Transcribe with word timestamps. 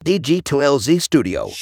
DG2LZ 0.00 0.96
Studio. 0.96 1.52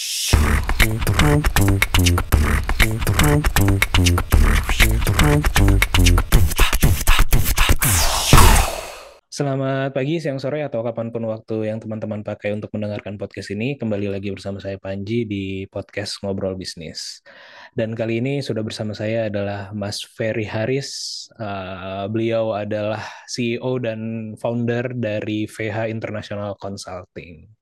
Selamat 9.27 9.91
pagi, 9.91 10.23
siang, 10.23 10.39
sore, 10.39 10.63
atau 10.63 10.87
kapan 10.87 11.11
pun 11.11 11.27
waktu 11.27 11.67
yang 11.67 11.83
teman-teman 11.83 12.23
pakai 12.23 12.55
untuk 12.55 12.71
mendengarkan 12.79 13.19
podcast 13.19 13.51
ini. 13.51 13.75
Kembali 13.75 14.07
lagi 14.07 14.31
bersama 14.31 14.63
saya 14.63 14.79
Panji 14.79 15.27
di 15.27 15.67
podcast 15.67 16.23
Ngobrol 16.23 16.55
Bisnis. 16.55 17.27
Dan 17.75 17.99
kali 17.99 18.23
ini 18.23 18.39
sudah 18.39 18.63
bersama 18.63 18.95
saya 18.95 19.27
adalah 19.27 19.75
Mas 19.75 20.07
Ferry 20.07 20.47
Haris. 20.47 21.27
Uh, 21.35 22.07
beliau 22.07 22.55
adalah 22.55 23.03
CEO 23.27 23.83
dan 23.83 24.35
founder 24.39 24.95
dari 24.95 25.51
VH 25.51 25.91
International 25.91 26.55
Consulting. 26.55 27.58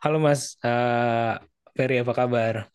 Halo 0.00 0.16
Mas, 0.16 0.56
uh, 0.64 1.36
Ferry 1.76 2.00
apa 2.00 2.16
kabar? 2.16 2.72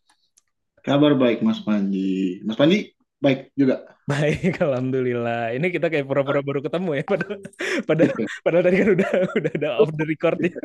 Kabar 0.85 1.17
baik 1.17 1.41
Mas 1.41 1.57
Panji. 1.57 2.37
Mas 2.45 2.53
Panji, 2.53 2.93
baik 3.17 3.49
juga. 3.57 3.81
Baik, 4.05 4.61
alhamdulillah. 4.61 5.57
Ini 5.57 5.73
kita 5.73 5.89
kayak 5.89 6.05
pura-pura 6.05 6.45
baru 6.45 6.61
ketemu 6.61 7.01
ya. 7.01 7.03
Padahal, 7.09 7.41
padahal, 7.89 8.13
padahal 8.45 8.63
tadi 8.69 8.77
kan 8.77 8.89
udah 8.93 9.11
udah 9.41 9.51
ada 9.57 9.69
off 9.81 9.89
the 9.97 10.05
record 10.05 10.37
ya. 10.37 10.53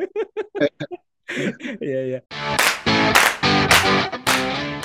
Iya, 1.81 1.99
iya. 2.05 2.19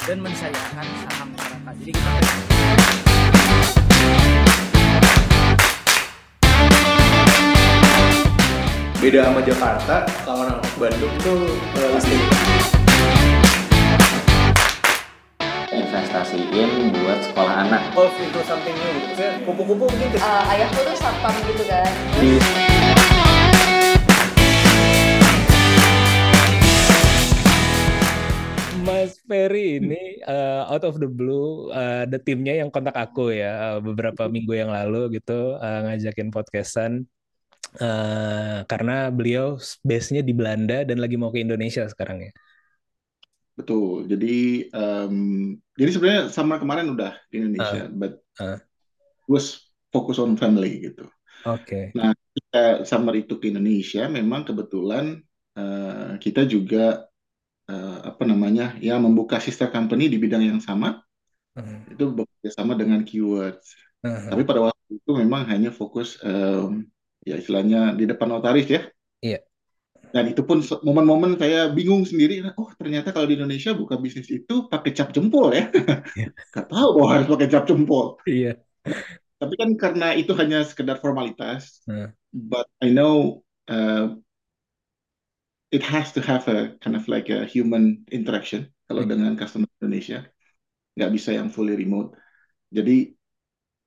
Dan 0.09 0.19
mensayangkan 0.25 0.87
saham 1.05 1.29
masyarakat. 1.35 1.75
Jadi 1.83 1.93
kita 1.93 3.06
beda 9.07 9.23
sama 9.23 9.39
Jakarta 9.39 10.03
kalau 10.27 10.43
orang 10.43 10.59
Bandung 10.83 11.15
tuh 11.23 11.47
uh, 11.79 11.95
listing 11.95 12.27
investasiin 15.71 16.91
buat 16.91 17.23
sekolah 17.31 17.55
anak. 17.71 17.87
Golf 17.95 18.11
itu 18.19 18.41
something 18.43 18.75
new 18.75 18.91
gitu 18.99 19.15
saya 19.15 19.39
kupu-kupu 19.47 19.87
mungkin 19.87 20.11
ke- 20.11 20.19
uh, 20.19 20.51
ayahku 20.51 20.83
tuh 20.83 20.97
satpam 20.99 21.39
gitu 21.47 21.63
kan? 21.71 21.87
Di 22.19 22.35
Mas 28.83 29.23
Ferry 29.23 29.79
ini 29.79 30.19
uh, 30.27 30.67
out 30.67 30.83
of 30.83 30.99
the 30.99 31.07
blue 31.07 31.71
uh, 31.71 32.11
ada 32.11 32.19
timnya 32.19 32.59
yang 32.59 32.75
kontak 32.75 32.99
aku 32.99 33.31
ya 33.31 33.55
uh, 33.55 33.79
beberapa 33.79 34.27
minggu 34.27 34.51
yang 34.51 34.75
lalu 34.75 35.23
gitu 35.23 35.55
uh, 35.63 35.87
ngajakin 35.87 36.35
podcastan 36.35 37.07
uh, 37.81 38.65
karena 38.69 39.09
beliau 39.13 39.61
base-nya 39.85 40.21
di 40.21 40.33
Belanda 40.33 40.83
dan 40.83 40.99
lagi 41.01 41.17
mau 41.21 41.31
ke 41.31 41.41
Indonesia 41.41 41.85
sekarang 41.87 42.31
ya. 42.31 42.33
Betul. 43.57 44.05
Jadi 44.05 44.69
um, 44.77 45.17
jadi 45.73 45.91
sebenarnya 45.91 46.23
sama 46.29 46.61
kemarin 46.61 46.93
udah 46.93 47.17
di 47.33 47.41
Indonesia, 47.41 47.89
but 47.89 48.21
uh. 48.37 48.61
was 49.25 49.73
focus 49.89 50.21
on 50.21 50.37
family 50.37 50.93
gitu. 50.93 51.09
Oke. 51.49 51.95
Nah, 51.97 52.13
kita 52.37 52.85
summer 52.85 53.17
itu 53.17 53.41
ke 53.41 53.49
Indonesia, 53.49 54.09
memang 54.13 54.45
kebetulan 54.45 55.25
uh, 55.57 56.21
kita 56.21 56.45
juga 56.45 57.09
uh, 57.73 57.99
apa 58.05 58.29
namanya 58.29 58.77
ya 58.77 59.01
membuka 59.01 59.41
sister 59.41 59.73
company 59.73 60.13
di 60.13 60.21
bidang 60.21 60.45
yang 60.45 60.61
sama. 60.61 61.01
Uh. 61.57 61.81
Itu 61.89 62.13
bekerja 62.13 62.51
sama 62.61 62.77
dengan 62.77 63.09
keywords. 63.09 63.73
Uh. 64.05 64.29
Tapi 64.29 64.45
pada 64.45 64.69
waktu 64.69 65.01
itu 65.01 65.11
memang 65.17 65.49
hanya 65.49 65.73
fokus 65.73 66.21
um, 66.21 66.85
ya 67.29 67.35
istilahnya 67.41 67.79
di 67.99 68.05
depan 68.11 68.29
notaris 68.33 68.67
ya. 68.75 68.81
Iya. 69.23 69.39
Dan 70.15 70.25
itu 70.33 70.43
pun 70.49 70.59
momen-momen 70.87 71.37
saya 71.37 71.69
bingung 71.77 72.07
sendiri. 72.07 72.41
Oh 72.57 72.71
ternyata 72.81 73.13
kalau 73.13 73.27
di 73.29 73.37
Indonesia 73.37 73.75
buka 73.77 74.01
bisnis 74.01 74.29
itu 74.33 74.55
pakai 74.73 74.91
cap 74.97 75.09
jempol 75.13 75.53
ya. 75.53 75.69
Iya. 76.17 76.27
Gak 76.55 76.67
tahu 76.73 76.89
bahwa 76.97 77.09
harus 77.15 77.29
pakai 77.33 77.49
cap 77.53 77.65
jempol. 77.69 78.07
Iya. 78.27 78.51
Tapi 79.41 79.55
kan 79.61 79.71
karena 79.77 80.07
itu 80.17 80.33
hanya 80.41 80.65
sekedar 80.65 80.97
formalitas. 81.05 81.85
Hmm. 81.87 82.17
But 82.33 82.67
I 82.81 82.89
know 82.93 83.45
uh, 83.69 84.17
it 85.71 85.83
has 85.83 86.13
to 86.13 86.21
have 86.23 86.47
a 86.49 86.77
kind 86.81 86.97
of 86.97 87.09
like 87.09 87.29
a 87.29 87.45
human 87.45 88.07
interaction 88.11 88.71
kalau 88.87 89.03
Hmm. 89.03 89.11
dengan 89.11 89.33
customer 89.37 89.69
Indonesia. 89.83 90.27
Nggak 90.97 91.11
bisa 91.17 91.31
yang 91.37 91.49
fully 91.53 91.75
remote. 91.77 92.15
Jadi 92.71 93.15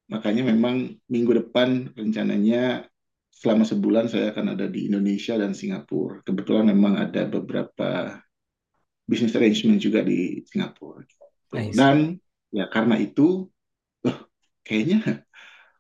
makanya 0.10 0.44
memang 0.52 0.76
minggu 1.14 1.32
depan 1.40 1.94
rencananya 1.94 2.90
selama 3.30 3.64
sebulan 3.64 4.06
saya 4.12 4.36
akan 4.36 4.58
ada 4.58 4.68
di 4.68 4.92
Indonesia 4.92 5.40
dan 5.40 5.56
Singapura. 5.56 6.20
Kebetulan 6.26 6.70
memang 6.70 7.00
ada 7.00 7.24
beberapa 7.30 8.20
business 9.08 9.34
arrangement 9.38 9.80
juga 9.80 10.04
di 10.04 10.44
Singapura. 10.46 11.02
See. 11.54 11.74
Dan 11.74 12.20
ya 12.54 12.70
karena 12.70 13.00
itu, 13.00 13.48
loh, 14.06 14.18
kayaknya 14.62 15.26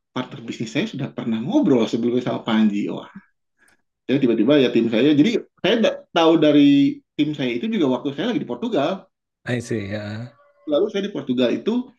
partner 0.09 0.41
bisnis 0.41 0.73
saya 0.73 0.89
sudah 0.89 1.13
pernah 1.13 1.37
ngobrol 1.37 1.85
sebelumnya 1.85 2.25
sama 2.25 2.41
Panji. 2.41 2.89
Wah, 2.89 3.09
jadi 4.09 4.25
tiba-tiba 4.25 4.57
ya 4.57 4.73
tim 4.73 4.89
saya. 4.89 5.13
Jadi 5.13 5.37
saya 5.61 5.75
da- 5.77 5.99
tahu 6.09 6.41
dari 6.41 6.97
tim 7.13 7.37
saya 7.37 7.53
itu 7.53 7.69
juga 7.69 7.85
waktu 7.93 8.17
saya 8.17 8.33
lagi 8.33 8.41
di 8.41 8.49
Portugal. 8.49 9.05
I 9.45 9.61
see 9.61 9.93
ya. 9.93 10.33
Lalu 10.65 10.85
saya 10.89 11.05
di 11.05 11.13
Portugal 11.13 11.53
itu 11.53 11.93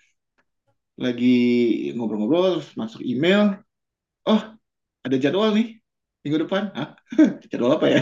lagi 0.99 1.37
ngobrol-ngobrol, 1.95 2.61
masuk 2.75 3.01
email. 3.07 3.63
Oh, 4.27 4.43
ada 5.07 5.17
jadwal 5.17 5.51
nih 5.57 5.81
minggu 6.25 6.39
depan. 6.47 6.63
Hah? 6.77 6.89
jadwal 7.51 7.77
apa 7.81 7.87
ya? 7.89 8.01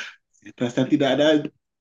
Perasaan 0.56 0.88
tidak 0.88 1.08
ada 1.18 1.26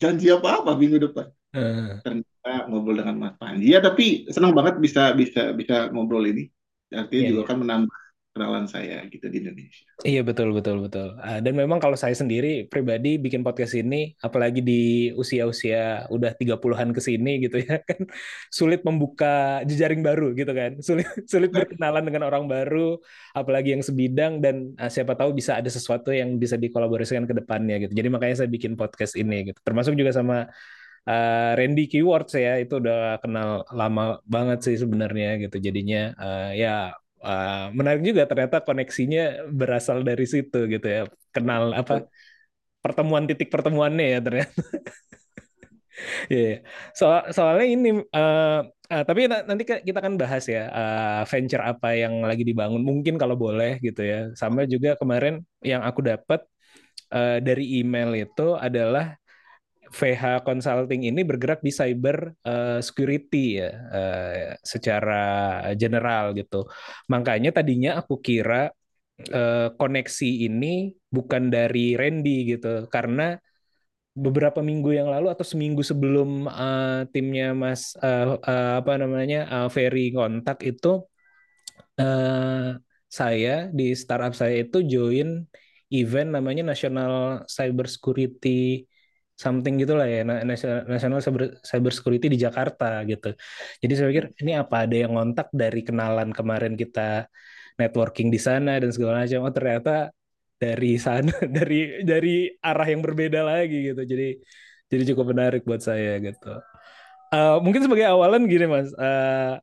janji 0.02 0.28
apa-apa 0.34 0.74
minggu 0.76 0.98
depan. 0.98 1.30
Uh. 1.56 2.02
Ternyata 2.02 2.68
ngobrol 2.70 2.98
dengan 3.00 3.16
Mas 3.22 3.36
Panji. 3.40 3.72
Ya, 3.74 3.80
tapi 3.80 4.26
senang 4.30 4.54
banget 4.58 4.82
bisa 4.82 5.14
bisa 5.14 5.54
bisa 5.54 5.76
ngobrol 5.94 6.26
ini. 6.26 6.50
Artinya 6.92 7.24
Iya, 7.24 7.30
juga 7.34 7.42
iya. 7.46 7.50
kan 7.50 7.58
menambah 7.62 7.98
kenalan 8.36 8.68
saya 8.68 9.08
gitu 9.08 9.32
di 9.32 9.40
Indonesia. 9.40 9.88
Iya 10.04 10.20
betul 10.28 10.52
betul 10.52 10.84
betul. 10.84 11.16
Ah, 11.24 11.40
dan 11.40 11.56
memang 11.56 11.80
kalau 11.80 11.96
saya 11.96 12.12
sendiri 12.12 12.68
pribadi 12.68 13.16
bikin 13.16 13.48
podcast 13.48 13.80
ini 13.80 14.12
apalagi 14.20 14.60
di 14.60 15.08
usia-usia 15.16 16.12
udah 16.12 16.36
30-an 16.36 16.92
ke 16.92 17.00
sini 17.00 17.40
gitu 17.40 17.64
ya 17.64 17.80
kan 17.80 18.04
sulit 18.52 18.84
membuka 18.84 19.64
jejaring 19.64 20.04
baru 20.04 20.36
gitu 20.36 20.52
kan. 20.52 20.84
Sulit 20.84 21.08
sulit 21.32 21.48
berkenalan 21.48 22.04
dengan 22.04 22.28
orang 22.28 22.44
baru 22.52 23.00
apalagi 23.32 23.72
yang 23.80 23.84
sebidang 23.88 24.44
dan 24.44 24.76
ah, 24.76 24.92
siapa 24.92 25.16
tahu 25.16 25.32
bisa 25.32 25.56
ada 25.56 25.72
sesuatu 25.72 26.12
yang 26.12 26.36
bisa 26.36 26.60
dikolaborasikan 26.60 27.24
ke 27.24 27.34
depannya 27.40 27.88
gitu. 27.88 27.96
Jadi 27.96 28.08
makanya 28.12 28.44
saya 28.44 28.52
bikin 28.52 28.76
podcast 28.76 29.16
ini 29.16 29.56
gitu. 29.56 29.60
Termasuk 29.64 29.96
juga 29.96 30.12
sama 30.12 30.52
ah, 31.08 31.56
Randy 31.56 31.88
Keywords 31.88 32.36
ya 32.36 32.60
itu 32.60 32.84
udah 32.84 33.16
kenal 33.24 33.64
lama 33.72 34.20
banget 34.28 34.60
sih 34.68 34.76
sebenarnya 34.76 35.40
gitu. 35.40 35.56
Jadinya 35.64 36.12
ah, 36.20 36.52
ya 36.52 37.00
Uh, 37.22 37.74
menarik 37.74 38.06
juga 38.06 38.28
ternyata 38.30 38.62
koneksinya 38.62 39.50
berasal 39.50 40.06
dari 40.06 40.26
situ 40.30 40.70
gitu 40.70 40.88
ya. 40.88 41.02
Kenal 41.34 41.74
apa 41.74 42.06
pertemuan 42.84 43.26
titik 43.26 43.50
pertemuannya 43.50 44.06
ya 44.14 44.20
ternyata. 44.22 44.54
Iya, 46.28 46.60
soal 47.00 47.32
soalnya 47.32 47.66
ini 47.72 47.90
uh, 48.04 48.60
uh, 48.92 49.04
tapi 49.08 49.32
na- 49.32 49.48
nanti 49.48 49.64
kita 49.64 49.98
akan 50.04 50.20
bahas 50.20 50.44
ya 50.44 50.68
uh, 50.68 51.22
venture 51.32 51.64
apa 51.64 51.96
yang 51.96 52.20
lagi 52.30 52.44
dibangun. 52.44 52.84
Mungkin 52.84 53.16
kalau 53.22 53.36
boleh 53.40 53.80
gitu 53.80 54.02
ya. 54.04 54.18
Sama 54.36 54.68
juga 54.68 55.00
kemarin 55.00 55.40
yang 55.64 55.82
aku 55.88 56.04
dapat 56.04 56.44
uh, 57.16 57.40
dari 57.40 57.80
email 57.80 58.12
itu 58.12 58.60
adalah 58.60 59.16
VH 59.96 60.44
Consulting 60.44 61.08
ini 61.08 61.24
bergerak 61.24 61.64
di 61.64 61.72
cyber 61.72 62.36
uh, 62.44 62.84
security 62.84 63.64
ya 63.64 63.72
uh, 63.72 64.60
secara 64.60 65.24
general 65.80 66.36
gitu. 66.36 66.68
Makanya 67.08 67.56
tadinya 67.56 67.96
aku 68.04 68.20
kira 68.20 68.68
uh, 69.32 69.68
koneksi 69.80 70.52
ini 70.52 70.92
bukan 71.08 71.48
dari 71.48 71.96
Randy 71.96 72.60
gitu 72.60 72.92
karena 72.92 73.40
beberapa 74.16 74.60
minggu 74.60 74.96
yang 74.96 75.08
lalu 75.12 75.28
atau 75.32 75.44
seminggu 75.44 75.84
sebelum 75.84 76.48
timnya 77.12 77.52
Mas 77.52 78.00
apa 78.00 78.96
namanya 78.96 79.68
Ferry 79.68 80.16
kontak 80.16 80.64
itu 80.64 81.04
saya 83.12 83.68
di 83.76 83.92
startup 83.92 84.32
saya 84.32 84.64
itu 84.64 84.88
join 84.88 85.44
event 85.92 86.32
namanya 86.32 86.64
National 86.64 87.44
Cyber 87.44 87.92
Security 87.92 88.88
something 89.44 89.76
gitulah 89.82 90.08
ya 90.08 90.20
Na- 90.30 90.44
National 90.50 90.78
National 90.88 91.20
Cyber, 91.26 91.44
Cyber 91.70 91.92
Security 91.98 92.28
di 92.34 92.40
Jakarta 92.46 92.86
gitu. 93.12 93.28
Jadi 93.82 93.92
saya 93.96 94.08
pikir 94.12 94.26
ini 94.42 94.52
apa 94.62 94.76
ada 94.88 94.96
yang 94.96 95.12
ngontak 95.16 95.48
dari 95.62 95.80
kenalan 95.88 96.30
kemarin 96.38 96.74
kita 96.82 97.28
networking 97.80 98.28
di 98.36 98.40
sana 98.48 98.80
dan 98.82 98.90
segala 98.96 99.24
macam. 99.24 99.40
Oh 99.48 99.54
ternyata 99.58 99.92
dari 100.62 100.96
sana 100.98 101.32
dari 101.58 101.76
dari 102.08 102.30
arah 102.64 102.88
yang 102.92 103.02
berbeda 103.06 103.40
lagi 103.44 103.76
gitu. 103.94 104.02
Jadi 104.12 104.26
jadi 104.92 105.04
cukup 105.14 105.26
menarik 105.36 105.62
buat 105.68 105.82
saya 105.84 106.20
gitu. 106.24 106.48
Eh, 107.34 107.58
mungkin 107.64 107.82
sebagai 107.86 108.06
awalan 108.08 108.46
gini 108.48 108.66
mas, 108.70 108.90
Eh, 108.96 109.54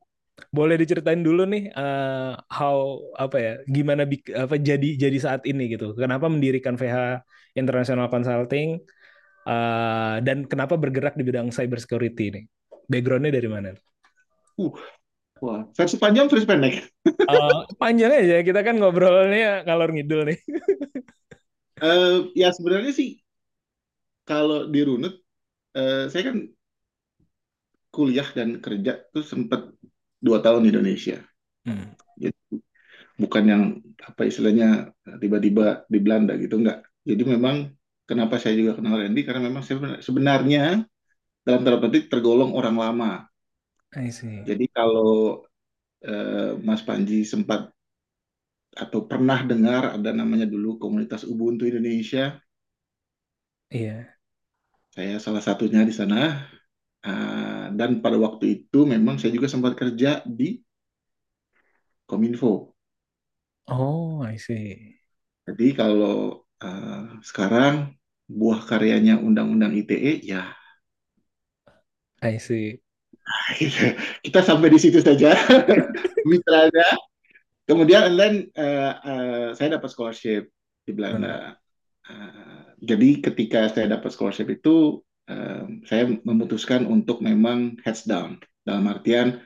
boleh 0.49 0.75
diceritain 0.81 1.21
dulu 1.21 1.45
nih 1.49 1.63
eh, 1.73 2.31
how 2.49 2.77
apa 3.17 3.37
ya 3.39 3.51
gimana 3.69 4.03
apa 4.43 4.55
jadi 4.69 4.87
jadi 5.03 5.17
saat 5.21 5.41
ini 5.49 5.63
gitu. 5.73 5.93
Kenapa 5.97 6.25
mendirikan 6.33 6.75
VH 6.79 7.21
International 7.59 8.07
Consulting? 8.13 8.81
Eh, 9.43 10.15
dan 10.23 10.47
kenapa 10.47 10.79
bergerak 10.79 11.19
di 11.19 11.23
bidang 11.27 11.51
cyber 11.51 11.79
security 11.83 12.31
ini? 12.31 12.41
Backgroundnya 12.87 13.35
dari 13.35 13.49
mana? 13.51 13.75
Uh, 14.55 14.71
wah, 15.43 15.67
versi 15.75 15.99
panjang, 15.99 16.31
versi 16.31 16.47
pendek. 16.47 16.75
Eh, 17.23 17.63
panjang 17.79 18.11
aja, 18.11 18.43
kita 18.43 18.67
kan 18.67 18.75
ngobrolnya 18.75 19.63
ngalor 19.63 19.91
ngidul 19.95 20.27
nih. 20.31 20.39
Eh, 21.83 22.31
ya 22.37 22.47
sebenarnya 22.55 22.95
sih 22.95 23.19
kalau 24.23 24.71
di 24.71 24.79
Runut, 24.87 25.19
eh, 25.75 26.07
saya 26.07 26.31
kan 26.31 26.47
kuliah 27.91 28.29
dan 28.31 28.63
kerja 28.63 29.03
tuh 29.11 29.25
sempat 29.25 29.67
dua 30.23 30.39
tahun 30.39 30.63
di 30.63 30.69
Indonesia. 30.71 31.19
Hmm. 31.67 31.91
Jadi 32.15 32.39
bukan 33.19 33.43
yang 33.43 33.63
apa 33.99 34.21
istilahnya 34.23 34.95
tiba-tiba 35.19 35.83
di 35.91 35.99
Belanda 35.99 36.39
gitu, 36.39 36.55
enggak. 36.55 36.87
Jadi 37.03 37.23
memang 37.27 37.67
kenapa 38.09 38.35
saya 38.41 38.53
juga 38.59 38.71
kenal 38.77 38.95
Randy 39.01 39.21
karena 39.27 39.41
memang 39.49 39.63
saya 39.65 39.77
sebenarnya 40.07 40.61
dalam 41.45 41.61
tanda 41.65 41.79
petik 41.83 42.03
tergolong 42.11 42.51
orang 42.59 42.75
lama. 42.83 43.11
I 43.95 44.09
see. 44.11 44.47
Jadi 44.47 44.65
kalau 44.75 45.43
eh, 46.09 46.51
Mas 46.67 46.81
Panji 46.87 47.19
sempat 47.31 47.61
atau 48.83 48.99
pernah 49.09 49.39
dengar 49.51 49.83
ada 49.97 50.09
namanya 50.19 50.45
dulu 50.53 50.69
komunitas 50.83 51.21
Ubuntu 51.31 51.63
Indonesia, 51.71 52.23
Iya. 53.69 54.17
saya 54.95 55.15
salah 55.25 55.43
satunya 55.47 55.81
di 55.89 55.93
sana. 55.99 56.17
Ah, 57.05 57.67
dan 57.77 57.89
pada 58.03 58.17
waktu 58.25 58.45
itu 58.63 58.79
memang 58.93 59.15
saya 59.19 59.31
juga 59.37 59.47
sempat 59.53 59.73
kerja 59.81 60.23
di 60.39 60.59
Kominfo. 62.09 62.51
Oh, 63.67 64.21
I 64.23 64.37
see. 64.37 64.99
Jadi 65.47 65.65
kalau 65.79 66.42
ah, 66.63 67.19
sekarang 67.19 67.99
buah 68.31 68.63
karyanya 68.63 69.19
Undang-Undang 69.19 69.75
ITE, 69.83 70.23
ya 70.23 70.55
I 72.23 72.39
see. 72.39 72.79
kita 74.25 74.39
sampai 74.39 74.71
di 74.71 74.79
situ 74.79 75.03
saja 75.03 75.35
mitranya. 76.29 76.87
Kemudian 77.67 78.11
and 78.11 78.17
then 78.19 78.33
eh, 78.55 78.91
eh, 78.95 79.47
saya 79.55 79.79
dapat 79.79 79.91
scholarship 79.91 80.47
di 80.87 80.91
Belanda. 80.95 81.59
Eh, 82.07 82.63
jadi 82.83 83.09
ketika 83.23 83.67
saya 83.71 83.99
dapat 83.99 84.11
scholarship 84.15 84.47
itu 84.51 85.03
eh, 85.27 85.63
saya 85.87 86.03
memutuskan 86.23 86.87
untuk 86.87 87.19
memang 87.23 87.79
heads 87.83 88.07
down 88.07 88.39
dalam 88.63 88.87
artian 88.91 89.39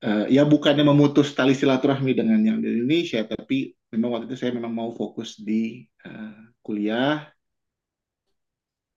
eh, 0.00 0.26
ya 0.32 0.48
bukannya 0.48 0.84
memutus 0.84 1.32
tali 1.36 1.52
silaturahmi 1.52 2.12
dengan 2.16 2.40
yang 2.40 2.58
di 2.60 2.68
Indonesia, 2.76 3.24
tapi 3.24 3.72
memang 3.92 4.08
waktu 4.14 4.26
itu 4.30 4.36
saya 4.38 4.52
memang 4.54 4.72
mau 4.74 4.90
fokus 4.94 5.38
di 5.38 5.86
eh, 6.06 6.36
kuliah 6.64 7.26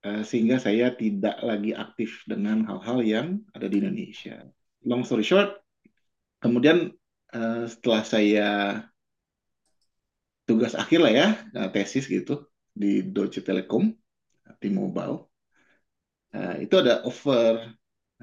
eh, 0.06 0.24
sehingga 0.24 0.58
saya 0.62 0.94
tidak 0.94 1.36
lagi 1.42 1.72
aktif 1.76 2.24
dengan 2.30 2.66
hal-hal 2.70 3.00
yang 3.04 3.28
ada 3.56 3.68
di 3.70 3.82
Indonesia. 3.82 4.44
Long 4.84 5.04
story 5.08 5.24
short, 5.26 5.50
kemudian 6.44 6.92
eh, 7.34 7.66
setelah 7.72 8.04
saya 8.04 8.48
tugas 10.48 10.74
akhir 10.76 11.00
lah 11.04 11.14
ya, 11.20 11.28
tesis 11.74 12.06
gitu 12.08 12.48
di 12.82 13.04
Deutsche 13.14 13.42
Telekom, 13.48 13.84
T-Mobile, 14.62 15.16
eh, 16.36 16.56
itu 16.66 16.76
ada 16.82 16.94
offer, 17.08 17.54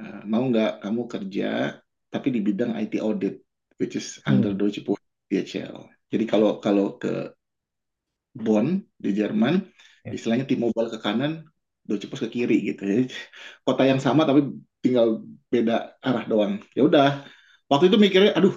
eh, 0.00 0.20
mau 0.30 0.42
nggak 0.50 0.70
kamu 0.84 1.02
kerja 1.12 1.48
tapi 2.10 2.28
di 2.34 2.40
bidang 2.42 2.74
IT 2.74 2.98
audit, 2.98 3.34
which 3.78 3.94
is 3.94 4.18
under 4.26 4.50
Hmm. 4.50 4.58
Deutsche 4.58 4.82
Post 4.86 5.02
DHL. 5.30 5.99
Jadi 6.10 6.24
kalau 6.26 6.58
kalau 6.64 6.98
ke 7.02 7.32
Bonn 8.34 8.86
di 8.94 9.10
Jerman, 9.14 9.54
Ya. 10.00 10.16
istilahnya 10.16 10.48
T-Mobile 10.48 10.88
ke 10.96 10.98
kanan, 11.04 11.44
Deutsche 11.84 12.08
Post 12.08 12.24
ke 12.24 12.30
kiri 12.40 12.72
gitu. 12.72 12.82
Jadi 12.88 13.04
kota 13.66 13.84
yang 13.84 14.00
sama 14.00 14.24
tapi 14.24 14.48
tinggal 14.80 15.20
beda 15.52 16.00
arah 16.00 16.24
doang. 16.24 16.56
Ya 16.72 16.88
udah, 16.88 17.08
waktu 17.68 17.92
itu 17.92 17.96
mikirnya, 18.00 18.32
aduh, 18.32 18.54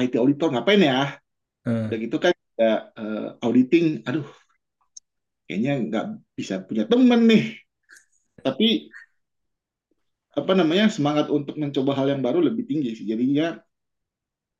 IT 0.00 0.16
auditor 0.16 0.48
ngapain 0.54 0.80
ya? 0.80 1.18
Hmm. 1.68 1.92
Udah 1.92 1.98
gitu 2.00 2.16
kan 2.16 2.32
ya, 2.56 2.88
eh, 2.96 3.26
auditing, 3.44 4.00
aduh, 4.08 4.24
kayaknya 5.44 5.72
nggak 5.88 6.04
bisa 6.38 6.54
punya 6.64 6.84
temen 6.88 7.20
nih. 7.28 7.44
Tapi 8.40 8.88
apa 10.38 10.52
namanya 10.54 10.86
semangat 10.88 11.26
untuk 11.34 11.58
mencoba 11.58 11.92
hal 11.98 12.06
yang 12.14 12.22
baru 12.22 12.38
lebih 12.38 12.64
tinggi 12.64 12.94
sih. 12.94 13.04
Jadinya 13.04 13.58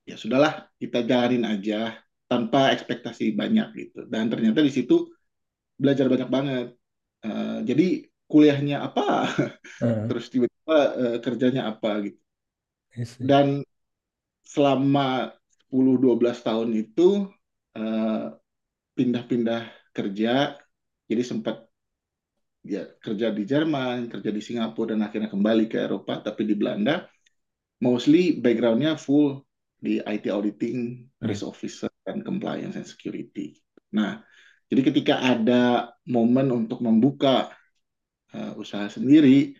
ya 0.08 0.16
sudahlah 0.16 0.66
kita 0.80 1.04
jalanin 1.04 1.44
aja 1.44 1.96
tanpa 2.30 2.58
ekspektasi 2.74 3.24
banyak 3.40 3.66
gitu. 3.80 3.98
Dan 4.12 4.24
ternyata 4.32 4.60
di 4.64 4.72
situ 4.72 4.94
belajar 5.82 6.06
banyak 6.12 6.30
banget. 6.36 6.66
Eh, 7.26 7.58
jadi 7.68 7.86
kuliahnya 8.30 8.76
apa, 8.86 9.02
Hmm. 9.80 10.08
terus 10.08 10.24
tiba-tiba 10.32 10.76
eh, 11.02 11.16
kerjanya 11.24 11.62
apa 11.72 11.90
gitu. 12.06 12.20
Dan 13.18 13.62
selama 14.46 15.32
10-12 15.68 16.38
tahun 16.46 16.70
itu 16.82 17.28
eh, 17.78 18.24
pindah-pindah 18.96 19.62
kerja, 19.96 20.56
jadi 21.10 21.22
sempat 21.30 21.56
ya 22.66 22.82
kerja 23.04 23.26
di 23.32 23.42
Jerman, 23.48 24.10
kerja 24.12 24.30
di 24.34 24.42
Singapura 24.42 24.94
dan 24.94 25.00
akhirnya 25.06 25.30
kembali 25.34 25.64
ke 25.70 25.76
Eropa, 25.86 26.20
tapi 26.26 26.42
di 26.48 26.54
Belanda 26.58 27.06
mostly 27.84 28.38
backgroundnya 28.42 28.98
full 28.98 29.44
di 29.78 30.00
IT 30.02 30.24
auditing, 30.32 31.06
risk 31.22 31.44
officer 31.46 31.90
dan 32.08 32.24
compliance 32.24 32.80
and 32.80 32.88
security. 32.88 33.60
Nah, 33.92 34.24
jadi 34.72 34.80
ketika 34.80 35.20
ada 35.20 35.92
momen 36.08 36.48
untuk 36.48 36.80
membuka 36.80 37.52
eh, 38.32 38.52
usaha 38.56 38.88
sendiri, 38.88 39.52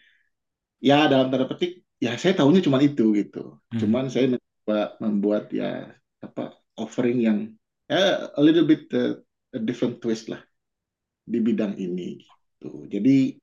ya 0.80 1.04
dalam 1.12 1.28
tanda 1.28 1.44
petik, 1.44 1.84
ya 2.00 2.16
saya 2.16 2.32
tahunya 2.40 2.64
cuma 2.64 2.80
itu 2.80 3.12
gitu. 3.12 3.60
Hmm. 3.68 3.78
Cuman 3.84 4.04
saya 4.08 4.32
mencoba 4.32 4.96
membuat 5.04 5.52
ya 5.52 5.92
apa 6.24 6.56
offering 6.80 7.18
yang 7.20 7.38
ya, 7.84 8.32
a 8.32 8.40
little 8.40 8.64
bit 8.64 8.88
uh, 8.96 9.20
a 9.52 9.60
different 9.60 10.00
twist 10.00 10.32
lah 10.32 10.40
di 11.28 11.38
bidang 11.44 11.76
ini 11.76 12.24
gitu. 12.24 12.88
Jadi 12.88 13.36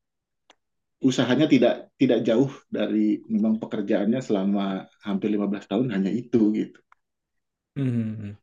usahanya 1.06 1.46
tidak 1.46 1.94
tidak 2.02 2.26
jauh 2.26 2.50
dari 2.66 3.22
memang 3.30 3.62
pekerjaannya 3.62 4.22
selama 4.26 4.90
hampir 5.06 5.30
15 5.30 5.70
tahun 5.70 5.88
hanya 5.94 6.10
itu 6.10 6.42
gitu. 6.56 6.80
Hmm. 7.76 8.40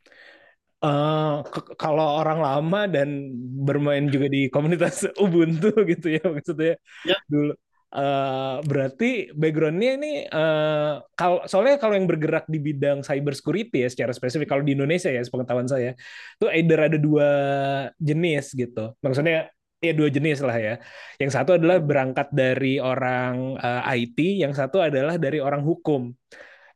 Eh, 0.82 1.32
kalau 1.78 2.06
orang 2.18 2.42
lama 2.42 2.90
dan 2.90 3.30
bermain 3.62 4.02
juga 4.10 4.26
di 4.26 4.50
komunitas 4.50 5.06
Ubuntu 5.22 5.70
gitu 5.86 6.06
ya 6.18 6.22
maksudnya 6.26 6.74
Ya. 7.06 7.14
dulu. 7.30 7.54
Eh, 7.92 8.56
berarti 8.66 9.30
backgroundnya 9.36 9.90
ini 10.00 10.10
eh, 10.26 10.92
kalau 11.14 11.44
soalnya 11.46 11.76
kalau 11.78 11.94
yang 11.94 12.08
bergerak 12.10 12.48
di 12.50 12.58
bidang 12.58 13.04
cyber 13.06 13.36
security 13.38 13.84
ya 13.86 13.88
secara 13.94 14.10
spesifik 14.16 14.48
kalau 14.50 14.64
di 14.66 14.72
Indonesia 14.74 15.12
ya 15.12 15.22
sepengetahuan 15.22 15.68
saya 15.70 15.92
tuh 16.40 16.48
either 16.50 16.78
ada 16.88 16.98
dua 16.98 17.28
jenis 18.02 18.50
gitu. 18.56 18.96
Maksudnya 19.04 19.52
ya 19.78 19.92
dua 19.94 20.08
jenis 20.10 20.38
lah 20.42 20.56
ya. 20.58 20.74
Yang 21.22 21.30
satu 21.36 21.50
adalah 21.62 21.78
berangkat 21.78 22.26
dari 22.34 22.82
orang 22.82 23.54
eh, 23.60 24.02
IT 24.02 24.18
yang 24.42 24.50
satu 24.50 24.82
adalah 24.82 25.14
dari 25.20 25.38
orang 25.38 25.62
hukum 25.62 26.10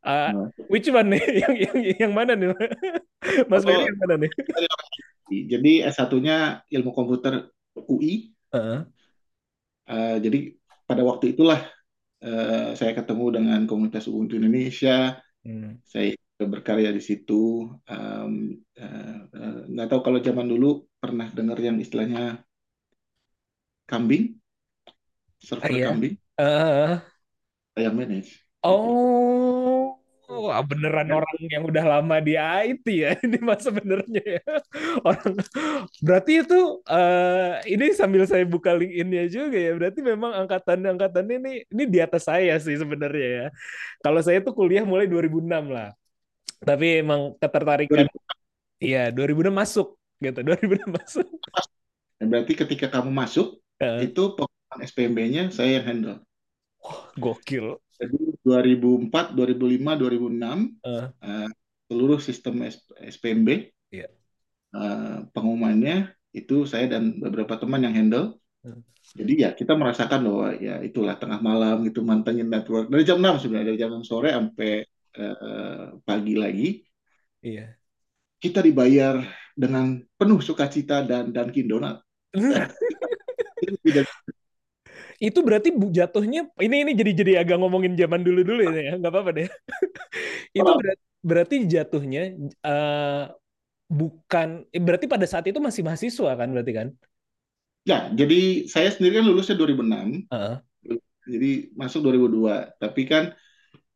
Eh, 0.05 0.29
Nah, 0.31 0.49
which 0.71 0.87
one 0.91 1.09
nih 1.13 1.21
yang 1.43 1.53
yang 1.55 1.77
yang 2.01 2.11
mana 2.13 2.33
nih 2.35 2.47
Mas 3.51 3.63
Ferry 3.65 3.83
yang 3.89 3.97
mana 4.01 4.15
nih? 4.25 4.31
Jadi 5.51 5.71
S1-nya 5.83 6.63
ilmu 6.71 6.91
komputer 6.95 7.33
UI. 7.75 8.31
Heeh. 8.51 8.85
Eh, 9.87 10.15
jadi 10.25 10.37
pada 10.87 11.01
waktu 11.09 11.25
itulah 11.35 11.59
eh, 12.25 12.69
saya 12.79 12.91
ketemu 12.99 13.25
dengan 13.37 13.59
komunitas 13.69 14.05
Ubuntu 14.11 14.33
Indonesia. 14.39 14.91
Hmm. 15.45 15.79
Saya 15.93 16.13
berkarya 16.53 16.89
di 16.97 17.01
situ. 17.09 17.33
Em, 17.91 18.33
eh, 18.81 19.17
eh, 19.37 19.55
nggak 19.71 19.87
tahu 19.91 20.01
kalau 20.05 20.19
zaman 20.27 20.47
dulu 20.53 20.67
pernah 21.01 21.27
dengar 21.37 21.57
yang 21.67 21.77
istilahnya 21.83 22.21
kambing, 23.87 24.39
server 25.39 25.65
Ah, 25.65 25.69
iya. 25.69 25.87
kambing, 25.89 26.15
Eh, 26.39 27.01
saya 27.75 27.89
manage. 27.93 28.47
oh, 28.63 29.46
wah, 30.37 30.61
beneran 30.61 31.09
orang 31.09 31.37
yang 31.49 31.63
udah 31.65 31.85
lama 31.97 32.15
di 32.21 32.37
IT 32.37 32.85
ya 32.87 33.11
ini 33.25 33.37
mas 33.41 33.65
sebenarnya 33.65 34.23
ya. 34.39 34.43
Orang 35.01 35.33
berarti 36.05 36.31
itu 36.45 36.59
eh, 36.85 37.51
ini 37.73 37.85
sambil 37.97 38.23
saya 38.29 38.45
buka 38.45 38.71
LinkedIn-nya 38.77 39.25
juga 39.27 39.57
ya. 39.57 39.71
Berarti 39.73 39.99
memang 40.05 40.31
angkatan-angkatan 40.45 41.25
ini 41.27 41.51
ini 41.67 41.83
di 41.89 41.99
atas 41.99 42.29
saya 42.29 42.55
sih 42.61 42.77
sebenarnya 42.77 43.27
ya. 43.27 43.45
Kalau 44.05 44.21
saya 44.21 44.39
tuh 44.45 44.53
kuliah 44.53 44.85
mulai 44.85 45.09
2006 45.09 45.73
lah. 45.73 45.91
Tapi 46.61 47.05
emang 47.05 47.37
ketertarikan 47.37 48.09
iya 48.81 49.09
2006 49.13 49.53
masuk 49.53 49.87
gitu. 50.21 50.39
2006 50.45 50.89
masuk. 50.89 51.27
Berarti 52.17 52.53
ketika 52.57 52.89
kamu 52.89 53.13
masuk, 53.13 53.61
Eh, 53.77 54.09
itu 54.09 54.33
SPMB-nya 54.73 55.53
saya 55.53 55.77
yang 55.77 55.85
handle. 55.85 56.19
gokil. 57.17 57.77
Jadi 57.97 58.17
2004, 58.45 59.33
2005, 59.33 59.97
2006 59.97 60.77
Eh. 60.85 61.07
eh, 61.25 61.49
seluruh 61.89 62.19
sistem 62.21 62.61
SPMB 63.01 63.73
Iya. 63.89 64.07
eh, 64.77 65.17
pengumumannya 65.33 66.13
itu 66.31 66.69
saya 66.69 66.85
dan 66.85 67.17
beberapa 67.17 67.57
teman 67.57 67.81
yang 67.81 67.95
handle. 67.97 68.37
Hmm. 68.61 68.85
Jadi 69.17 69.33
ya 69.41 69.55
kita 69.55 69.73
merasakan 69.73 70.19
bahwa 70.27 70.47
ya 70.59 70.83
itulah 70.83 71.15
tengah 71.15 71.39
malam 71.39 71.81
gitu 71.87 72.03
mantengin 72.03 72.51
network 72.51 72.91
dari 72.91 73.07
jam 73.07 73.17
6 73.23 73.39
sebenarnya 73.39 73.67
dari 73.73 73.79
jam 73.79 73.91
6 73.95 74.03
sore 74.03 74.29
sampai 74.35 74.83
eh, 75.17 75.85
pagi 76.05 76.35
lagi 76.37 76.69
Iya. 77.41 77.73
kita 78.37 78.61
dibayar 78.61 79.23
dengan 79.57 79.97
penuh 80.13 80.37
sukacita 80.43 81.01
dan 81.01 81.33
Dunkin 81.33 81.65
Donat. 81.65 81.97
Itu 83.57 83.73
tidak 83.81 84.05
Itu 85.17 85.39
berarti 85.41 85.73
bu 85.73 85.89
jatuhnya 85.89 86.45
ini 86.61 86.75
ini 86.85 86.91
jadi 86.93 87.11
jadi 87.17 87.31
agak 87.41 87.57
ngomongin 87.57 87.97
zaman 87.97 88.21
dulu 88.21 88.41
dulu 88.45 88.61
ya 88.69 88.93
nggak 89.01 89.11
apa-apa 89.11 89.31
deh. 89.33 89.47
Itu 90.57 90.71
berat- 90.77 91.03
berarti 91.25 91.55
jatuhnya 91.65 92.21
eh, 92.65 93.23
bukan 93.89 94.47
eh, 94.71 94.81
berarti 94.83 95.05
pada 95.09 95.25
saat 95.25 95.45
itu 95.49 95.59
masih 95.63 95.81
mahasiswa 95.87 96.31
kan 96.37 96.49
berarti 96.53 96.73
kan? 96.75 96.87
Ya, 97.87 98.11
jadi 98.11 98.67
saya 98.67 98.91
sendiri 98.91 99.23
kan 99.23 99.25
lulusnya 99.25 99.55
2006, 99.55 100.27
Heeh. 100.31 100.59
jadi 101.27 101.51
masuk 101.75 101.99
2002. 102.03 102.55
Tapi 102.79 103.01
kan 103.07 103.23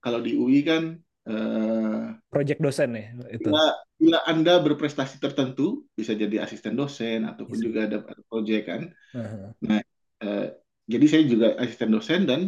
kalau 0.04 0.20
di 0.24 0.36
UI 0.38 0.60
kan 0.66 0.84
eh, 1.28 2.06
Project 2.32 2.60
dosen 2.64 2.90
ya 2.96 3.12
itu. 3.28 3.50
bila, 3.52 3.64
bila 4.00 4.20
Anda 4.28 4.54
berprestasi 4.64 5.20
tertentu 5.20 5.84
bisa 5.92 6.16
jadi 6.16 6.44
asisten 6.46 6.74
dosen 6.80 7.28
ataupun 7.28 7.58
Yes. 7.60 7.66
juga 7.68 7.80
ada, 7.88 7.98
ada 8.08 8.22
proyek 8.32 8.62
kan. 8.72 8.82
Heeh. 9.14 9.52
Eh, 10.22 10.48
jadi 10.94 11.06
saya 11.12 11.24
juga 11.34 11.48
asisten 11.62 11.90
dosen 11.96 12.22
dan 12.30 12.42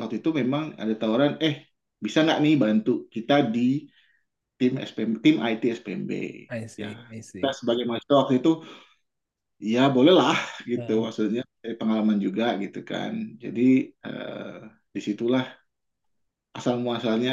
waktu 0.00 0.14
itu 0.20 0.30
memang 0.40 0.64
ada 0.82 0.94
tawaran, 1.00 1.32
eh 1.46 1.54
bisa 2.04 2.18
nggak 2.24 2.38
nih 2.44 2.54
bantu 2.64 2.90
kita 3.14 3.34
di 3.54 3.60
tim 4.58 4.72
SPM, 4.80 5.12
tim 5.24 5.36
IT 5.50 5.62
SPMB. 5.78 6.12
I 6.50 6.66
see, 6.66 6.82
Ya, 6.82 6.90
I 7.10 7.20
see. 7.20 7.44
kita 7.44 7.48
sebagai 7.60 7.84
mahasiswa 7.88 8.16
waktu 8.22 8.34
itu 8.42 8.50
ya 9.72 9.80
bolehlah 9.94 10.36
gitu 10.70 10.90
Heeh. 10.90 11.06
maksudnya 11.06 11.40
dari 11.62 11.74
pengalaman 11.80 12.18
juga 12.26 12.44
gitu 12.62 12.78
kan 12.90 13.12
jadi 13.42 13.60
eh, 14.06 14.54
di 14.94 15.00
situlah 15.08 15.44
asal 16.58 16.74
muasalnya 16.84 17.32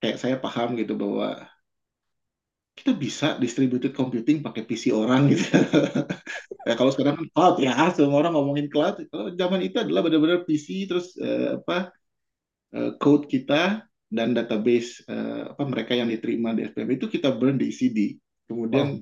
kayak 0.00 0.16
saya 0.22 0.36
paham 0.44 0.68
gitu 0.80 0.92
bahwa 1.02 1.26
kita 2.78 2.90
bisa 3.02 3.26
distributed 3.42 3.92
computing 3.94 4.42
pakai 4.42 4.62
PC 4.68 4.90
orang 4.90 5.30
gitu 5.30 5.46
ya 6.68 6.72
kalau 6.78 6.90
sekarang 6.94 7.14
kan 7.20 7.26
cloud 7.34 7.54
ya 7.60 7.72
semua 7.96 8.18
orang 8.24 8.32
ngomongin 8.36 8.66
cloud 8.72 8.94
kalau 9.12 9.26
zaman 9.40 9.60
itu 9.66 9.76
adalah 9.84 10.00
benar-benar 10.06 10.40
PC 10.48 10.88
terus 10.88 11.06
eh, 11.20 11.56
apa 11.60 11.92
eh, 12.74 12.90
code 13.00 13.24
kita 13.30 13.84
dan 14.10 14.28
database 14.36 15.02
eh, 15.10 15.42
apa 15.52 15.62
mereka 15.66 15.92
yang 15.98 16.08
diterima 16.10 16.54
di 16.56 16.66
SPM 16.66 16.90
itu 16.96 17.06
kita 17.10 17.28
burn 17.34 17.56
di 17.58 17.68
CD 17.74 17.98
kemudian 18.48 19.00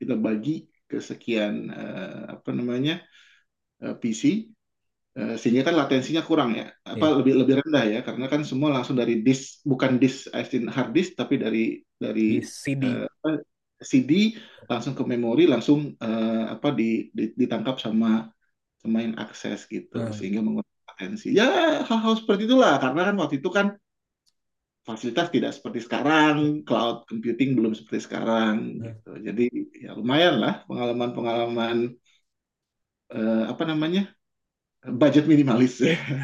kita 0.00 0.14
bagi 0.18 0.66
ke 0.90 0.98
sekian 1.02 1.54
eh, 1.72 2.22
apa 2.36 2.50
namanya 2.54 3.02
eh, 3.82 3.94
PC 4.00 4.22
eh, 5.18 5.34
sehingga 5.40 5.62
kan 5.68 5.74
latensinya 5.80 6.22
kurang 6.26 6.56
ya 6.58 6.66
apa 6.86 7.04
Iya. 7.04 7.18
lebih 7.22 7.34
lebih 7.44 7.54
rendah 7.64 7.84
ya 7.88 7.98
karena 8.06 8.26
kan 8.32 8.42
semua 8.46 8.70
langsung 8.74 8.96
dari 8.98 9.20
disk 9.26 9.62
bukan 9.66 9.98
disk 10.02 10.30
as 10.34 10.50
in 10.56 10.68
hard 10.70 10.92
disk 10.96 11.14
tapi 11.18 11.36
dari 11.40 11.80
Di 12.28 12.36
dari 12.36 12.42
CD. 12.42 12.82
eh, 12.84 13.04
apa, 13.08 13.28
CD 13.82 14.12
langsung 14.70 14.94
ke 14.98 15.02
memori 15.12 15.44
langsung 15.52 15.80
eh, 16.04 16.44
apa 16.54 16.68
di, 16.78 17.12
di- 17.16 17.34
ditangkap 17.40 17.76
sama 17.82 18.98
yang 19.04 19.16
akses 19.24 19.66
gitu 19.74 19.96
Hmm. 19.96 20.12
sehingga 20.16 20.40
mengurangi 20.46 20.82
latensi 20.88 21.28
ya 21.38 21.46
hal-hal 21.88 22.14
seperti 22.20 22.42
itulah 22.48 22.74
karena 22.82 23.00
kan 23.10 23.14
waktu 23.20 23.34
itu 23.42 23.50
kan 23.58 23.66
fasilitas 24.88 25.28
tidak 25.34 25.52
seperti 25.56 25.80
sekarang, 25.86 26.36
cloud 26.68 26.96
computing 27.10 27.50
belum 27.58 27.72
seperti 27.78 28.00
sekarang, 28.06 28.56
Hmm. 28.78 28.86
gitu. 28.86 29.08
Jadi 29.26 29.42
ya 29.84 29.90
lumayan 29.98 30.34
lah 30.42 30.54
pengalaman-pengalaman 30.68 31.76
eh, 33.14 33.42
apa 33.52 33.62
namanya 33.70 34.00
budget 35.00 35.24
minimalis. 35.30 35.74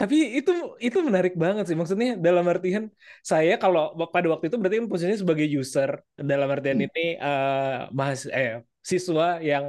Tapi 0.00 0.16
itu 0.38 0.50
itu 0.86 0.98
menarik 1.08 1.34
banget 1.42 1.64
sih. 1.68 1.76
Maksudnya 1.80 2.08
dalam 2.26 2.44
artian 2.52 2.84
saya 3.30 3.52
kalau 3.62 3.80
pada 4.14 4.26
waktu 4.32 4.44
itu 4.48 4.56
berarti 4.60 4.76
kan 4.80 4.86
posisinya 4.90 5.18
sebagai 5.24 5.46
user 5.60 5.90
dalam 6.30 6.48
artian 6.54 6.78
Hmm. 6.78 6.86
ini 6.86 7.00
eh 7.24 7.76
mahas 7.98 8.20
eh 8.38 8.48
siswa 8.90 9.24
yang 9.50 9.66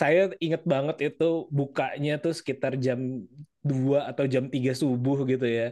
saya 0.00 0.18
inget 0.44 0.62
banget 0.72 0.96
itu 1.06 1.24
bukanya 1.58 2.10
tuh 2.22 2.32
sekitar 2.38 2.72
jam 2.86 3.00
2 3.70 3.98
atau 4.10 4.24
jam 4.34 4.44
3 4.54 4.72
subuh 4.82 5.16
gitu 5.30 5.46
ya. 5.58 5.64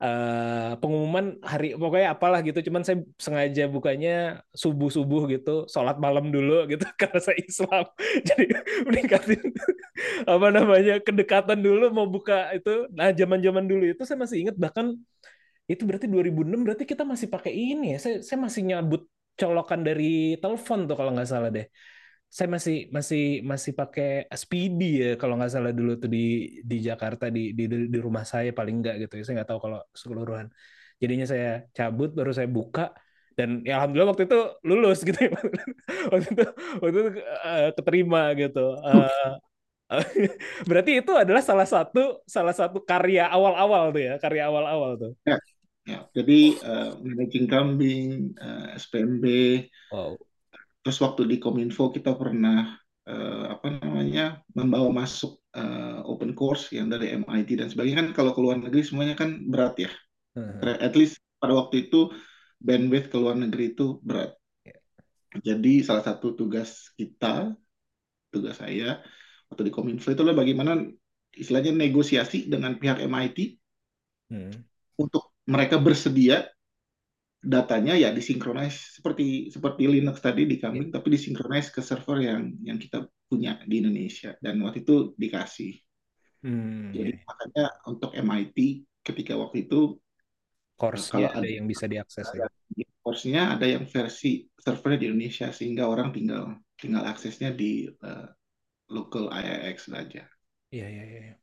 Eh 0.00 0.70
pengumuman 0.80 1.24
hari 1.50 1.66
pokoknya 1.80 2.08
apalah 2.16 2.38
gitu. 2.46 2.58
Cuman 2.66 2.82
saya 2.86 2.98
sengaja 3.24 3.62
bukanya 3.74 4.10
subuh-subuh 4.62 5.20
gitu 5.32 5.50
sholat 5.72 5.96
malam 6.04 6.24
dulu 6.34 6.52
gitu 6.72 6.84
karena 7.00 7.18
saya 7.26 7.36
Islam. 7.44 7.84
Jadi 8.28 8.44
meningkatin 8.88 9.40
apa 10.32 10.46
namanya 10.56 10.92
kedekatan 11.06 11.58
dulu 11.66 11.82
mau 11.96 12.06
buka 12.14 12.34
itu. 12.56 12.70
Nah 12.96 13.08
zaman-zaman 13.20 13.64
dulu 13.70 13.84
itu 13.92 14.02
saya 14.08 14.18
masih 14.24 14.38
ingat 14.48 14.56
bahkan 14.64 14.86
itu 15.72 15.82
berarti 15.88 16.06
2006 16.12 16.60
berarti 16.66 16.84
kita 16.92 17.04
masih 17.12 17.28
pakai 17.34 17.52
ini 17.54 17.84
ya. 17.94 17.98
Saya 18.04 18.14
saya 18.26 18.38
masih 18.46 18.62
nyabut 18.68 19.02
colokan 19.40 19.80
dari 19.88 20.04
telepon 20.42 20.78
tuh 20.88 20.94
kalau 20.98 21.10
nggak 21.14 21.28
salah 21.32 21.48
deh 21.56 21.66
saya 22.30 22.48
masih 22.54 22.76
masih 22.94 23.22
masih 23.42 23.72
pakai 23.74 24.30
Speedy 24.42 25.02
ya 25.02 25.08
kalau 25.18 25.34
nggak 25.34 25.50
salah 25.50 25.74
dulu 25.74 25.98
tuh 25.98 26.06
di 26.06 26.18
di 26.62 26.76
Jakarta 26.78 27.26
di 27.26 27.40
di 27.58 27.66
di 27.66 27.98
rumah 27.98 28.22
saya 28.22 28.54
paling 28.54 28.74
nggak 28.80 28.94
gitu 29.02 29.12
ya. 29.18 29.22
Saya 29.26 29.34
nggak 29.42 29.50
tahu 29.50 29.60
kalau 29.66 29.78
keseluruhan 29.90 30.46
jadinya 31.02 31.26
saya 31.26 31.66
cabut 31.74 32.14
baru 32.14 32.30
saya 32.30 32.46
buka 32.46 32.94
dan 33.34 33.66
ya 33.66 33.82
alhamdulillah 33.82 34.10
waktu 34.14 34.24
itu 34.30 34.38
lulus 34.62 34.98
gitu 35.02 35.18
ya. 35.26 35.30
Waktu 36.12 36.28
itu 36.34 36.44
waktu 36.82 36.96
itu 37.02 37.10
eh, 37.46 37.68
keterima 37.74 38.22
gitu. 38.38 38.64
Eh, 38.78 39.30
berarti 40.70 40.90
itu 41.02 41.12
adalah 41.18 41.42
salah 41.42 41.66
satu 41.66 42.22
salah 42.30 42.54
satu 42.54 42.78
karya 42.86 43.26
awal-awal 43.26 43.90
tuh 43.90 44.02
ya 44.06 44.14
karya 44.22 44.46
awal-awal 44.46 44.90
tuh. 45.02 45.12
Ya, 45.88 46.06
jadi 46.14 46.54
eh, 46.62 46.90
managing 47.02 47.46
kambing, 47.50 48.38
eh, 48.38 48.78
SPMB, 48.78 49.24
wow 49.90 50.14
terus 50.80 50.98
waktu 51.00 51.28
di 51.28 51.36
Kominfo 51.36 51.92
kita 51.92 52.16
pernah 52.16 52.76
eh, 53.04 53.44
apa 53.48 53.66
namanya 53.80 54.40
membawa 54.56 54.88
masuk 54.92 55.40
eh, 55.56 56.00
open 56.04 56.32
course 56.32 56.72
yang 56.72 56.88
dari 56.88 57.12
MIT 57.16 57.60
dan 57.60 57.68
sebagainya 57.68 58.06
kan 58.06 58.08
kalau 58.16 58.32
ke 58.36 58.40
luar 58.40 58.56
negeri 58.60 58.82
semuanya 58.84 59.14
kan 59.16 59.44
berat 59.48 59.74
ya. 59.80 59.90
Heeh. 60.36 60.76
At 60.80 60.94
least 60.96 61.20
pada 61.40 61.56
waktu 61.56 61.88
itu 61.88 62.12
bandwidth 62.60 63.08
ke 63.12 63.16
luar 63.16 63.36
negeri 63.36 63.72
itu 63.76 64.00
berat. 64.04 64.36
Ya. 64.64 64.76
Jadi 65.52 65.80
salah 65.84 66.04
satu 66.04 66.36
tugas 66.36 66.92
kita, 66.96 67.54
tugas 68.30 68.56
saya 68.60 69.00
waktu 69.50 69.62
di 69.68 69.72
Kominfo 69.72 70.12
itu 70.12 70.22
adalah 70.22 70.42
bagaimana 70.44 70.78
istilahnya 71.34 71.74
negosiasi 71.74 72.46
dengan 72.50 72.78
pihak 72.78 73.02
MIT 73.02 73.60
Hmm. 74.30 74.54
untuk 74.94 75.34
mereka 75.42 75.74
bersedia 75.82 76.46
datanya 77.40 77.96
ya 77.96 78.12
disinkronis 78.12 79.00
seperti 79.00 79.48
seperti 79.48 79.88
Linux 79.88 80.20
tadi 80.20 80.44
di 80.44 80.60
kambing 80.60 80.92
tapi 80.92 81.08
disinkronis 81.16 81.72
ke 81.72 81.80
server 81.80 82.20
yang 82.20 82.42
yang 82.60 82.76
kita 82.76 83.08
punya 83.28 83.56
di 83.64 83.80
Indonesia 83.80 84.36
dan 84.44 84.60
waktu 84.60 84.84
itu 84.84 85.16
dikasih. 85.16 85.72
Hmm, 86.42 86.92
Jadi 86.92 87.12
ya. 87.16 87.24
makanya 87.24 87.64
untuk 87.88 88.10
MIT 88.12 88.58
ketika 89.06 89.32
waktu 89.38 89.64
itu 89.64 89.96
course-nya 90.76 91.28
kalau 91.28 91.28
ada 91.32 91.46
ada 91.46 91.48
yang 91.48 91.66
bisa 91.68 91.86
diakses 91.88 92.26
ya. 92.34 92.46
course-nya 93.00 93.42
ada 93.56 93.66
yang 93.66 93.84
versi 93.88 94.44
servernya 94.60 94.98
di 95.00 95.06
Indonesia 95.08 95.48
sehingga 95.56 95.88
orang 95.88 96.12
tinggal 96.12 96.60
tinggal 96.76 97.04
aksesnya 97.08 97.50
di 97.56 97.88
eh, 97.88 98.28
local 98.92 99.32
IIX 99.32 99.78
saja. 99.80 100.22
Iya, 100.70 100.86
iya, 100.90 101.02
iya. 101.10 101.39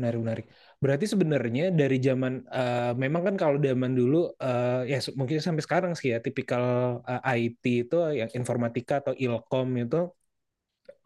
Menarik, 0.00 0.20
menarik. 0.24 0.46
Berarti 0.80 1.04
sebenarnya 1.12 1.64
dari 1.80 1.96
zaman, 2.00 2.32
eh, 2.48 2.92
memang 2.96 3.22
kan 3.28 3.34
kalau 3.36 3.56
zaman 3.60 3.92
dulu, 3.92 4.32
eh, 4.40 4.80
ya 4.88 4.96
mungkin 5.18 5.38
sampai 5.44 5.62
sekarang 5.66 5.92
sih 5.98 6.08
ya, 6.16 6.18
tipikal 6.24 6.64
eh, 7.04 7.20
IT 7.44 7.62
itu 7.84 7.96
yang 8.20 8.30
informatika 8.38 8.94
atau 9.04 9.12
ilkom 9.12 9.68
itu, 9.84 9.96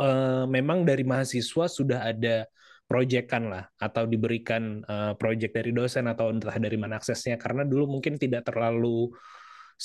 eh, 0.00 0.44
memang 0.56 0.78
dari 0.88 1.02
mahasiswa 1.06 1.64
sudah 1.78 2.00
ada 2.10 2.46
proyekan 2.88 3.42
lah, 3.52 3.64
atau 3.80 4.04
diberikan 4.12 4.84
eh, 4.84 5.12
proyek 5.20 5.50
dari 5.56 5.70
dosen 5.78 6.04
atau 6.12 6.26
entah 6.32 6.56
dari 6.64 6.76
mana 6.82 6.94
aksesnya, 7.00 7.34
karena 7.40 7.62
dulu 7.70 7.84
mungkin 7.98 8.14
tidak 8.22 8.42
terlalu 8.48 9.10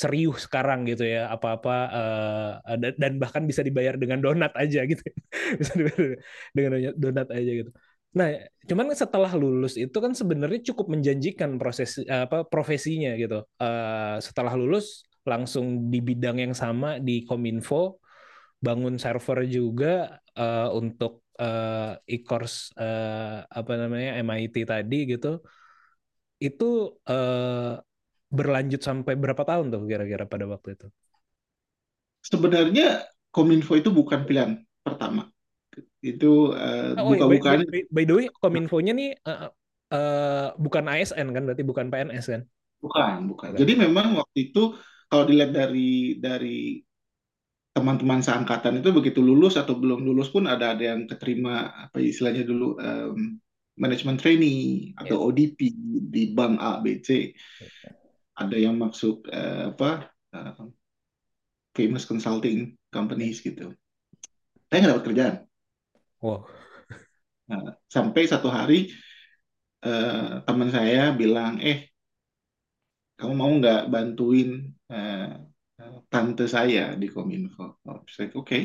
serius 0.01 0.45
sekarang 0.45 0.85
gitu 0.89 1.03
ya, 1.03 1.27
apa-apa, 1.33 1.71
dan 2.81 2.93
dan 3.01 3.13
bahkan 3.21 3.43
bisa 3.49 3.61
dibayar 3.67 3.95
dengan 3.97 4.19
donat 4.21 4.53
aja 4.61 4.79
gitu. 4.89 5.01
Bisa 5.59 5.73
dibayar 5.79 6.09
dengan 6.55 6.71
donat 6.97 7.27
aja 7.33 7.51
gitu. 7.65 7.71
Nah, 8.09 8.33
cuman 8.65 8.89
setelah 8.97 9.29
lulus 9.37 9.77
itu 9.77 9.93
kan 10.01 10.17
sebenarnya 10.17 10.73
cukup 10.73 10.89
menjanjikan 10.89 11.61
proses 11.61 12.01
apa 12.09 12.41
profesinya 12.47 13.13
gitu. 13.13 13.45
Eh, 13.61 14.17
setelah 14.17 14.53
lulus 14.57 15.05
langsung 15.27 15.93
di 15.93 16.01
bidang 16.01 16.41
yang 16.41 16.53
sama 16.57 16.97
di 16.97 17.21
Kominfo, 17.21 18.01
bangun 18.57 18.97
server 18.97 19.45
juga 19.45 20.17
eh, 20.33 20.69
untuk 20.73 21.29
eh, 21.37 21.93
e-course 22.09 22.73
eh, 22.81 23.45
apa 23.45 23.71
namanya 23.77 24.17
MIT 24.25 24.65
tadi 24.65 24.97
gitu. 25.13 25.37
Itu 26.41 26.97
eh, 27.05 27.73
berlanjut 28.29 28.81
sampai 28.81 29.13
berapa 29.17 29.43
tahun 29.45 29.69
tuh 29.73 29.81
kira-kira 29.85 30.25
pada 30.25 30.45
waktu 30.49 30.77
itu? 30.77 30.87
Sebenarnya 32.25 33.05
Kominfo 33.29 33.77
itu 33.77 33.93
bukan 33.93 34.25
pilihan 34.25 34.65
pertama. 34.81 35.29
Itu 35.99 36.55
uh, 36.55 36.95
Oh, 36.95 37.11
iya, 37.13 37.27
by, 37.27 37.39
buka-bukaan 37.39 37.59
by, 37.67 37.81
by 37.91 38.03
the 38.07 38.13
way, 38.15 38.25
Kominfo-nya 38.31 38.93
nih 38.95 39.09
uh, 39.27 39.51
uh, 39.91 40.47
bukan 40.55 40.87
ASN 40.87 41.35
kan, 41.35 41.43
berarti 41.43 41.63
bukan 41.65 41.91
PNS 41.91 42.27
kan? 42.29 42.43
bukan, 42.79 43.27
bukan. 43.27 43.59
Jadi 43.59 43.73
memang 43.75 44.15
waktu 44.15 44.51
itu 44.51 44.79
kalau 45.11 45.27
dilihat 45.27 45.51
dari 45.51 46.15
dari 46.15 46.79
teman-teman 47.75 48.23
seangkatan 48.23 48.79
itu 48.79 48.89
begitu 48.95 49.19
lulus 49.19 49.59
atau 49.59 49.77
belum 49.77 50.03
lulus 50.03 50.31
pun 50.31 50.47
ada 50.49 50.75
ada 50.75 50.95
yang 50.95 51.05
keterima 51.05 51.69
apa 51.87 52.01
istilahnya 52.01 52.43
dulu 52.47 52.75
um, 52.79 53.39
manajemen 53.79 54.19
trainee 54.19 54.91
atau 54.99 55.31
ODP 55.31 55.71
di 56.11 56.35
bank 56.35 56.59
A, 56.59 56.83
B, 56.83 56.99
C. 56.99 57.31
Ada 58.35 58.55
yang 58.59 58.75
masuk 58.75 59.23
eh, 59.31 59.71
apa 59.71 60.11
eh, 60.35 60.67
famous 61.71 62.03
consulting 62.03 62.75
companies 62.91 63.39
gitu. 63.39 63.71
Saya 64.67 64.77
nggak 64.83 64.91
dapat 64.91 65.05
kerjaan. 65.07 65.35
Wow. 66.19 66.47
Nah, 67.49 67.79
sampai 67.87 68.27
satu 68.27 68.51
hari 68.51 68.91
eh, 69.81 70.31
teman 70.45 70.69
saya 70.69 71.15
bilang, 71.15 71.57
eh 71.63 71.89
kamu 73.19 73.33
mau 73.35 73.51
nggak 73.51 73.91
bantuin 73.91 74.69
eh, 74.91 75.31
eh, 75.79 75.97
tante 76.11 76.45
saya 76.45 76.95
di 76.99 77.07
Kominfo? 77.07 77.83
Oh, 77.87 78.03
saya 78.07 78.29
oke. 78.31 78.45
Okay. 78.45 78.61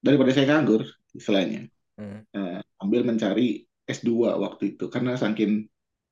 Daripada 0.00 0.32
saya 0.32 0.46
nganggur, 0.48 0.84
istilahnya. 1.12 1.68
Hmm. 2.00 2.24
Eh, 2.32 2.60
ambil 2.80 3.04
mencari 3.04 3.64
S2 3.84 4.38
waktu 4.40 4.76
itu 4.76 4.88
karena 4.88 5.18
saking 5.18 5.68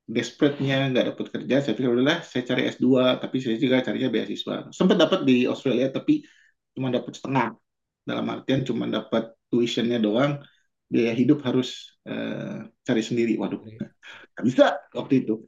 desperate-nya 0.09 0.89
nggak 0.89 1.05
dapat 1.13 1.25
kerja 1.29 1.55
saya 1.61 1.73
pikir 1.77 1.93
udahlah 1.93 2.25
saya 2.25 2.41
cari 2.41 2.65
S2 2.65 3.21
tapi 3.21 3.37
saya 3.45 3.61
juga 3.61 3.85
carinya 3.85 4.09
beasiswa 4.09 4.73
sempat 4.73 4.97
dapat 4.97 5.21
di 5.21 5.45
Australia 5.45 5.93
tapi 5.93 6.25
cuma 6.73 6.89
dapat 6.89 7.13
setengah 7.13 7.53
dalam 8.01 8.25
artian 8.33 8.65
cuma 8.65 8.89
dapat 8.89 9.37
tuitionnya 9.49 9.99
doang 10.01 10.41
biaya 10.89 11.13
hidup 11.13 11.45
harus 11.45 11.97
uh, 12.09 12.65
cari 12.81 13.03
sendiri. 13.05 13.37
Waduh. 13.37 13.61
Nggak 13.61 14.45
bisa 14.45 14.65
waktu 14.97 15.25
itu. 15.25 15.45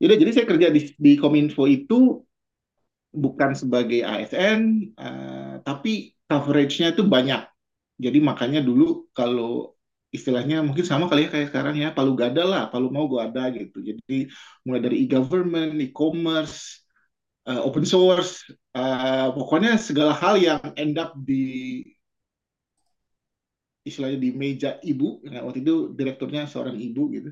Yaudah, 0.00 0.18
jadi 0.18 0.30
saya 0.34 0.46
kerja 0.48 0.68
di, 0.72 0.80
di 0.98 1.12
Kominfo 1.14 1.68
itu 1.68 2.24
bukan 3.12 3.52
sebagai 3.52 4.02
ASN 4.02 4.90
uh, 4.96 5.60
tapi 5.62 6.16
coverage-nya 6.26 6.96
itu 6.96 7.04
banyak. 7.04 7.44
Jadi 8.00 8.18
makanya 8.18 8.64
dulu 8.64 9.12
kalau 9.12 9.76
istilahnya 10.12 10.64
mungkin 10.64 10.84
sama 10.84 11.08
kali 11.08 11.28
ya 11.28 11.30
kayak 11.32 11.48
sekarang 11.52 11.76
ya 11.78 11.88
palu 11.92 12.12
gada 12.12 12.44
lah 12.44 12.62
palu 12.72 12.88
mau 12.88 13.04
gua 13.06 13.28
ada 13.28 13.52
gitu. 13.52 13.84
Jadi 13.84 14.32
mulai 14.64 14.80
dari 14.80 14.96
e-government 15.04 15.76
e-commerce 15.78 16.82
uh, 17.46 17.60
open 17.62 17.84
source 17.84 18.48
uh, 18.74 19.30
pokoknya 19.36 19.76
segala 19.76 20.16
hal 20.16 20.40
yang 20.40 20.60
end 20.80 20.96
up 20.96 21.14
di 21.20 21.84
istilahnya 23.82 24.18
di 24.22 24.30
meja 24.30 24.78
ibu 24.82 25.22
nah, 25.26 25.42
waktu 25.46 25.60
itu 25.66 25.74
direkturnya 25.98 26.46
seorang 26.46 26.78
ibu 26.78 27.02
gitu. 27.14 27.30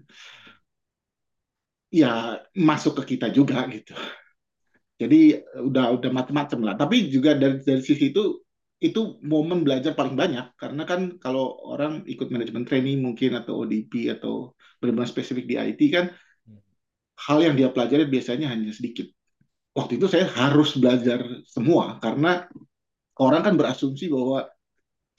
Ya 1.90 2.38
masuk 2.54 3.02
ke 3.02 3.16
kita 3.16 3.35
juga 3.35 3.66
gitu. 3.66 3.95
Jadi 5.00 5.40
udah 5.57 5.97
udah 5.97 6.11
macam-macam 6.12 6.59
lah. 6.66 6.75
Tapi 6.76 7.09
juga 7.09 7.35
dari 7.35 7.59
dari 7.64 7.83
sisi 7.83 8.12
itu 8.12 8.45
itu 8.80 9.21
momen 9.25 9.64
belajar 9.66 9.92
paling 9.97 10.14
banyak. 10.14 10.54
Karena 10.61 10.83
kan 10.85 11.16
kalau 11.19 11.57
orang 11.66 12.04
ikut 12.04 12.28
manajemen 12.28 12.69
training 12.69 13.00
mungkin 13.00 13.35
atau 13.40 13.64
ODP 13.64 14.12
atau 14.12 14.54
benar-benar 14.78 15.11
spesifik 15.11 15.45
di 15.50 15.54
IT 15.57 15.80
kan 15.92 16.12
hal 17.21 17.38
yang 17.45 17.54
dia 17.57 17.69
pelajari 17.69 18.09
biasanya 18.09 18.49
hanya 18.52 18.73
sedikit. 18.73 19.09
Waktu 19.76 20.00
itu 20.00 20.07
saya 20.11 20.26
harus 20.26 20.75
belajar 20.76 21.23
semua 21.47 22.00
karena 22.02 22.49
orang 23.21 23.40
kan 23.45 23.54
berasumsi 23.54 24.09
bahwa 24.09 24.49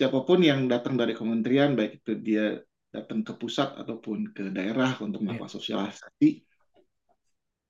siapa 0.02 0.26
pun 0.26 0.42
yang 0.42 0.66
datang 0.66 0.98
dari 0.98 1.14
kementerian 1.14 1.78
baik 1.78 2.02
itu 2.02 2.18
dia 2.18 2.58
datang 2.90 3.22
ke 3.22 3.38
pusat 3.38 3.78
ataupun 3.78 4.34
ke 4.34 4.50
daerah 4.50 4.98
untuk 4.98 5.22
melakukan 5.22 5.54
sosialisasi 5.62 6.42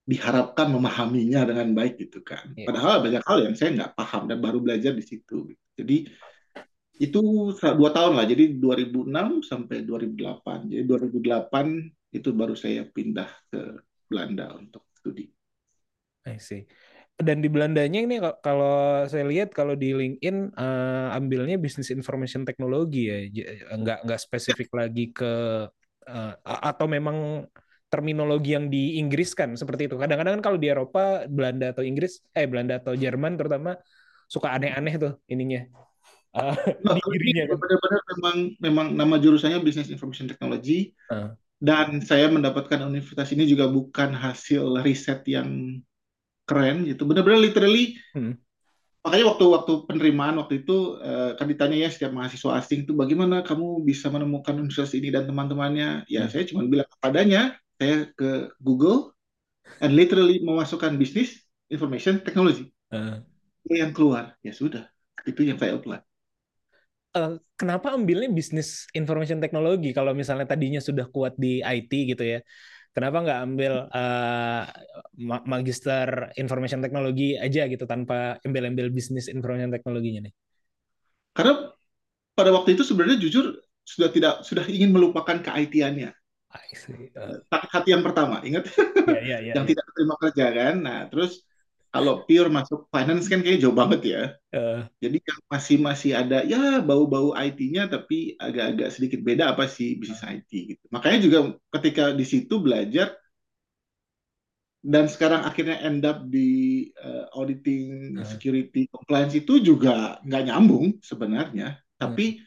diharapkan 0.07 0.71
memahaminya 0.71 1.43
dengan 1.43 1.75
baik 1.75 1.99
gitu 2.07 2.23
kan. 2.23 2.55
Yeah. 2.55 2.71
Padahal 2.71 3.03
banyak 3.03 3.23
hal 3.27 3.37
yang 3.51 3.55
saya 3.59 3.75
nggak 3.75 3.93
paham 3.99 4.31
dan 4.31 4.39
baru 4.39 4.63
belajar 4.63 4.95
di 4.95 5.03
situ. 5.03 5.51
Jadi 5.75 6.07
itu 7.03 7.19
dua 7.51 7.91
tahun 7.91 8.15
lah. 8.15 8.23
Jadi 8.23 8.55
2006 8.63 9.43
sampai 9.43 9.83
2008. 9.83 10.71
Jadi 10.71 10.83
2008 10.87 12.15
itu 12.15 12.29
baru 12.31 12.55
saya 12.55 12.87
pindah 12.87 13.29
ke 13.51 13.61
Belanda 14.07 14.55
untuk 14.55 14.87
studi. 14.95 15.27
I 16.23 16.39
see. 16.39 16.63
Dan 17.21 17.39
di 17.39 17.49
Belandanya 17.49 17.99
ini 18.01 18.17
kalau 18.41 19.05
saya 19.05 19.25
lihat 19.29 19.53
kalau 19.53 19.77
di 19.77 19.93
LinkedIn 19.93 20.57
uh, 20.57 21.15
ambilnya 21.15 21.55
bisnis 21.61 21.93
information 21.93 22.43
teknologi 22.43 23.07
ya, 23.07 23.19
nggak 23.77 24.05
nggak 24.05 24.19
spesifik 24.19 24.69
lagi 24.73 25.13
ke 25.13 25.65
uh, 26.09 26.33
atau 26.43 26.85
memang 26.89 27.45
terminologi 27.91 28.55
yang 28.55 28.71
di 28.71 28.97
Inggris 28.97 29.35
kan 29.35 29.53
seperti 29.53 29.91
itu. 29.91 29.99
Kadang-kadang 29.99 30.39
kan 30.39 30.43
kalau 30.51 30.57
di 30.57 30.71
Eropa, 30.71 31.27
Belanda 31.27 31.75
atau 31.75 31.83
Inggris, 31.83 32.23
eh 32.31 32.47
Belanda 32.47 32.79
atau 32.79 32.95
Jerman 32.95 33.35
terutama 33.35 33.75
suka 34.31 34.55
aneh-aneh 34.55 34.95
tuh 34.95 35.13
ininya. 35.27 35.67
Uh, 36.31 36.55
nah, 36.87 36.95
kan. 36.95 37.47
Benar-benar 37.59 38.01
memang 38.15 38.37
memang 38.63 38.87
nama 38.95 39.15
jurusannya 39.19 39.59
Business 39.59 39.91
Information 39.91 40.31
Technology. 40.31 40.95
Uh. 41.11 41.35
Dan 41.61 42.01
saya 42.01 42.25
mendapatkan 42.31 42.81
universitas 42.81 43.29
ini 43.37 43.45
juga 43.45 43.69
bukan 43.69 44.17
hasil 44.17 44.81
riset 44.81 45.21
yang 45.29 45.77
keren 46.45 46.87
gitu. 46.87 47.05
Benar-benar 47.07 47.39
literally 47.41 47.97
hmm. 48.13 48.37
Makanya 49.01 49.33
waktu 49.33 49.45
waktu 49.49 49.73
penerimaan 49.89 50.37
waktu 50.37 50.61
itu 50.61 51.01
uh, 51.01 51.33
kan 51.33 51.49
ditanya 51.49 51.73
ya 51.73 51.89
setiap 51.89 52.13
mahasiswa 52.13 52.61
asing 52.61 52.85
itu 52.85 52.93
bagaimana 52.93 53.41
kamu 53.41 53.81
bisa 53.81 54.13
menemukan 54.13 54.53
universitas 54.61 54.93
ini 54.93 55.09
dan 55.09 55.25
teman-temannya. 55.25 56.05
Ya 56.05 56.25
hmm. 56.25 56.29
saya 56.29 56.45
cuma 56.45 56.69
bilang 56.69 56.85
kepadanya 56.85 57.57
saya 57.81 58.13
ke 58.13 58.53
Google 58.61 59.17
and 59.81 59.97
literally 59.97 60.37
memasukkan 60.45 61.01
bisnis 61.01 61.41
information 61.73 62.21
technology. 62.21 62.69
Uh. 62.93 63.25
Yang 63.65 63.97
keluar 63.97 64.37
ya 64.45 64.53
sudah 64.53 64.85
itu 65.25 65.49
yang 65.49 65.57
saya 65.57 65.81
apply. 65.81 66.05
Uh, 67.11 67.41
kenapa 67.57 67.97
ambilnya 67.97 68.29
bisnis 68.29 68.85
information 68.93 69.41
technology 69.41 69.91
kalau 69.91 70.13
misalnya 70.13 70.45
tadinya 70.45 70.79
sudah 70.79 71.09
kuat 71.09 71.33
di 71.41 71.65
IT 71.65 71.89
gitu 71.89 72.21
ya? 72.21 72.39
Kenapa 72.91 73.23
nggak 73.23 73.39
ambil 73.47 73.73
uh, 73.87 74.63
magister 75.47 76.27
information 76.35 76.83
technology 76.83 77.39
aja 77.39 77.63
gitu 77.71 77.87
tanpa 77.87 78.35
ambil-ambil 78.43 78.91
bisnis 78.91 79.31
information 79.31 79.71
teknologinya 79.71 80.27
nih? 80.27 80.33
Karena 81.31 81.71
pada 82.35 82.51
waktu 82.51 82.75
itu 82.75 82.83
sebenarnya 82.83 83.15
jujur 83.23 83.55
sudah 83.87 84.09
tidak 84.11 84.43
sudah 84.43 84.67
ingin 84.67 84.91
melupakan 84.91 85.39
ke-IT-annya. 85.39 86.11
Uh. 87.15 87.39
Hati 87.47 87.95
yang 87.95 88.03
pertama, 88.03 88.43
ingat? 88.43 88.67
Yeah, 89.07 89.23
yeah, 89.23 89.39
yeah, 89.39 89.55
yang 89.55 89.63
yeah. 89.63 89.71
tidak 89.71 89.85
terima 89.95 90.15
kerja 90.19 90.45
kan. 90.51 90.75
Nah, 90.83 90.99
terus 91.07 91.47
kalau 91.91 92.23
pure 92.23 92.47
masuk 92.47 92.87
finance 92.87 93.27
kan 93.27 93.43
kayaknya 93.43 93.67
jauh 93.67 93.75
banget 93.75 94.01
ya. 94.07 94.21
Uh. 94.55 94.87
Jadi 95.03 95.19
yang 95.19 95.39
masih 95.51 95.77
masih 95.83 96.11
ada 96.15 96.39
ya 96.47 96.79
bau-bau 96.79 97.35
IT-nya 97.35 97.91
tapi 97.91 98.39
agak-agak 98.39 98.89
sedikit 98.95 99.19
beda 99.19 99.51
apa 99.51 99.67
sih 99.67 99.99
bisnis 99.99 100.23
IT 100.23 100.51
gitu. 100.51 100.83
Makanya 100.87 101.19
juga 101.19 101.39
ketika 101.75 102.15
di 102.15 102.23
situ 102.23 102.63
belajar 102.63 103.11
dan 104.81 105.05
sekarang 105.11 105.45
akhirnya 105.45 105.77
end 105.83 106.01
up 106.07 106.25
di 106.31 106.89
uh, 106.95 107.27
auditing, 107.35 108.17
uh. 108.17 108.25
security, 108.25 108.87
compliance 108.87 109.35
itu 109.35 109.59
juga 109.59 110.23
nggak 110.23 110.43
nyambung 110.47 110.95
sebenarnya. 111.03 111.75
Tapi 111.99 112.39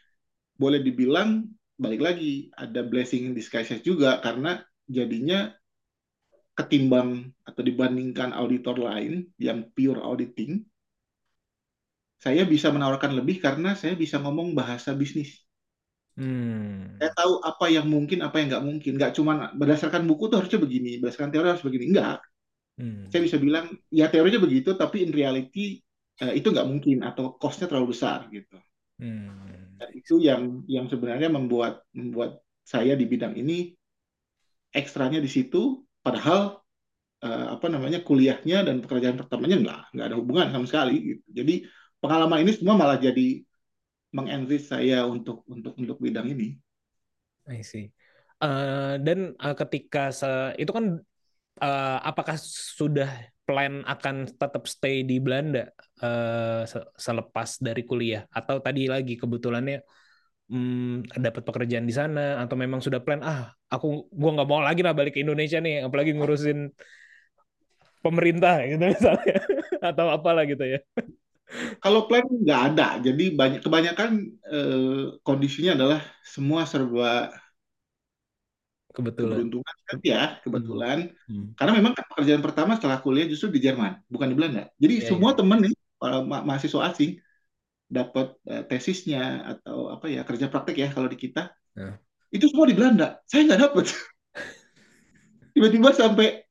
boleh 0.57 0.81
dibilang 0.81 1.45
balik 1.77 2.01
lagi 2.01 2.49
ada 2.57 2.81
blessing 2.81 3.29
in 3.29 3.37
disguise 3.37 3.71
juga 3.85 4.25
karena 4.25 4.65
jadinya 4.89 5.53
ketimbang 6.55 7.35
atau 7.43 7.63
dibandingkan 7.67 8.31
auditor 8.31 8.79
lain 8.79 9.27
yang 9.37 9.67
pure 9.75 9.99
auditing, 9.99 10.63
saya 12.23 12.47
bisa 12.49 12.73
menawarkan 12.73 13.13
lebih 13.19 13.43
karena 13.43 13.77
saya 13.77 13.93
bisa 13.99 14.17
ngomong 14.23 14.57
bahasa 14.57 14.97
bisnis. 14.97 15.45
Hmm. 16.15 16.95
Saya 17.03 17.11
tahu 17.11 17.43
apa 17.43 17.67
yang 17.69 17.91
mungkin, 17.91 18.23
apa 18.23 18.39
yang 18.39 18.55
nggak 18.55 18.65
mungkin. 18.65 18.93
Nggak 18.97 19.13
cuma 19.19 19.51
berdasarkan 19.53 20.07
buku 20.07 20.31
tuh 20.31 20.41
harusnya 20.41 20.63
begini, 20.63 21.03
berdasarkan 21.03 21.31
teori 21.35 21.49
harus 21.51 21.67
begini. 21.67 21.91
Enggak. 21.91 22.23
Hmm. 22.79 23.11
Saya 23.11 23.23
bisa 23.27 23.37
bilang, 23.37 23.75
ya 23.91 24.07
teorinya 24.09 24.41
begitu, 24.41 24.79
tapi 24.79 25.03
in 25.03 25.11
reality 25.11 25.83
uh, 26.23 26.33
itu 26.33 26.55
nggak 26.55 26.69
mungkin 26.71 27.03
atau 27.03 27.35
cost-nya 27.35 27.67
terlalu 27.67 27.93
besar 27.93 28.31
gitu. 28.31 28.59
Hmm. 29.03 29.75
Dan 29.75 29.91
itu 29.91 30.23
yang 30.23 30.63
yang 30.71 30.87
sebenarnya 30.87 31.27
membuat 31.29 31.83
membuat 31.91 32.39
saya 32.63 32.95
di 32.95 33.05
bidang 33.05 33.35
ini 33.35 33.75
ekstranya 34.71 35.19
di 35.19 35.29
situ 35.29 35.83
padahal 36.05 36.61
uh, 37.25 37.47
apa 37.57 37.67
namanya 37.73 38.05
kuliahnya 38.05 38.69
dan 38.69 38.85
pekerjaan 38.85 39.17
pertamanya 39.17 39.57
nggak 39.57 39.81
nggak 39.97 40.07
ada 40.13 40.17
hubungan 40.21 40.47
sama 40.53 40.67
sekali 40.69 41.17
gitu. 41.17 41.27
Jadi 41.33 41.55
pengalaman 41.99 42.45
ini 42.45 42.53
semua 42.53 42.77
malah 42.77 43.01
jadi 43.01 43.41
mengenrich 44.13 44.69
saya 44.69 45.09
untuk 45.09 45.43
untuk 45.49 45.73
untuk 45.81 45.97
bidang 45.99 46.29
ini. 46.29 46.61
I 47.49 47.65
see. 47.65 47.89
Uh, 48.39 49.01
dan 49.01 49.33
uh, 49.41 49.57
ketika 49.57 50.13
se 50.13 50.29
itu 50.61 50.69
kan 50.69 51.01
uh, 51.65 51.99
apakah 52.05 52.37
sudah 52.39 53.09
plan 53.45 53.85
akan 53.85 54.29
tetap 54.29 54.65
stay 54.69 55.05
di 55.05 55.21
Belanda 55.21 55.73
uh, 56.05 56.65
se 56.69 56.81
selepas 56.97 57.61
dari 57.61 57.85
kuliah 57.85 58.25
atau 58.33 58.61
tadi 58.61 58.89
lagi 58.89 59.17
kebetulannya 59.17 59.85
hmm, 60.51 61.09
dapat 61.25 61.43
pekerjaan 61.49 61.87
di 61.89 61.95
sana 62.01 62.21
atau 62.43 62.57
memang 62.63 62.81
sudah 62.85 63.01
plan 63.05 63.21
ah 63.25 63.41
aku 63.73 63.87
gua 64.21 64.31
nggak 64.35 64.49
mau 64.51 64.61
lagi 64.67 64.81
lah 64.87 64.93
balik 64.99 65.13
ke 65.17 65.21
Indonesia 65.25 65.59
nih 65.65 65.75
apalagi 65.87 66.11
ngurusin 66.17 66.59
pemerintah 68.05 68.55
gitu 68.69 68.85
misalnya 68.85 69.37
atau 69.89 70.07
apalah 70.13 70.45
gitu 70.49 70.65
ya. 70.65 70.79
Kalau 71.83 72.01
plan 72.09 72.25
nggak 72.27 72.61
ada, 72.73 72.85
jadi 73.07 73.25
banyak 73.41 73.61
kebanyakan 73.65 74.11
eh, 74.49 75.05
kondisinya 75.27 75.71
adalah 75.79 76.01
semua 76.25 76.63
serba 76.67 77.31
Kebetulan. 78.95 79.43
keberuntungan 79.43 79.77
kan 79.89 79.99
ya, 80.05 80.21
kebetulan. 80.45 80.99
Hmm. 81.29 81.55
Karena 81.59 81.73
memang 81.79 81.93
kan 81.97 82.05
pekerjaan 82.11 82.43
pertama 82.43 82.73
setelah 82.79 82.99
kuliah 83.05 83.27
justru 83.31 83.49
di 83.55 83.61
Jerman, 83.63 84.03
bukan 84.11 84.27
di 84.31 84.35
Belanda. 84.39 84.63
Jadi 84.83 84.95
Iya, 84.99 85.07
semua 85.09 85.31
iya. 85.31 85.35
temen 85.39 85.59
nih, 85.65 85.75
para 86.01 86.17
ma- 86.27 86.43
mahasiswa 86.45 86.83
asing 86.91 87.11
dapat 87.95 88.35
eh, 88.51 88.63
tesisnya 88.67 89.23
atau 89.55 89.95
apa 89.95 90.11
ya 90.11 90.27
kerja 90.27 90.51
praktek 90.51 90.77
ya 90.83 90.89
kalau 90.91 91.07
di 91.07 91.15
kita, 91.15 91.55
Nah. 91.79 91.95
itu 92.35 92.47
semua 92.51 92.67
di 92.67 92.75
Belanda. 92.79 93.19
Saya 93.31 93.47
nggak 93.47 93.63
dapat. 93.71 93.85
Tiba-tiba 95.55 95.95
sampai 95.95 96.43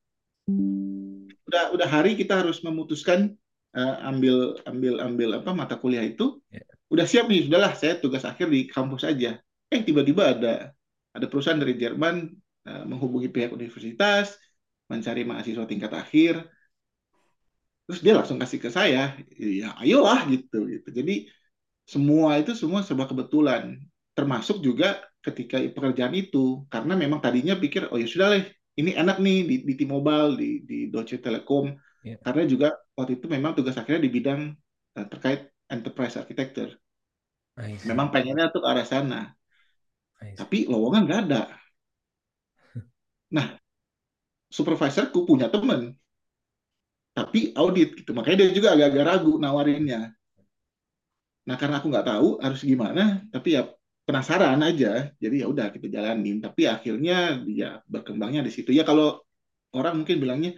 udah 1.47 1.63
udah 1.75 1.87
hari 1.87 2.15
kita 2.15 2.39
harus 2.43 2.63
memutuskan 2.63 3.35
eh, 3.75 3.95
ambil 4.07 4.57
ambil 4.67 4.93
ambil 5.03 5.29
apa 5.39 5.51
mata 5.51 5.75
kuliah 5.79 6.03
itu 6.03 6.39
Ya. 6.51 6.63
udah 6.91 7.05
siap 7.07 7.25
nih 7.27 7.47
sudahlah 7.47 7.73
saya 7.75 7.97
tugas 7.99 8.23
akhir 8.23 8.47
di 8.51 8.67
kampus 8.69 9.03
aja 9.07 9.39
eh 9.69 9.81
tiba-tiba 9.81 10.35
ada 10.37 10.53
ada 11.13 11.25
perusahaan 11.29 11.59
dari 11.59 11.75
Jerman 11.77 12.15
eh, 12.67 12.83
menghubungi 12.87 13.29
pihak 13.31 13.51
universitas 13.53 14.35
mencari 14.91 15.23
mahasiswa 15.23 15.63
tingkat 15.63 15.91
akhir 15.95 16.43
terus 17.83 17.99
dia 17.99 18.13
langsung 18.15 18.39
kasih 18.39 18.59
ke 18.63 18.69
saya 18.71 19.19
ya 19.35 19.75
ayolah 19.83 20.23
gitu 20.31 20.67
gitu. 20.71 20.89
Jadi 20.89 21.27
semua 21.83 22.39
itu 22.39 22.55
semua 22.55 22.79
serba 22.85 23.05
kebetulan. 23.11 23.79
Termasuk 24.13 24.61
juga 24.61 25.01
ketika 25.25 25.57
pekerjaan 25.59 26.13
itu 26.13 26.63
karena 26.69 26.93
memang 26.93 27.19
tadinya 27.23 27.55
pikir 27.57 27.89
oh 27.91 27.97
ya 27.99 28.07
sudah 28.07 28.27
lah 28.31 28.41
ini 28.79 28.91
enak 28.93 29.17
nih 29.19 29.37
di, 29.49 29.55
di 29.67 29.73
T-Mobile 29.79 30.29
di 30.39 30.49
di 30.63 30.77
Deutsche 30.91 31.19
Telekom. 31.19 31.75
Ya. 32.03 32.19
karena 32.19 32.43
juga 32.43 32.67
waktu 32.99 33.15
itu 33.15 33.31
memang 33.31 33.55
tugas 33.55 33.79
akhirnya 33.79 34.03
di 34.03 34.11
bidang 34.11 34.51
eh, 34.99 35.07
terkait 35.07 35.47
enterprise 35.71 36.19
architecture 36.19 36.75
memang 37.89 38.09
pengennya 38.13 38.49
tuh 38.49 38.61
ke 38.63 38.67
arah 38.69 38.87
sana. 38.87 39.21
Tapi 40.39 40.57
lowongan 40.71 41.01
nggak 41.05 41.21
ada. 41.29 41.41
Nah 43.35 43.57
supervisorku 44.53 45.25
punya 45.25 45.49
temen 45.49 45.97
tapi 47.17 47.39
audit 47.61 47.89
gitu. 47.99 48.11
Makanya 48.17 48.37
dia 48.45 48.49
juga 48.57 48.69
agak-agak 48.75 49.03
ragu 49.09 49.33
nawarinnya. 49.43 49.99
Nah 51.47 51.55
karena 51.59 51.75
aku 51.79 51.87
nggak 51.91 52.07
tahu 52.09 52.27
harus 52.43 52.61
gimana 52.71 53.01
tapi 53.33 53.47
ya 53.57 53.61
penasaran 54.07 54.59
aja. 54.67 54.87
Jadi 55.23 55.35
ya 55.41 55.45
udah 55.53 55.65
kita 55.75 55.87
jalanin. 55.95 56.35
Tapi 56.45 56.61
akhirnya 56.73 57.13
ya 57.59 57.65
berkembangnya 57.93 58.41
di 58.47 58.51
situ. 58.55 58.69
Ya 58.77 58.83
kalau 58.89 59.05
orang 59.77 59.93
mungkin 60.03 60.17
bilangnya 60.23 60.49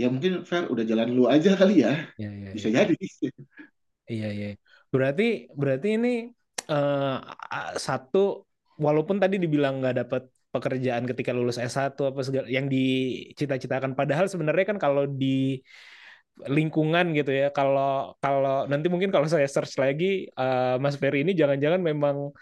ya 0.00 0.06
mungkin 0.14 0.32
Fer 0.50 0.64
udah 0.72 0.84
jalan 0.90 1.08
lu 1.16 1.24
aja 1.34 1.50
kali 1.60 1.74
ya. 1.84 1.90
Ya, 2.16 2.30
ya, 2.32 2.54
bisa 2.54 2.68
ya. 2.70 2.74
jadi 2.76 2.94
Iya, 4.12 4.26
iya. 4.36 4.46
Berarti 4.92 5.22
berarti 5.60 5.86
ini 5.96 6.08
a- 7.54 7.74
satu 7.86 8.18
walaupun 8.84 9.16
tadi 9.22 9.36
dibilang 9.42 9.72
nggak 9.80 9.94
dapat 10.04 10.22
pekerjaan 10.54 11.02
ketika 11.10 11.34
lulus 11.34 11.58
S1 11.58 11.98
apa 11.98 12.20
segala 12.22 12.46
yang 12.46 12.70
dicita-citakan. 12.70 13.98
Padahal 13.98 14.30
sebenarnya 14.30 14.66
kan 14.70 14.78
kalau 14.78 15.04
di 15.10 15.58
lingkungan 16.34 17.14
gitu 17.14 17.30
ya 17.30 17.54
kalau 17.54 18.18
kalau 18.18 18.66
nanti 18.66 18.90
mungkin 18.90 19.14
kalau 19.14 19.26
saya 19.30 19.46
search 19.46 19.78
lagi 19.78 20.26
eh, 20.26 20.76
Mas 20.82 20.98
Ferry 20.98 21.22
ini 21.22 21.30
jangan-jangan 21.34 21.78
memang 21.78 22.34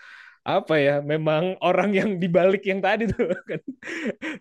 apa 0.43 0.75
ya 0.75 0.99
memang 0.99 1.55
orang 1.63 1.95
yang 1.95 2.11
dibalik 2.19 2.67
yang 2.67 2.83
tadi 2.83 3.07
tuh 3.07 3.31
kan. 3.51 3.63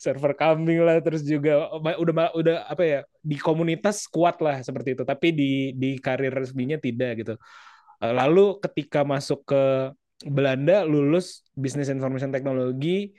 Server 0.01 0.33
kambing 0.33 0.81
lah 0.81 0.97
terus 1.05 1.21
juga 1.21 1.69
udah 1.77 2.33
udah 2.33 2.55
apa 2.65 2.83
ya 2.83 2.99
di 3.21 3.37
komunitas 3.37 4.09
kuat 4.09 4.41
lah 4.41 4.65
seperti 4.65 4.97
itu. 4.97 5.03
Tapi 5.05 5.27
di 5.31 5.51
di 5.77 5.89
karir 6.01 6.33
resminya 6.33 6.81
tidak 6.81 7.11
gitu. 7.21 7.33
Eh, 8.01 8.13
lalu 8.13 8.57
ketika 8.63 9.05
masuk 9.05 9.45
ke 9.45 9.93
Belanda 10.25 10.85
lulus 10.85 11.45
Business 11.53 11.89
Information 11.89 12.33
Technology 12.33 13.13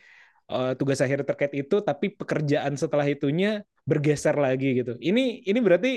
eh, 0.58 0.72
tugas 0.78 1.00
akhir 1.04 1.20
terkait 1.28 1.52
itu 1.62 1.76
tapi 1.88 2.06
pekerjaan 2.20 2.74
setelah 2.82 3.06
itunya 3.08 3.48
bergeser 3.90 4.36
lagi 4.46 4.66
gitu. 4.80 4.92
Ini 5.08 5.20
ini 5.48 5.58
berarti 5.66 5.90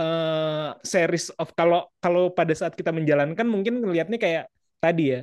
eh, 0.00 0.68
series 0.92 1.26
of 1.40 1.48
kalau 1.58 1.88
kalau 2.04 2.22
pada 2.38 2.52
saat 2.60 2.74
kita 2.78 2.90
menjalankan 2.94 3.46
mungkin 3.48 3.74
ngelihatnya 3.82 4.18
kayak 4.24 4.44
tadi 4.82 5.02
ya 5.14 5.20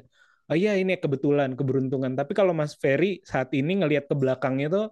oh 0.52 0.56
iya 0.58 0.72
ini 0.82 0.94
kebetulan 1.04 1.50
keberuntungan. 1.60 2.14
Tapi 2.20 2.32
kalau 2.38 2.54
Mas 2.54 2.74
Ferry 2.78 3.22
saat 3.26 3.50
ini 3.58 3.82
ngelihat 3.82 4.06
ke 4.12 4.16
belakangnya 4.22 4.68
tuh 4.76 4.86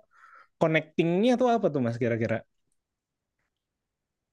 connectingnya 0.61 1.33
tuh 1.41 1.49
apa 1.55 1.67
tuh 1.73 1.81
Mas 1.85 1.97
kira-kira? 2.01 2.41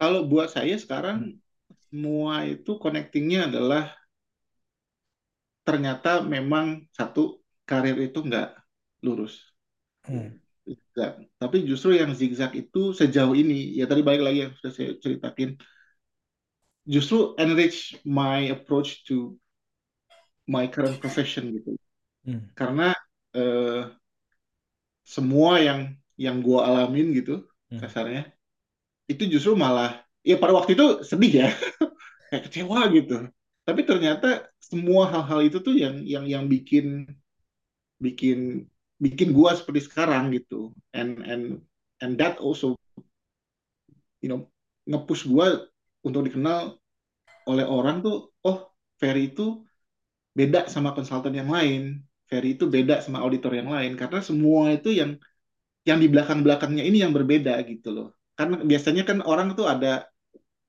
Kalau 0.00 0.20
buat 0.30 0.48
saya 0.56 0.74
sekarang 0.80 1.18
semua 1.87 2.48
itu 2.48 2.70
connectingnya 2.83 3.40
adalah 3.52 3.85
ternyata 5.66 6.20
memang 6.35 6.66
satu 6.96 7.40
karir 7.68 7.96
itu 8.06 8.18
nggak 8.28 8.60
lurus 9.07 9.35
Hmm. 10.07 10.41
zigzag. 10.67 11.13
Tapi 11.41 11.57
justru 11.69 11.91
yang 12.01 12.11
zigzag 12.21 12.53
itu 12.63 12.79
sejauh 13.01 13.35
ini, 13.37 13.55
ya 13.79 13.85
tadi 13.91 14.01
balik 14.07 14.23
lagi 14.27 14.39
yang 14.49 14.53
sudah 14.59 14.73
saya 14.77 14.91
ceritakin, 15.03 15.51
justru 16.87 17.35
enrich 17.39 17.97
my 18.05 18.51
approach 18.53 19.05
to 19.09 19.39
my 20.49 20.67
current 20.69 20.99
profession 21.01 21.53
gitu. 21.55 21.77
Hmm. 22.25 22.51
Karena 22.59 22.95
eh, 23.37 23.83
semua 25.05 25.59
yang 25.61 25.81
yang 26.21 26.37
gua 26.45 26.69
alamin 26.69 27.17
gitu 27.17 27.45
Hmm. 27.71 27.81
kasarnya, 27.81 28.29
itu 29.11 29.25
justru 29.31 29.55
malah, 29.59 30.03
ya 30.27 30.37
pada 30.41 30.53
waktu 30.57 30.77
itu 30.79 30.87
sedih 31.07 31.33
ya, 31.47 31.49
kayak 32.31 32.43
kecewa 32.51 32.81
gitu. 32.95 33.29
Tapi 33.67 33.81
ternyata 33.89 34.49
semua 34.61 35.09
hal-hal 35.13 35.41
itu 35.49 35.59
tuh 35.63 35.75
yang 35.77 36.03
yang 36.05 36.25
yang 36.29 36.45
bikin 36.51 37.07
bikin 38.01 38.69
bikin 39.01 39.33
gua 39.33 39.57
seperti 39.57 39.89
sekarang 39.89 40.31
gitu. 40.37 40.71
And 40.93 41.25
and 41.25 41.65
and 42.05 42.13
that 42.21 42.37
also 42.39 42.77
you 44.21 44.29
know 44.29 44.47
nge-push 44.85 45.25
gua 45.27 45.65
untuk 46.05 46.29
dikenal 46.29 46.77
oleh 47.49 47.67
orang 47.67 48.05
tuh 48.05 48.31
oh 48.45 48.71
Ferry 49.01 49.33
itu 49.33 49.65
beda 50.37 50.69
sama 50.69 50.93
konsultan 50.93 51.33
yang 51.33 51.49
lain. 51.49 52.05
Ferry 52.29 52.55
itu 52.55 52.69
beda 52.69 53.03
sama 53.03 53.25
auditor 53.25 53.57
yang 53.57 53.73
lain. 53.73 53.97
Karena 53.97 54.21
semua 54.23 54.71
itu 54.71 54.93
yang 54.93 55.17
yang 55.89 55.99
di 55.99 56.07
belakang-belakangnya 56.13 56.85
ini 56.85 57.01
yang 57.01 57.17
berbeda 57.17 57.57
gitu 57.65 57.89
loh. 57.91 58.09
Karena 58.37 58.61
biasanya 58.61 59.03
kan 59.09 59.25
orang 59.25 59.57
tuh 59.57 59.67
ada 59.67 60.07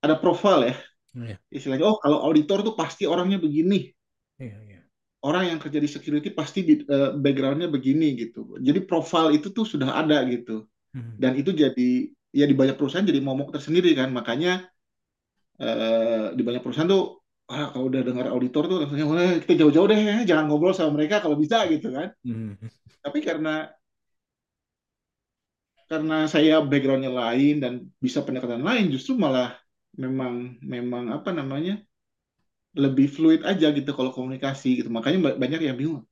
ada 0.01 0.15
profil 0.17 0.71
ya. 0.71 0.75
Iya. 1.11 1.35
istilahnya 1.51 1.91
oh 1.91 1.99
kalau 1.99 2.23
auditor 2.23 2.63
tuh 2.63 2.71
pasti 2.71 3.03
orangnya 3.03 3.35
begini. 3.35 3.91
Iya, 4.39 4.55
iya. 4.63 4.70
Orang 5.21 5.43
yang 5.53 5.59
kerja 5.61 5.77
di 5.77 5.89
security 5.89 6.29
pasti 6.33 6.59
di, 6.65 6.73
eh, 6.81 7.11
backgroundnya 7.13 7.69
begini 7.69 8.17
gitu. 8.17 8.57
Jadi 8.57 8.79
profil 8.85 9.37
itu 9.37 9.53
tuh 9.53 9.65
sudah 9.65 10.01
ada 10.01 10.25
gitu. 10.25 10.65
Hmm. 10.97 11.15
Dan 11.21 11.37
itu 11.37 11.53
jadi 11.53 12.09
ya 12.31 12.45
di 12.47 12.55
banyak 12.55 12.75
perusahaan 12.79 13.05
jadi 13.05 13.21
momok 13.21 13.53
tersendiri 13.55 13.93
kan. 13.93 14.09
Makanya 14.11 14.65
eh, 15.61 16.25
di 16.37 16.41
banyak 16.41 16.61
perusahaan 16.65 16.89
tuh 16.89 17.21
ah, 17.51 17.69
kalau 17.71 17.85
udah 17.91 18.01
dengar 18.01 18.25
auditor 18.33 18.63
tuh 18.65 18.77
langsungnya 18.81 19.05
"Wah, 19.11 19.33
kita 19.43 19.53
jauh-jauh 19.61 19.87
deh, 19.91 19.99
jangan 20.29 20.45
ngobrol 20.49 20.73
sama 20.73 20.97
mereka 20.97 21.21
kalau 21.23 21.37
bisa 21.37 21.67
gitu 21.69 21.93
kan. 21.93 22.09
Hmm. 22.25 22.57
Tapi 23.03 23.19
karena 23.21 23.69
karena 25.91 26.23
saya 26.31 26.63
backgroundnya 26.63 27.11
lain 27.11 27.59
dan 27.59 27.73
bisa 27.99 28.23
pendekatan 28.23 28.63
lain, 28.63 28.87
justru 28.95 29.19
malah 29.19 29.59
memang 29.99 30.55
memang 30.63 31.11
apa 31.11 31.35
namanya 31.35 31.83
lebih 32.71 33.07
fluid 33.11 33.41
aja 33.43 33.67
gitu 33.75 33.91
kalau 33.91 34.15
komunikasi 34.15 34.79
gitu. 34.83 34.89
Makanya 34.91 35.19
ba- 35.31 35.37
banyak 35.39 35.59
yang 35.67 35.75
bingung. 35.75 36.03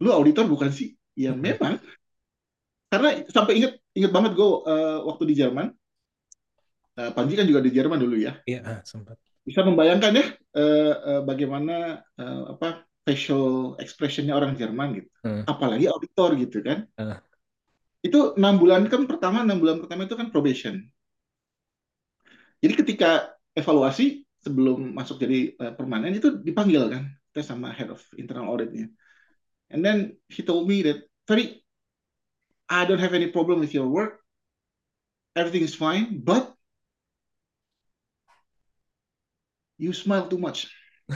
Lu 0.00 0.08
auditor 0.16 0.48
bukan 0.48 0.72
sih? 0.72 0.96
Ya 1.12 1.36
Hmm. 1.36 1.40
memang. 1.44 1.76
Karena 2.90 3.22
sampai 3.30 3.52
inget 3.62 3.72
inget 3.94 4.10
banget 4.10 4.34
gue 4.34 4.50
eh, 4.66 4.98
waktu 5.06 5.24
di 5.30 5.34
Jerman. 5.36 5.68
Eh, 6.98 7.10
Panji 7.14 7.38
kan 7.38 7.46
juga 7.46 7.60
di 7.62 7.70
Jerman 7.70 7.98
dulu 8.00 8.16
ya. 8.18 8.40
Iya, 8.48 8.60
ah, 8.66 8.80
sempat. 8.82 9.16
Bisa 9.44 9.60
membayangkan 9.62 10.12
ya 10.16 10.26
eh, 10.56 10.94
eh, 10.94 11.20
bagaimana 11.22 12.02
eh, 12.18 12.42
apa 12.56 12.84
facial 13.04 13.76
expressionnya 13.80 14.34
orang 14.34 14.56
Jerman 14.56 14.88
gitu. 15.00 15.08
Hmm. 15.22 15.42
Apalagi 15.46 15.86
auditor 15.86 16.34
gitu 16.40 16.64
kan. 16.64 16.88
Ah. 16.98 17.20
Itu 18.00 18.32
enam 18.40 18.56
bulan 18.56 18.88
kan 18.88 19.04
pertama 19.04 19.44
enam 19.44 19.60
bulan 19.60 19.76
pertama 19.84 20.08
itu 20.08 20.16
kan 20.16 20.32
probation. 20.32 20.80
Jadi 22.60 22.74
ketika 22.76 23.32
evaluasi 23.56 24.24
sebelum 24.40 24.96
masuk 24.96 25.20
jadi 25.20 25.52
eh, 25.54 25.72
permanen 25.76 26.16
itu 26.16 26.40
dipanggil 26.40 26.88
kan 26.88 27.04
kita 27.30 27.46
sama 27.46 27.70
head 27.70 27.92
of 27.92 28.02
internal 28.18 28.50
auditnya. 28.50 28.90
And 29.70 29.86
then 29.86 30.18
he 30.26 30.42
told 30.42 30.66
me 30.66 30.82
that, 30.82 31.06
Ferry, 31.30 31.62
I 32.66 32.84
don't 32.90 32.98
have 32.98 33.14
any 33.14 33.30
problem 33.30 33.62
with 33.62 33.70
your 33.70 33.86
work. 33.86 34.18
Everything 35.38 35.62
is 35.62 35.78
fine, 35.78 36.18
but 36.26 36.50
you 39.78 39.94
smile 39.94 40.26
too 40.26 40.42
much. 40.42 40.66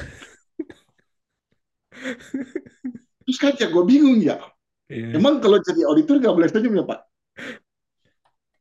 Terus 3.25 3.39
kan 3.43 3.59
ya 3.59 3.67
gue 3.73 3.85
bingung 3.87 4.23
ya. 4.23 4.39
Iya. 4.87 5.19
Emang 5.19 5.43
kalau 5.43 5.59
jadi 5.59 5.83
auditor 5.89 6.23
nggak 6.23 6.35
boleh 6.37 6.49
senyum 6.53 6.79
ya 6.79 6.85
Pak? 6.87 7.01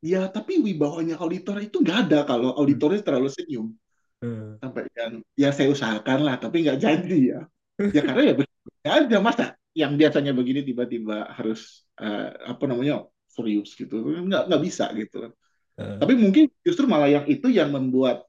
Ya 0.03 0.21
tapi 0.27 0.59
wibawanya 0.59 1.21
auditor 1.21 1.61
itu 1.61 1.79
nggak 1.85 2.09
ada 2.09 2.19
kalau 2.25 2.51
auditornya 2.57 3.05
terlalu 3.05 3.29
senyum. 3.29 3.77
Hmm. 4.23 4.55
Sampai 4.63 4.87
yang 4.95 5.19
ya 5.35 5.49
saya 5.51 5.67
usahakan 5.67 6.23
lah, 6.23 6.39
tapi 6.39 6.63
nggak 6.63 6.79
janji 6.79 7.35
ya. 7.35 7.43
Ya 7.91 8.01
karena 8.07 8.31
ya 8.31 8.33
begini 8.39 8.87
aja 8.87 9.17
masa 9.19 9.45
yang 9.75 9.99
biasanya 9.99 10.31
begini 10.31 10.63
tiba-tiba 10.63 11.27
harus 11.35 11.83
eh, 11.99 12.31
apa 12.47 12.63
namanya 12.63 13.03
serius 13.27 13.75
gitu, 13.75 13.99
nggak 14.23 14.47
nggak 14.47 14.61
bisa 14.63 14.87
gitu. 14.95 15.35
Eh, 15.75 15.97
Tapi 15.99 16.13
mungkin 16.15 16.47
justru 16.63 16.87
malah 16.87 17.11
yang 17.11 17.25
itu 17.27 17.51
yang 17.51 17.73
membuat 17.75 18.23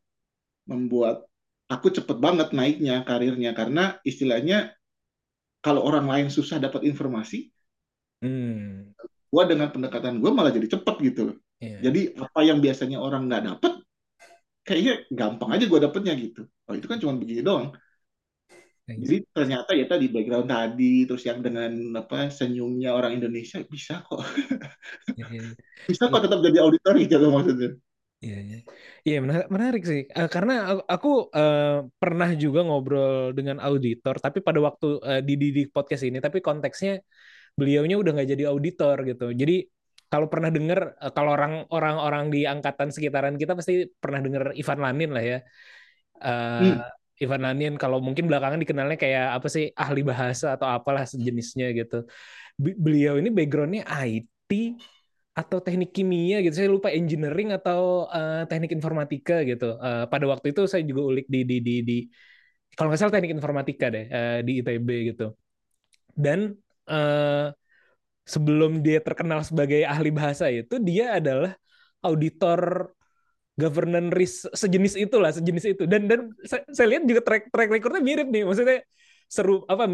membuat 0.67 1.29
aku 1.71 1.95
cepet 1.95 2.19
banget 2.19 2.51
naiknya 2.51 3.07
karirnya 3.07 3.55
karena 3.55 4.01
istilahnya 4.03 4.75
kalau 5.63 5.85
orang 5.87 6.11
lain 6.11 6.29
susah 6.29 6.59
dapat 6.61 6.85
informasi, 6.85 7.55
hmm. 8.21 8.99
gua 9.31 9.45
dengan 9.49 9.73
pendekatan 9.73 10.21
gue 10.21 10.31
malah 10.33 10.53
jadi 10.53 10.77
cepet 10.77 10.97
gitu. 11.13 11.37
Iya. 11.61 11.89
Jadi 11.89 12.01
apa 12.21 12.41
yang 12.45 12.59
biasanya 12.61 13.01
orang 13.01 13.29
nggak 13.31 13.45
dapet, 13.49 13.73
kayaknya 14.67 14.93
gampang 15.19 15.51
aja 15.55 15.65
gue 15.71 15.81
dapetnya 15.85 16.13
gitu. 16.25 16.41
Oh 16.69 16.75
itu 16.79 16.87
kan 16.91 16.99
cuma 17.03 17.15
begini 17.21 17.41
doang. 17.49 17.67
Jadi 18.85 19.17
ternyata 19.33 19.71
ya 19.73 19.85
tadi 19.89 20.07
background 20.13 20.49
tadi, 20.53 21.09
terus 21.09 21.25
yang 21.25 21.41
dengan 21.41 21.73
apa 21.97 22.29
senyumnya 22.29 22.93
orang 22.93 23.17
Indonesia 23.17 23.59
bisa 23.65 24.05
kok, 24.05 24.21
Iya, 25.17 25.25
iya. 25.35 25.41
bisa 25.91 26.03
kok 26.13 26.21
tetap 26.25 26.39
jadi 26.47 26.59
auditor 26.65 26.95
gitu 27.01 27.27
maksudnya. 27.33 27.71
Iya, 28.25 28.37
iya. 28.47 28.57
Iya, 29.07 29.17
menarik, 29.25 29.47
menarik 29.55 29.83
sih. 29.91 30.01
Eh, 30.17 30.29
karena 30.35 30.53
aku, 30.71 30.83
aku, 30.95 31.09
eh, 31.39 31.65
pernah 32.01 32.29
juga 32.43 32.61
ngobrol 32.65 33.37
dengan 33.37 33.57
auditor, 33.67 34.15
tapi 34.25 34.39
pada 34.47 34.61
waktu 34.67 34.87
eh, 35.09 35.21
di, 35.27 35.33
di 35.43 35.47
di 35.57 35.63
podcast 35.75 36.03
ini, 36.09 36.19
tapi 36.25 36.39
konteksnya 36.47 36.91
beliaunya 37.59 37.97
udah 38.01 38.11
nggak 38.15 38.29
jadi 38.33 38.45
auditor 38.53 38.97
gitu. 39.11 39.25
Jadi 39.41 39.55
kalau 40.15 40.27
pernah 40.33 40.51
dengar, 40.57 40.81
eh, 41.03 41.13
kalau 41.17 41.31
orang 41.37 41.53
orang 41.75 41.97
orang 42.07 42.25
di 42.35 42.47
angkatan 42.47 42.89
sekitaran 42.95 43.35
kita 43.43 43.53
pasti 43.59 43.91
pernah 44.03 44.21
dengar 44.27 44.45
Ivan 44.55 44.79
Lanin 44.87 45.11
lah 45.17 45.25
ya. 45.33 45.39
Eh, 46.25 46.61
Hmm. 46.61 46.95
Ivan 47.23 47.43
Lanin 47.47 47.73
kalau 47.83 47.99
mungkin 48.07 48.27
belakangan 48.31 48.59
dikenalnya 48.63 48.99
kayak 48.99 49.25
apa 49.39 49.47
sih 49.55 49.65
ahli 49.83 50.01
bahasa 50.11 50.47
atau 50.59 50.67
apalah 50.77 51.05
sejenisnya 51.07 51.67
gitu. 51.79 51.97
Be- 52.63 52.79
Beliau 52.85 53.15
ini 53.23 53.31
backgroundnya 53.39 53.83
IT 53.91 54.51
atau 55.41 55.59
teknik 55.67 55.91
kimia 55.97 56.37
gitu. 56.45 56.55
Saya 56.59 56.71
lupa 56.77 56.91
engineering 56.95 57.51
atau 57.59 58.07
eh, 58.17 58.47
teknik 58.51 58.71
informatika 58.79 59.35
gitu. 59.51 59.65
Eh, 59.87 60.05
pada 60.13 60.27
waktu 60.33 60.47
itu 60.55 60.63
saya 60.71 60.83
juga 60.91 61.03
ulik 61.11 61.27
di 61.35 61.39
di 61.51 61.57
di, 61.67 61.73
di 61.89 61.95
kalau 62.77 62.89
nggak 62.91 63.01
salah 63.03 63.15
teknik 63.15 63.35
informatika 63.39 63.87
deh 63.95 64.05
eh, 64.17 64.37
di 64.47 64.53
ITB 64.61 64.89
gitu. 65.15 65.25
Dan 66.15 66.55
eh, 66.91 67.47
sebelum 68.25 68.81
dia 68.81 68.99
terkenal 69.05 69.45
sebagai 69.45 69.85
ahli 69.85 70.09
bahasa 70.09 70.49
itu 70.49 70.81
dia 70.81 71.21
adalah 71.21 71.53
auditor 72.05 72.91
governance 73.55 74.11
risk 74.19 74.37
sejenis 74.53 74.95
itulah 74.99 75.31
sejenis 75.31 75.65
itu. 75.77 75.83
Dan 75.87 76.11
dan 76.11 76.35
saya, 76.43 76.63
saya 76.75 76.87
lihat 76.97 77.05
juga 77.07 77.21
track 77.23 77.43
track 77.55 77.69
recordnya 77.71 78.03
mirip 78.03 78.27
nih 78.33 78.43
maksudnya 78.43 78.83
seru 79.31 79.65
apa 79.67 79.89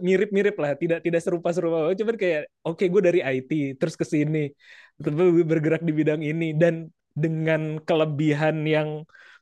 mirip 0.00 0.30
mirip 0.30 0.56
lah 0.56 0.72
tidak 0.78 1.02
tidak 1.04 1.20
serupa 1.20 1.50
serupa 1.52 1.90
cuman 1.92 2.16
kayak 2.16 2.42
oke 2.64 2.84
gue 2.86 3.02
dari 3.02 3.20
IT 3.20 3.50
terus 3.76 3.98
ke 3.98 4.06
sini 4.06 4.48
terus 4.96 5.14
bergerak 5.44 5.82
di 5.84 5.92
bidang 5.92 6.22
ini 6.22 6.54
dan 6.56 6.88
dengan 7.12 7.82
kelebihan 7.82 8.62
yang 8.64 8.88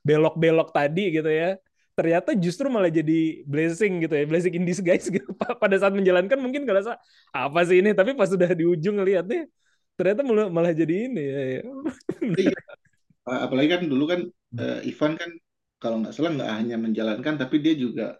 belok-belok 0.03 0.71
tadi 0.75 1.15
gitu 1.15 1.31
ya 1.31 1.55
ternyata 1.95 2.31
justru 2.35 2.67
malah 2.71 2.91
jadi 2.91 3.47
blessing 3.47 3.93
gitu 4.03 4.15
ya 4.19 4.25
blessing 4.31 4.55
in 4.59 4.65
disguise 4.67 5.07
gitu 5.09 5.29
Pa- 5.41 5.57
pada 5.59 5.77
saat 5.81 5.95
menjalankan 5.95 6.39
mungkin 6.43 6.63
ngerasa 6.67 6.99
apa 7.31 7.61
sih 7.69 7.81
ini 7.83 7.91
tapi 7.99 8.13
pas 8.19 8.29
sudah 8.31 8.51
di 8.53 8.65
ujung 8.67 8.99
ngeliatnya 8.99 9.47
ternyata 9.95 10.21
malah, 10.27 10.47
malah 10.51 10.73
jadi 10.75 10.95
ini 11.07 11.23
ya, 11.23 11.41
ya. 11.59 11.61
Iya. 12.43 12.57
Apalagi 13.25 13.69
kan 13.75 13.83
dulu 13.93 14.05
kan 14.13 14.21
eh, 14.61 14.79
Ivan 14.91 15.13
kan 15.21 15.31
kalau 15.83 15.97
nggak 16.01 16.13
salah 16.17 16.31
nggak 16.37 16.53
hanya 16.59 16.77
menjalankan, 16.81 17.35
tapi 17.43 17.57
dia 17.65 17.75
juga 17.77 18.17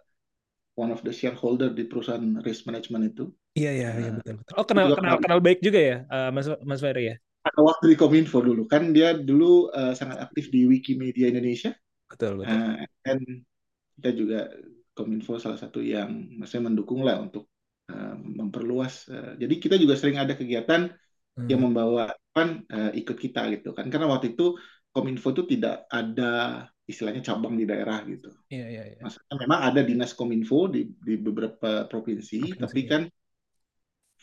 one 0.77 0.91
of 0.95 1.01
the 1.07 1.13
shareholder 1.13 1.71
di 1.73 1.83
perusahaan 1.89 2.25
risk 2.45 2.67
management 2.69 3.03
itu. 3.15 3.23
Iya 3.55 3.69
iya 3.77 3.89
iya 4.01 4.09
Nah, 4.11 4.17
betul 4.19 4.33
betul. 4.39 4.53
Oh 4.59 4.65
kenal 4.67 4.87
kenal 4.97 5.15
kenal 5.23 5.39
baik 5.45 5.59
juga 5.63 5.79
ya 5.79 5.97
eh, 6.13 6.29
Mas 6.35 6.47
Mas 6.67 6.81
Ferry 6.83 7.03
ya. 7.11 7.15
pada 7.45 7.59
waktu 7.61 7.85
di 7.93 7.95
Kominfo 8.01 8.41
dulu 8.41 8.65
kan 8.65 8.89
dia 8.89 9.13
dulu 9.13 9.69
eh, 9.69 9.93
sangat 9.93 10.17
aktif 10.25 10.49
di 10.49 10.65
Wikimedia 10.65 11.29
Indonesia. 11.29 11.71
Betul 12.09 12.31
betul. 12.41 12.57
Nah, 12.57 12.85
dan 13.05 13.19
kita 13.97 14.09
juga 14.19 14.37
Kominfo 14.95 15.35
salah 15.43 15.59
satu 15.59 15.79
yang 15.83 16.09
maksudnya 16.39 16.71
mendukung 16.71 17.01
lah 17.07 17.15
untuk 17.25 17.43
eh, 17.91 18.15
memperluas. 18.39 18.93
eh, 19.11 19.31
jadi 19.41 19.53
kita 19.63 19.75
juga 19.83 19.95
sering 19.99 20.17
ada 20.23 20.33
kegiatan 20.39 20.81
yang 21.51 21.59
Hmm. 21.59 21.65
membawa 21.65 22.11
Ivan 22.33 22.49
eh, 22.75 22.91
ikut 23.01 23.17
kita 23.25 23.41
gitu 23.53 23.69
kan 23.77 23.85
karena 23.93 24.07
waktu 24.13 24.27
itu 24.35 24.55
Kominfo 24.93 25.27
itu 25.35 25.43
tidak 25.57 25.73
ada 25.91 26.23
istilahnya 26.87 27.21
cabang 27.27 27.53
di 27.59 27.65
daerah 27.67 27.99
gitu. 28.07 28.29
Iya 28.53 28.65
iya 28.73 28.83
iya. 28.93 29.05
Maksudnya 29.05 29.35
memang 29.43 29.59
ada 29.69 29.81
dinas 29.85 30.11
Kominfo 30.17 30.67
di, 30.73 30.81
di 31.07 31.13
beberapa 31.19 31.85
provinsi, 31.91 32.37
Provinsi, 32.39 32.61
tapi 32.61 32.81
ya. 32.87 32.91
kan 32.91 33.03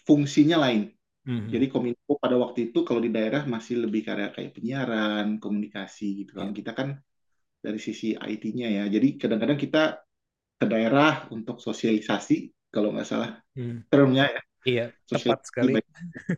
fungsinya 0.06 0.56
lain. 0.64 0.82
Mhm. 1.26 1.52
Jadi 1.52 1.66
Kominfo 1.72 2.12
pada 2.22 2.36
waktu 2.44 2.58
itu 2.72 2.78
kalau 2.88 3.00
di 3.06 3.10
daerah 3.16 3.42
masih 3.54 3.76
lebih 3.84 4.02
kayak 4.08 4.30
kayak 4.36 4.52
penyiaran, 4.56 5.26
komunikasi 5.42 6.04
gitu. 6.24 6.30
Kalau 6.38 6.50
Iya. 6.50 6.58
kita 6.58 6.72
kan 6.78 6.88
dari 7.64 7.78
sisi 7.80 8.14
IT-nya 8.18 8.68
ya. 8.78 8.84
Jadi 8.94 9.08
kadang-kadang 9.20 9.58
kita 9.64 9.82
ke 10.60 10.66
daerah 10.72 11.28
untuk 11.34 11.58
sosialisasi 11.62 12.34
kalau 12.74 12.94
nggak 12.94 13.08
salah 13.08 13.30
Hmm. 13.56 13.82
termnya 13.92 14.24
ya. 14.34 14.40
Iya 14.68 14.84
Sosialisasi 15.10 15.40
tepat 15.40 15.40
sekali. 15.48 15.72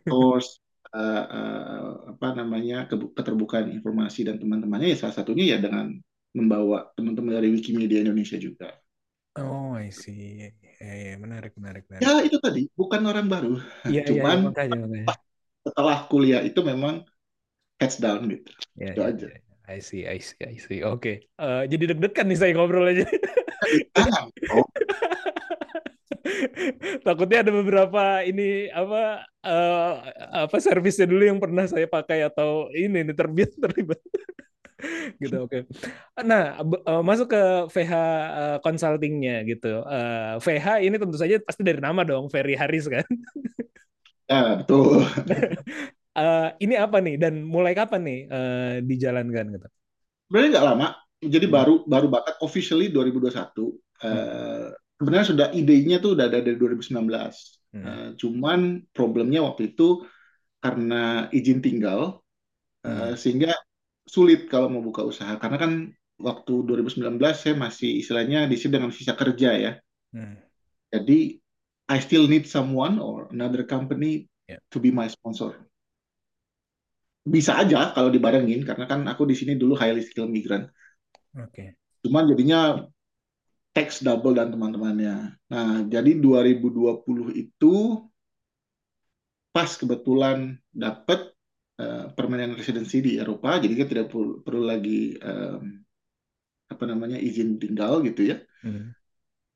source, 0.09 0.49
eh, 0.95 1.23
eh, 1.37 1.89
apa 2.13 2.27
namanya 2.39 2.75
keterbukaan 3.17 3.67
informasi 3.77 4.19
dan 4.27 4.37
teman-temannya 4.41 4.87
ya 4.93 4.97
salah 5.01 5.15
satunya 5.19 5.45
ya 5.55 5.57
dengan 5.65 5.91
membawa 6.37 6.91
teman-teman 6.97 7.33
dari 7.41 7.49
Wikimedia 7.55 8.03
Indonesia 8.05 8.37
juga. 8.39 8.69
Oh 9.41 9.71
I 9.85 9.89
see. 10.01 10.51
Iya 10.83 11.15
menarik 11.23 11.51
menarik 11.59 11.83
menarik. 11.91 12.03
Ya 12.03 12.11
itu 12.27 12.37
tadi 12.45 12.61
bukan 12.79 13.01
orang 13.09 13.25
baru, 13.33 13.51
iya, 13.89 14.01
cuman 14.07 14.39
makanya 14.45 14.75
makanya. 14.83 15.11
setelah 15.65 15.97
kuliah 16.11 16.41
itu 16.45 16.59
memang 16.71 17.03
heads 17.79 17.97
down 18.03 18.21
gitu. 18.33 18.51
Iya 18.79 18.91
Itu 18.91 19.01
aja. 19.09 19.27
iya. 19.27 19.44
I 19.65 19.81
see 19.81 20.05
I 20.05 20.21
see 20.21 20.41
I 20.45 20.55
see. 20.61 20.79
Oke. 20.85 21.25
Eh, 21.25 21.63
jadi 21.69 21.93
deg-degan 21.93 22.25
nih 22.29 22.37
saya 22.37 22.51
ngobrol 22.53 22.85
aja. 22.85 23.05
Oh, 24.53 24.65
Takutnya 27.05 27.45
ada 27.45 27.51
beberapa 27.53 28.21
ini 28.25 28.69
apa 28.69 29.25
eh, 29.45 29.91
apa 30.45 30.57
servisnya 30.61 31.05
dulu 31.09 31.23
yang 31.25 31.39
pernah 31.41 31.65
saya 31.69 31.85
pakai 31.89 32.25
atau 32.29 32.69
ini 32.73 33.05
nih 33.05 33.15
terbit 33.17 33.49
terlibat 33.57 34.01
gitu 35.21 35.45
oke. 35.49 35.65
Nah 36.25 36.61
b- 36.61 36.83
eh, 36.85 37.03
masuk 37.05 37.27
ke 37.33 37.41
VH 37.73 37.93
consultingnya 38.61 39.41
gitu. 39.49 39.81
VH 40.41 40.85
ini 40.85 40.95
tentu 41.01 41.17
saja 41.17 41.41
pasti 41.41 41.61
dari 41.65 41.81
nama 41.81 42.05
dong 42.05 42.29
Ferry 42.29 42.53
Haris 42.57 42.85
kan. 42.89 43.05
ya 44.29 44.61
betul. 44.61 45.05
Eh, 46.15 46.47
ini 46.63 46.75
apa 46.79 46.97
nih 47.03 47.15
dan 47.19 47.43
mulai 47.43 47.75
kapan 47.75 48.01
nih 48.07 48.19
eh, 48.31 48.73
dijalankan 48.87 49.45
gitu? 49.55 49.67
Sebenarnya 50.27 50.49
nggak 50.55 50.67
lama. 50.71 50.87
Jadi 51.25 51.45
Hmm. 51.47 51.55
baru 51.55 51.73
baru 51.87 52.07
banget 52.11 52.35
officially 52.43 52.87
2021. 52.93 53.63
Eh, 54.03 54.67
sebenarnya 54.99 55.27
sudah 55.31 55.47
idenya 55.51 55.97
tuh 56.03 56.15
udah 56.15 56.25
ada 56.29 56.39
dari 56.43 56.57
2019. 56.59 57.59
Hmm. 57.73 57.83
Eh, 57.87 58.07
cuman 58.19 58.59
problemnya 58.95 59.43
waktu 59.47 59.75
itu 59.75 60.07
karena 60.63 61.29
izin 61.35 61.59
tinggal 61.61 62.21
Hmm. 62.85 63.17
sehingga 63.17 63.51
sulit 64.05 64.45
kalau 64.51 64.69
mau 64.69 64.81
buka 64.85 65.01
usaha 65.01 65.33
karena 65.41 65.57
kan 65.57 65.71
waktu 66.21 66.53
2019 66.67 67.35
saya 67.43 67.55
masih 67.57 67.89
istilahnya 68.01 68.45
di 68.51 68.55
sini 68.59 68.71
dengan 68.77 68.91
visa 68.93 69.13
kerja 69.17 69.49
ya. 69.57 69.71
Hmm. 70.13 70.37
Jadi 70.93 71.41
I 71.89 71.97
still 72.01 72.25
need 72.25 72.49
someone 72.49 72.97
or 72.97 73.29
another 73.29 73.61
company 73.65 74.25
Ya. 74.47 74.57
to 74.69 74.77
be 74.81 74.89
my 74.93 75.09
sponsor. 75.09 75.65
Bisa 77.25 77.57
aja 77.57 77.89
kalau 77.91 78.13
dibarengin 78.13 78.61
karena 78.61 78.85
kan 78.85 79.01
aku 79.09 79.25
di 79.25 79.33
sini 79.33 79.57
dulu 79.57 79.73
highly 79.73 80.05
skilled 80.05 80.29
migrant. 80.29 80.69
Oke. 81.35 81.73
Cuman 82.05 82.29
jadinya 82.29 82.85
tax 83.75 83.99
double 83.99 84.37
dan 84.39 84.55
teman-temannya. 84.55 85.35
Nah, 85.51 85.83
jadi 85.89 86.15
2020 86.15 87.35
itu 87.35 87.73
pas 89.51 89.67
kebetulan 89.67 90.55
dapat 90.71 91.35
eh, 91.81 92.07
permanent 92.15 92.55
residency 92.55 93.03
di 93.03 93.11
Eropa, 93.19 93.59
jadi 93.59 93.73
kita 93.75 93.87
tidak 93.91 94.07
perlu, 94.11 94.39
perlu 94.43 94.63
lagi 94.63 95.15
em, 95.19 95.83
apa 96.71 96.83
namanya 96.87 97.19
izin 97.19 97.59
tinggal 97.59 97.99
gitu 98.03 98.31
ya. 98.31 98.37
Hmm. 98.63 98.95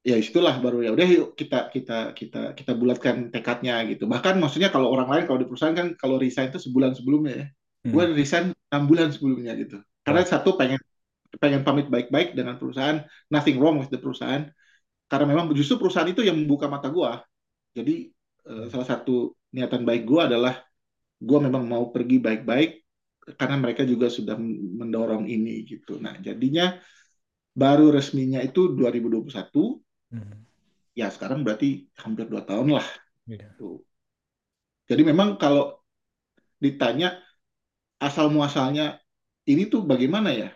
Ya 0.03 0.15
itulah 0.15 0.55
baru 0.63 0.79
ya 0.79 0.95
udah 0.95 1.07
yuk 1.07 1.35
kita 1.35 1.67
kita 1.75 2.15
kita 2.15 2.55
kita 2.55 2.71
bulatkan 2.75 3.31
tekadnya 3.31 3.83
gitu. 3.91 4.07
Bahkan 4.07 4.39
maksudnya 4.39 4.71
kalau 4.71 4.87
orang 4.87 5.11
lain 5.11 5.23
kalau 5.27 5.39
di 5.43 5.47
perusahaan 5.47 5.75
kan 5.75 5.91
kalau 5.99 6.15
resign 6.15 6.51
itu 6.51 6.59
sebulan 6.59 6.95
sebelumnya 6.95 7.33
ya. 7.35 7.47
Hmm. 7.85 7.91
Gue 7.95 8.03
resign 8.11 8.51
enam 8.71 8.83
bulan 8.89 9.09
sebelumnya 9.15 9.55
gitu. 9.55 9.79
Karena 10.03 10.21
satu 10.25 10.55
pengen 10.59 10.79
pengen 11.37 11.61
pamit 11.61 11.87
baik-baik 11.93 12.33
dengan 12.33 12.57
perusahaan, 12.57 13.05
nothing 13.29 13.57
wrong 13.61 13.77
with 13.81 13.91
the 13.93 13.99
perusahaan. 14.01 14.49
karena 15.09 15.25
memang 15.25 15.49
justru 15.57 15.81
perusahaan 15.81 16.05
itu 16.05 16.21
yang 16.21 16.37
membuka 16.37 16.69
mata 16.69 16.85
gua. 16.93 17.25
Jadi 17.73 18.13
eh, 18.45 18.65
salah 18.69 18.85
satu 18.85 19.33
niatan 19.49 19.81
baik 19.81 20.05
gua 20.05 20.29
adalah 20.29 20.61
gua 21.17 21.39
memang 21.41 21.65
mau 21.65 21.89
pergi 21.89 22.21
baik-baik 22.21 22.85
karena 23.37 23.57
mereka 23.57 23.81
juga 23.85 24.05
sudah 24.09 24.37
mendorong 24.79 25.25
ini 25.25 25.65
gitu. 25.65 25.97
Nah, 25.97 26.17
jadinya 26.21 26.77
baru 27.53 27.89
resminya 27.89 28.39
itu 28.41 28.73
2021. 28.77 29.81
Hmm. 30.13 30.45
Ya, 30.97 31.09
sekarang 31.09 31.41
berarti 31.45 31.89
hampir 31.97 32.25
dua 32.29 32.43
tahun 32.45 32.77
lah. 32.77 32.87
Tuh. 33.57 33.81
Jadi 34.89 35.01
memang 35.05 35.37
kalau 35.37 35.79
ditanya 36.59 37.21
asal 37.99 38.27
muasalnya 38.35 38.99
ini 39.51 39.63
tuh 39.73 39.81
bagaimana 39.91 40.29
ya? 40.33 40.49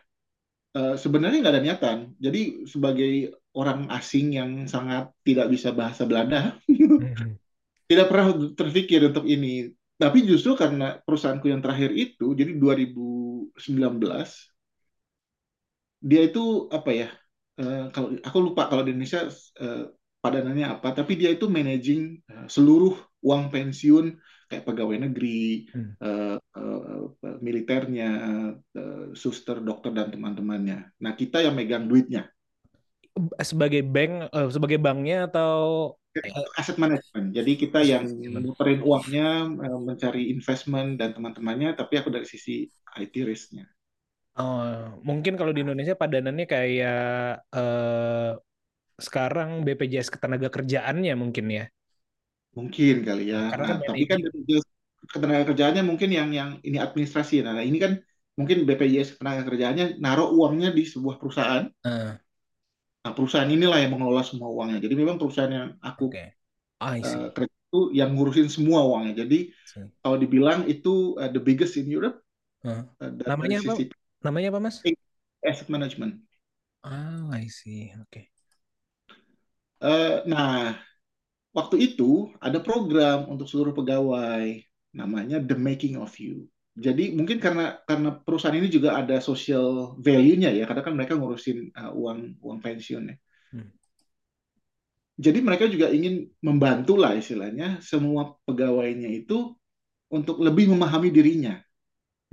Eh, 0.77 0.95
sebenarnya 1.03 1.38
nggak 1.41 1.53
ada 1.56 1.63
niatan. 1.65 1.99
Jadi 2.25 2.39
sebagai 2.69 3.12
orang 3.58 3.89
asing 3.93 4.27
yang 4.39 4.51
sangat 4.69 5.13
tidak 5.27 5.47
bisa 5.53 5.69
bahasa 5.75 6.03
Belanda, 6.10 6.58
Hmm. 6.97 7.36
tidak 7.89 8.06
pernah 8.12 8.27
terpikir 8.60 8.99
untuk 9.10 9.25
ini. 9.27 9.71
Tapi 9.99 10.25
justru 10.25 10.58
karena 10.58 10.99
perusahaanku 11.06 11.47
yang 11.47 11.62
terakhir 11.63 11.91
itu, 11.95 12.34
jadi 12.36 12.51
2019, 12.60 14.29
dia 16.10 16.21
itu 16.27 16.39
apa 16.77 16.89
ya? 16.99 17.08
eh, 17.60 17.82
kalau 17.93 18.08
aku 18.27 18.38
lupa 18.47 18.62
kalau 18.69 18.82
di 18.86 18.91
Indonesia 18.93 19.21
eh, 19.62 19.84
padanannya 20.23 20.65
apa, 20.79 20.88
tapi 20.97 21.13
dia 21.19 21.29
itu 21.36 21.45
managing 21.51 22.01
seluruh 22.47 22.95
uang 23.27 23.43
pensiun 23.53 24.06
kayak 24.53 24.65
pegawai 24.69 24.97
negeri, 25.09 25.65
Hmm. 25.73 25.97
eh, 26.05 26.37
eh, 26.37 27.37
militernya, 27.41 28.09
eh, 28.77 29.03
suster, 29.17 29.57
dokter 29.65 29.91
dan 29.97 30.13
teman-temannya. 30.13 30.93
Nah 31.01 31.13
kita 31.17 31.41
yang 31.41 31.57
megang 31.57 31.89
duitnya, 31.89 32.29
Sebagai 33.41 33.85
bank, 33.85 34.33
eh, 34.33 34.49
sebagai 34.49 34.79
banknya 34.81 35.29
atau 35.29 35.93
aset 36.57 36.77
management. 36.77 37.33
Jadi 37.33 37.51
kita 37.57 37.79
yang 37.85 38.05
muterin 38.41 38.81
uangnya, 38.85 39.49
mencari 39.81 40.29
investment 40.33 40.97
dan 41.01 41.13
teman-temannya, 41.17 41.73
tapi 41.77 41.93
aku 42.01 42.09
dari 42.13 42.25
sisi 42.25 42.65
IT 42.97 43.25
risk-nya. 43.25 43.65
Oh, 44.33 44.97
mungkin 45.05 45.37
kalau 45.37 45.53
di 45.53 45.61
Indonesia 45.61 45.93
padanannya 45.93 46.45
kayak 46.49 46.97
eh, 47.53 48.31
sekarang 48.97 49.65
BPJS 49.65 50.09
Ketenagakerjaannya 50.13 51.13
mungkin 51.17 51.45
ya. 51.49 51.65
Mungkin 52.57 52.93
kali 53.07 53.21
ya. 53.33 53.37
Karena 53.49 53.63
kan 53.69 53.77
Nah, 53.81 53.87
tapi 53.87 54.03
kan. 54.11 54.19
BPJS 54.19 54.65
ketenagakerjaannya 55.11 55.83
mungkin 55.89 56.09
yang 56.17 56.29
yang 56.39 56.49
ini 56.67 56.77
administrasi. 56.85 57.33
Nah, 57.45 57.61
ini 57.69 57.77
kan 57.83 57.91
mungkin 58.39 58.57
BPJS 58.67 59.09
ketenagakerjaannya 59.17 59.85
naruh 60.03 60.27
uangnya 60.37 60.69
di 60.77 60.83
sebuah 60.93 61.15
perusahaan. 61.21 61.65
Eh, 61.85 62.17
Nah, 63.03 63.11
perusahaan 63.15 63.51
inilah 63.55 63.77
yang 63.83 63.91
mengelola 63.95 64.23
semua 64.23 64.47
uangnya. 64.55 64.77
Jadi 64.85 64.95
memang 65.01 65.17
perusahaan 65.19 65.51
yang 65.59 65.69
aku 65.83 66.05
Oke. 66.11 66.35
I 66.81 67.01
see. 67.03 67.25
eh, 67.25 67.27
kerja 67.35 67.55
itu 67.67 67.79
yang 67.99 68.09
ngurusin 68.15 68.49
semua 68.55 68.81
uangnya. 68.89 69.13
Jadi 69.25 69.37
See. 69.63 69.91
kalau 70.03 70.17
dibilang 70.23 70.61
itu 70.73 71.17
eh, 71.21 71.29
the 71.35 71.41
biggest 71.43 71.75
in 71.81 71.87
Europe 71.91 72.17
Eh, 72.63 72.83
eh, 73.03 73.11
dan 73.19 73.29
Namanya 73.29 73.57
apa? 73.63 73.75
sisi 73.75 73.83
Namanya 74.23 74.47
apa, 74.55 74.59
Mas? 74.65 74.77
asset 75.45 75.69
management. 75.69 76.15
Ah, 76.83 77.29
I 77.33 77.47
see. 77.49 77.93
Oke. 78.01 78.31
Eh, 79.81 80.23
nah, 80.25 80.75
waktu 81.53 81.93
itu 81.93 82.33
ada 82.41 82.57
program 82.59 83.29
untuk 83.29 83.45
seluruh 83.45 83.71
pegawai 83.77 84.59
namanya 84.93 85.37
The 85.39 85.57
Making 85.57 86.01
of 86.01 86.13
You. 86.17 86.49
Jadi 86.73 87.13
mungkin 87.13 87.37
karena 87.37 87.77
karena 87.85 88.17
perusahaan 88.17 88.57
ini 88.57 88.65
juga 88.65 88.97
ada 88.97 89.21
social 89.21 89.93
value-nya 90.01 90.49
ya, 90.49 90.65
karena 90.65 90.81
kan 90.81 90.93
mereka 90.97 91.13
ngurusin 91.13 91.69
uh, 91.77 91.93
uang 91.93 92.41
uang 92.41 92.59
pensiun 92.65 93.13
ya. 93.13 93.15
Hmm. 93.53 93.69
Jadi 95.21 95.39
mereka 95.45 95.69
juga 95.69 95.93
ingin 95.93 96.25
membantu 96.41 96.97
lah 96.97 97.13
istilahnya 97.13 97.77
semua 97.85 98.33
pegawainya 98.49 99.05
itu 99.13 99.53
untuk 100.09 100.41
lebih 100.41 100.73
memahami 100.73 101.13
dirinya. 101.13 101.61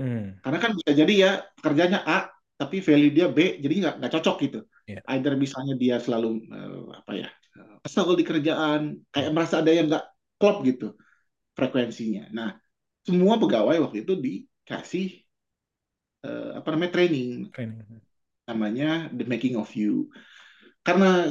Hmm. 0.00 0.40
Karena 0.40 0.58
kan 0.64 0.72
bisa 0.72 0.90
jadi 0.96 1.12
ya 1.12 1.30
pekerjaannya 1.60 2.00
A, 2.08 2.32
tapi 2.56 2.80
value 2.80 3.12
dia 3.12 3.28
B, 3.28 3.60
jadi 3.60 3.74
nggak 3.84 3.94
nggak 4.00 4.12
cocok 4.16 4.36
gitu. 4.48 4.60
Iya. 4.90 5.00
Either 5.06 5.34
misalnya 5.38 5.74
dia 5.78 5.96
selalu 6.02 6.42
eh, 6.50 6.80
apa 6.98 7.12
ya 7.14 7.28
eh, 7.30 7.74
kesel 7.86 8.18
di 8.18 8.24
kerjaan, 8.26 8.98
kayak 9.14 9.30
merasa 9.30 9.62
ada 9.62 9.70
yang 9.70 9.86
nggak 9.86 10.04
klop 10.40 10.66
gitu 10.66 10.98
frekuensinya. 11.54 12.26
Nah, 12.34 12.58
semua 13.06 13.38
pegawai 13.38 13.78
waktu 13.86 14.02
itu 14.02 14.18
dikasih 14.18 15.06
eh, 16.26 16.50
apa 16.58 16.68
namanya 16.74 16.92
training, 16.96 17.48
Training. 17.54 17.86
namanya 18.50 19.12
the 19.14 19.24
making 19.28 19.54
of 19.54 19.70
you. 19.78 20.10
Karena 20.82 21.30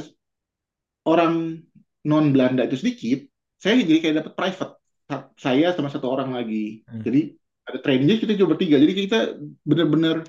orang 1.04 1.60
non 2.06 2.32
Belanda 2.32 2.64
itu 2.64 2.80
sedikit, 2.80 3.28
saya 3.60 3.82
jadi 3.84 4.00
kayak 4.00 4.16
dapat 4.24 4.34
private. 4.38 4.72
Sa- 5.10 5.32
Saya 5.36 5.74
sama 5.74 5.90
satu 5.90 6.06
orang 6.06 6.30
lagi. 6.32 6.86
Hmm. 6.86 7.02
Jadi 7.02 7.34
ada 7.66 7.78
trainingnya 7.82 8.22
kita 8.22 8.38
cuma 8.38 8.54
bertiga. 8.54 8.78
Jadi 8.78 8.92
kita 8.94 9.18
benar-benar 9.66 10.22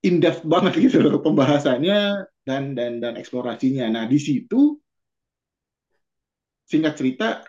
in 0.00 0.20
depth 0.20 0.44
banget 0.48 0.72
gitu 0.80 1.04
loh 1.04 1.20
pembahasannya 1.20 2.24
dan 2.44 2.72
dan 2.72 3.00
dan 3.04 3.14
eksplorasinya. 3.20 3.86
Nah 3.92 4.04
di 4.08 4.16
situ 4.16 4.80
singkat 6.64 6.94
cerita, 6.96 7.42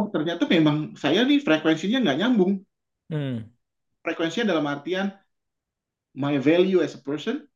oh 0.00 0.08
ternyata 0.08 0.48
memang 0.48 0.96
saya 0.96 1.22
nih 1.22 1.38
frekuensinya 1.44 2.02
nggak 2.02 2.18
nyambung. 2.18 2.52
Hmm. 3.12 3.52
Frekuensinya 4.02 4.56
dalam 4.56 4.66
artian 4.66 5.12
my 6.16 6.40
value 6.40 6.82
as 6.82 6.96
a 6.96 7.02
person 7.02 7.46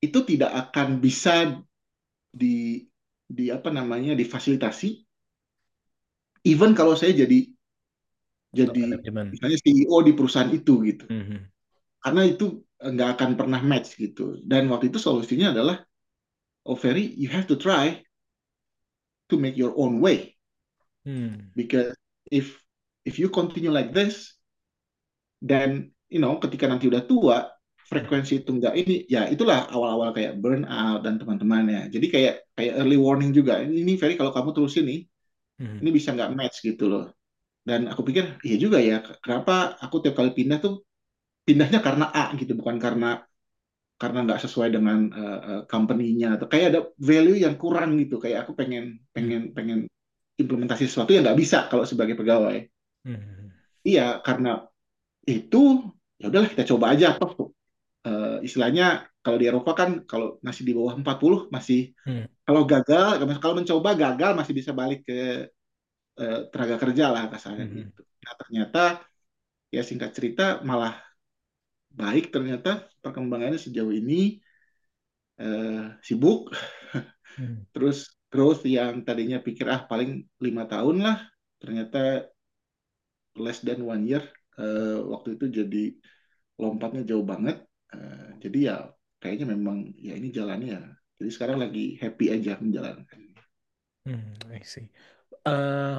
itu 0.00 0.18
tidak 0.24 0.52
akan 0.68 1.00
bisa 1.00 1.64
di 2.28 2.84
di 3.24 3.48
apa 3.48 3.72
namanya 3.72 4.12
difasilitasi 4.12 5.00
even 6.44 6.76
kalau 6.76 6.92
saya 6.92 7.16
jadi 7.16 7.48
jadi 8.54 9.00
misalnya 9.32 9.58
CEO 9.58 9.96
di 10.04 10.12
perusahaan 10.12 10.52
itu 10.52 10.84
gitu 10.84 11.04
Hmm. 11.08 11.48
Karena 12.04 12.22
itu 12.32 12.44
nggak 12.92 13.08
akan 13.18 13.30
pernah 13.40 13.60
match 13.70 13.88
gitu. 14.02 14.38
Dan 14.50 14.68
waktu 14.72 14.86
itu 14.92 14.98
solusinya 15.00 15.46
adalah 15.56 15.76
oh 16.68 16.76
Ferry 16.82 17.04
you 17.22 17.28
have 17.36 17.46
to 17.52 17.56
try 17.56 17.84
to 19.28 19.36
make 19.38 19.56
your 19.56 19.74
own 19.76 20.00
way. 20.00 20.36
Hmm. 21.04 21.52
because 21.54 21.94
if 22.30 22.60
if 23.04 23.18
you 23.18 23.28
continue 23.28 23.70
like 23.70 23.92
this 23.92 24.34
then 25.42 25.92
you 26.08 26.20
know 26.22 26.38
ketika 26.40 26.64
nanti 26.70 26.88
udah 26.90 27.04
tua 27.04 27.50
frekuensi 27.84 28.40
itu 28.42 28.50
enggak 28.56 28.74
ini 28.80 29.04
ya 29.06 29.28
itulah 29.28 29.68
awal-awal 29.68 30.10
kayak 30.16 30.40
burnout 30.40 31.04
dan 31.04 31.20
teman-temannya 31.20 31.92
jadi 31.92 32.06
kayak 32.08 32.34
kayak 32.56 32.72
early 32.80 32.96
warning 32.96 33.30
juga. 33.36 33.60
Ini, 33.60 33.84
ini 33.84 33.92
Ferry 34.00 34.16
kalau 34.16 34.32
kamu 34.32 34.50
terusin 34.56 34.84
nih 34.88 35.00
Hmm. 35.58 35.78
ini 35.82 35.90
bisa 35.94 36.10
nggak 36.16 36.32
match 36.34 36.64
gitu 36.66 36.86
loh. 36.90 37.04
Dan 37.64 37.86
aku 37.92 38.02
pikir 38.08 38.40
iya 38.46 38.56
juga 38.60 38.78
ya 38.82 39.02
kenapa 39.24 39.76
aku 39.84 40.02
tiap 40.04 40.16
kali 40.18 40.32
pindah 40.34 40.58
tuh 40.62 40.82
pindahnya 41.46 41.80
karena 41.86 42.04
A 42.10 42.32
gitu 42.40 42.52
bukan 42.60 42.76
karena 42.80 43.20
karena 44.00 44.18
nggak 44.26 44.40
sesuai 44.44 44.68
dengan 44.74 44.98
uh, 45.14 45.40
uh, 45.50 45.62
company-nya 45.70 46.34
atau 46.36 46.46
kayak 46.50 46.66
ada 46.74 46.80
value 46.98 47.38
yang 47.44 47.54
kurang 47.62 47.94
gitu 48.02 48.18
kayak 48.18 48.44
aku 48.44 48.52
pengen 48.58 48.98
pengen 49.14 49.54
pengen 49.56 49.78
implementasi 50.34 50.90
sesuatu 50.90 51.14
yang 51.14 51.22
nggak 51.22 51.38
bisa 51.38 51.58
kalau 51.70 51.84
sebagai 51.86 52.16
pegawai 52.18 52.58
Hmm. 53.04 53.52
iya 53.84 54.16
karena 54.24 54.64
itu 55.28 55.56
ya 56.16 56.32
udahlah 56.32 56.48
kita 56.48 56.64
coba 56.72 56.96
aja 56.96 57.06
toh 57.20 57.52
uh, 58.08 58.40
istilahnya 58.40 59.04
kalau 59.20 59.36
di 59.36 59.44
Eropa 59.44 59.76
kan 59.76 59.90
kalau 60.08 60.40
masih 60.40 60.64
di 60.68 60.72
bawah 60.72 60.96
40 60.96 61.52
masih 61.52 61.92
Hmm. 62.08 62.24
kalau 62.48 62.64
gagal 62.64 63.20
kalau 63.44 63.54
mencoba 63.60 63.90
gagal 63.92 64.32
masih 64.40 64.54
bisa 64.56 64.72
balik 64.72 65.04
ke 65.04 65.48
eh, 66.20 66.38
tenaga 66.50 66.76
kerja 66.82 67.04
lah 67.10 67.22
kasarnya 67.32 67.64
Mhm. 67.66 67.74
gitu. 67.78 68.00
Nah 68.24 68.34
ternyata 68.40 68.82
ya 69.74 69.82
singkat 69.82 70.10
cerita 70.16 70.42
malah 70.62 71.03
baik 72.00 72.24
ternyata 72.34 72.68
perkembangannya 73.02 73.58
sejauh 73.64 73.94
ini 74.00 74.14
eh, 75.40 75.98
sibuk 76.06 76.50
Hmm. 77.38 77.66
terus 77.74 77.98
growth 78.32 78.62
yang 78.66 79.02
tadinya 79.06 79.38
pikir 79.46 79.66
ah 79.74 79.80
paling 79.90 80.10
lima 80.44 80.64
tahun 80.70 80.96
lah 81.06 81.16
ternyata 81.62 81.98
less 83.44 83.58
than 83.66 83.80
one 83.86 84.02
year 84.10 84.22
eh, 84.58 84.98
waktu 85.12 85.28
itu 85.38 85.46
jadi 85.62 85.84
lompatnya 86.62 87.02
jauh 87.10 87.26
banget 87.34 87.58
Eh, 87.94 88.30
jadi 88.42 88.58
ya 88.68 88.76
kayaknya 89.22 89.46
memang 89.54 89.78
ya 90.06 90.12
ini 90.18 90.28
jalannya 90.38 90.68
ya 90.76 90.82
jadi 91.22 91.30
sekarang 91.36 91.58
lagi 91.62 91.94
happy 92.02 92.26
aja 92.34 92.52
menjalankan 92.58 93.20
Hmm, 94.06 94.34
I 94.52 94.60
see. 94.62 94.88
Eh, 95.46 95.98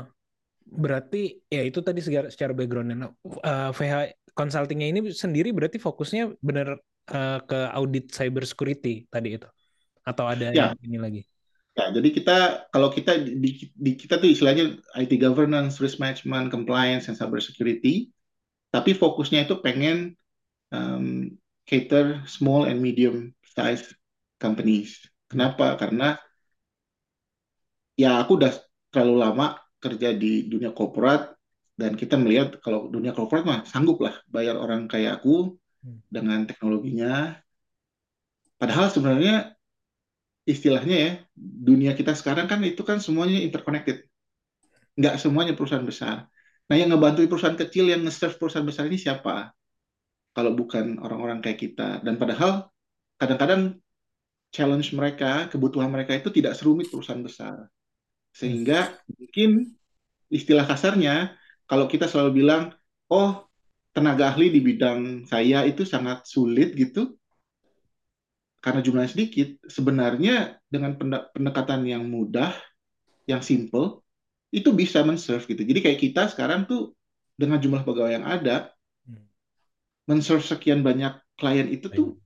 berarti 0.66 1.46
ya 1.50 1.62
itu 1.62 1.80
tadi 1.86 2.02
secara, 2.02 2.28
secara 2.34 2.52
background-nya. 2.58 2.96
Nah, 2.98 3.12
eh, 3.46 3.70
VH 3.72 3.96
Consulting-nya 4.36 4.88
ini 4.92 5.00
sendiri 5.16 5.56
berarti 5.56 5.80
fokusnya 5.80 6.36
benar 6.44 6.76
eh, 7.08 7.40
ke 7.48 7.60
audit 7.72 8.12
cyber 8.12 8.44
security 8.44 9.08
tadi 9.08 9.40
itu, 9.40 9.48
atau 10.04 10.26
ada 10.28 10.52
Ya. 10.52 10.74
yang 10.74 10.76
ini 10.84 10.98
lagi? 11.00 11.22
Ya, 11.76 11.92
jadi 11.92 12.10
kita 12.16 12.36
kalau 12.72 12.88
kita 12.88 13.20
di, 13.20 13.68
di 13.76 13.92
kita 14.00 14.16
tuh 14.20 14.32
istilahnya 14.32 14.80
IT 14.96 15.20
governance, 15.20 15.84
risk 15.84 16.00
management, 16.00 16.48
compliance, 16.48 17.12
and 17.12 17.20
cyber 17.20 17.44
security. 17.44 18.12
Tapi 18.72 18.96
fokusnya 18.96 19.48
itu 19.48 19.60
pengen 19.60 20.16
um, 20.72 21.32
cater 21.68 22.24
small 22.28 22.68
and 22.68 22.80
medium 22.80 23.36
size 23.56 23.92
companies. 24.40 25.04
Kenapa? 25.28 25.76
Karena 25.80 26.16
ya 27.96 28.24
aku 28.24 28.40
udah 28.40 28.52
terlalu 28.92 29.16
lama 29.20 29.46
kerja 29.86 30.10
di 30.22 30.32
dunia 30.52 30.72
korporat 30.78 31.22
dan 31.82 31.92
kita 32.02 32.16
melihat 32.24 32.58
kalau 32.64 32.80
dunia 32.96 33.12
korporat 33.18 33.44
mah 33.50 33.60
sanggup 33.72 33.98
lah 34.06 34.16
bayar 34.34 34.56
orang 34.64 34.82
kayak 34.92 35.12
aku 35.22 35.56
Hmm. 35.86 36.02
dengan 36.10 36.40
teknologinya. 36.50 37.38
Padahal 38.58 38.90
sebenarnya 38.90 39.54
istilahnya 40.46 40.96
ya 41.06 41.12
dunia 41.38 41.92
kita 42.00 42.18
sekarang 42.20 42.46
kan 42.52 42.60
itu 42.66 42.82
kan 42.90 42.98
semuanya 43.06 43.38
interconnected. 43.46 43.98
Nggak 44.98 45.16
semuanya 45.22 45.54
perusahaan 45.58 45.86
besar. 45.86 46.26
Nah 46.66 46.76
yang 46.80 46.90
ngebantu 46.90 47.22
perusahaan 47.30 47.60
kecil 47.60 47.86
yang 47.94 48.02
nge-serve 48.06 48.42
perusahaan 48.42 48.66
besar 48.66 48.90
ini 48.90 48.98
siapa? 48.98 49.54
Kalau 50.36 50.52
bukan 50.58 50.98
orang-orang 51.06 51.40
kayak 51.46 51.60
kita. 51.62 51.90
Dan 52.02 52.18
padahal 52.18 52.68
kadang-kadang 53.22 53.62
challenge 54.56 54.90
mereka, 54.96 55.48
kebutuhan 55.52 55.92
mereka 55.94 56.18
itu 56.18 56.32
tidak 56.34 56.58
serumit 56.58 56.90
perusahaan 56.90 57.22
besar. 57.22 57.70
Sehingga 58.36 59.00
mungkin 59.16 59.72
istilah 60.28 60.68
kasarnya, 60.68 61.40
kalau 61.64 61.88
kita 61.88 62.12
selalu 62.12 62.44
bilang, 62.44 62.76
oh 63.08 63.48
tenaga 63.96 64.36
ahli 64.36 64.52
di 64.52 64.60
bidang 64.60 65.24
saya 65.24 65.64
itu 65.64 65.88
sangat 65.88 66.28
sulit 66.28 66.76
gitu, 66.76 67.16
karena 68.60 68.84
jumlahnya 68.84 69.12
sedikit, 69.16 69.56
sebenarnya 69.72 70.60
dengan 70.68 71.00
pende- 71.00 71.32
pendekatan 71.32 71.88
yang 71.88 72.04
mudah, 72.12 72.52
yang 73.24 73.40
simple, 73.40 74.04
itu 74.52 74.74
bisa 74.76 75.00
men-serve 75.06 75.48
gitu. 75.48 75.64
Jadi 75.64 75.80
kayak 75.80 76.00
kita 76.02 76.22
sekarang 76.34 76.68
tuh 76.68 76.92
dengan 77.40 77.62
jumlah 77.62 77.88
pegawai 77.88 78.20
yang 78.20 78.28
ada, 78.28 78.76
Hmm. 79.08 79.22
men-serve 80.10 80.44
sekian 80.44 80.84
banyak 80.84 81.16
klien 81.40 81.70
itu 81.72 81.88
tuh 81.88 82.20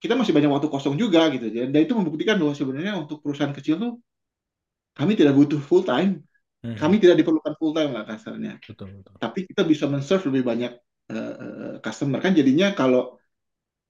kita 0.00 0.16
masih 0.16 0.32
banyak 0.32 0.48
waktu 0.48 0.68
kosong 0.72 0.96
juga 0.96 1.28
gitu. 1.34 1.52
Dan 1.52 1.76
itu 1.76 1.92
membuktikan 1.92 2.40
bahwa 2.40 2.56
sebenarnya 2.56 2.96
untuk 2.96 3.20
perusahaan 3.20 3.52
kecil 3.52 3.76
tuh 3.76 3.92
kami 5.00 5.12
tidak 5.16 5.34
butuh 5.38 5.60
full 5.60 5.82
time, 5.82 6.20
Hmm. 6.60 6.76
kami 6.76 7.00
tidak 7.00 7.16
diperlukan 7.24 7.56
full 7.56 7.72
time 7.72 7.90
lah 7.96 8.04
kasarnya. 8.04 8.60
Betul, 8.60 9.00
betul. 9.00 9.14
Tapi 9.16 9.38
kita 9.48 9.62
bisa 9.64 9.84
men-serve 9.88 10.28
lebih 10.28 10.44
banyak 10.44 10.72
eh, 11.10 11.74
customer 11.82 12.20
kan 12.22 12.32
jadinya 12.36 12.70
kalau 12.76 13.16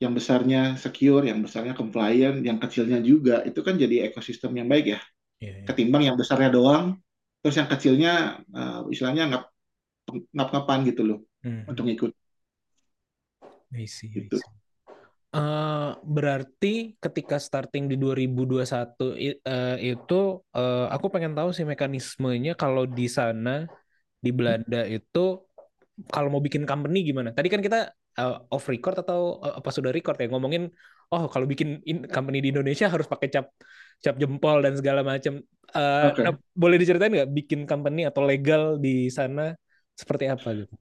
yang 0.00 0.16
besarnya 0.16 0.80
secure, 0.80 1.26
yang 1.28 1.44
besarnya 1.44 1.74
compliant, 1.76 2.40
yang 2.40 2.56
kecilnya 2.62 3.02
juga 3.04 3.44
itu 3.44 3.61
kan 3.66 3.74
jadi 3.76 4.08
ekosistem 4.08 4.54
yang 4.56 4.68
baik 4.70 4.86
ya. 4.96 5.00
Iya, 5.42 5.50
iya. 5.50 5.66
Ketimbang 5.68 6.02
yang 6.08 6.16
besarnya 6.16 6.50
doang, 6.54 6.86
terus 7.42 7.56
yang 7.61 7.68
kecilnya 7.68 8.12
eh, 8.54 8.80
istilahnya 8.94 9.24
ngap 9.34 9.42
ngap-ngapan 10.36 10.78
gitu 10.90 11.02
loh 11.08 11.18
Hmm. 11.44 11.64
untuk 11.70 11.84
ngikut. 11.88 12.12
I 13.74 13.86
see, 13.86 14.08
I 14.08 14.11
Gitu. 14.20 14.36
see. 14.36 14.59
Eh, 15.31 15.91
berarti 16.03 16.99
ketika 16.99 17.39
starting 17.39 17.87
di 17.87 17.95
2021 17.95 19.14
i- 19.14 19.39
eh, 19.39 19.76
itu 19.95 20.14
eh, 20.59 20.87
aku 20.95 21.07
pengen 21.14 21.33
tahu 21.39 21.55
sih 21.57 21.62
mekanismenya 21.62 22.53
kalau 22.59 22.83
di 22.99 23.07
sana 23.07 23.51
di 24.24 24.31
Belanda 24.39 24.78
itu 24.87 25.18
kalau 26.14 26.28
mau 26.35 26.43
bikin 26.47 26.64
company 26.70 26.99
gimana? 27.09 27.31
Tadi 27.37 27.49
kan 27.53 27.62
kita 27.66 27.78
eh, 28.18 28.35
off 28.55 28.66
record 28.72 28.97
atau 29.03 29.20
eh, 29.47 29.55
apa 29.61 29.70
sudah 29.76 29.91
record 29.95 30.16
ya 30.22 30.26
ngomongin 30.33 30.62
oh 31.14 31.24
kalau 31.33 31.47
bikin 31.53 31.78
in- 31.91 32.07
company 32.11 32.39
di 32.45 32.49
Indonesia 32.55 32.87
harus 32.95 33.07
pakai 33.12 33.28
cap 33.35 33.47
cap 34.05 34.14
jempol 34.22 34.59
dan 34.66 34.74
segala 34.81 35.01
macam. 35.07 35.35
Eh, 35.76 36.11
Oke. 36.11 36.22
nah, 36.26 36.35
boleh 36.62 36.76
diceritain 36.83 37.12
nggak 37.14 37.31
bikin 37.39 37.61
company 37.70 38.01
atau 38.11 38.22
legal 38.26 38.62
di 38.85 39.07
sana 39.14 39.55
seperti 39.95 40.26
apa 40.35 40.49
gitu? 40.59 40.74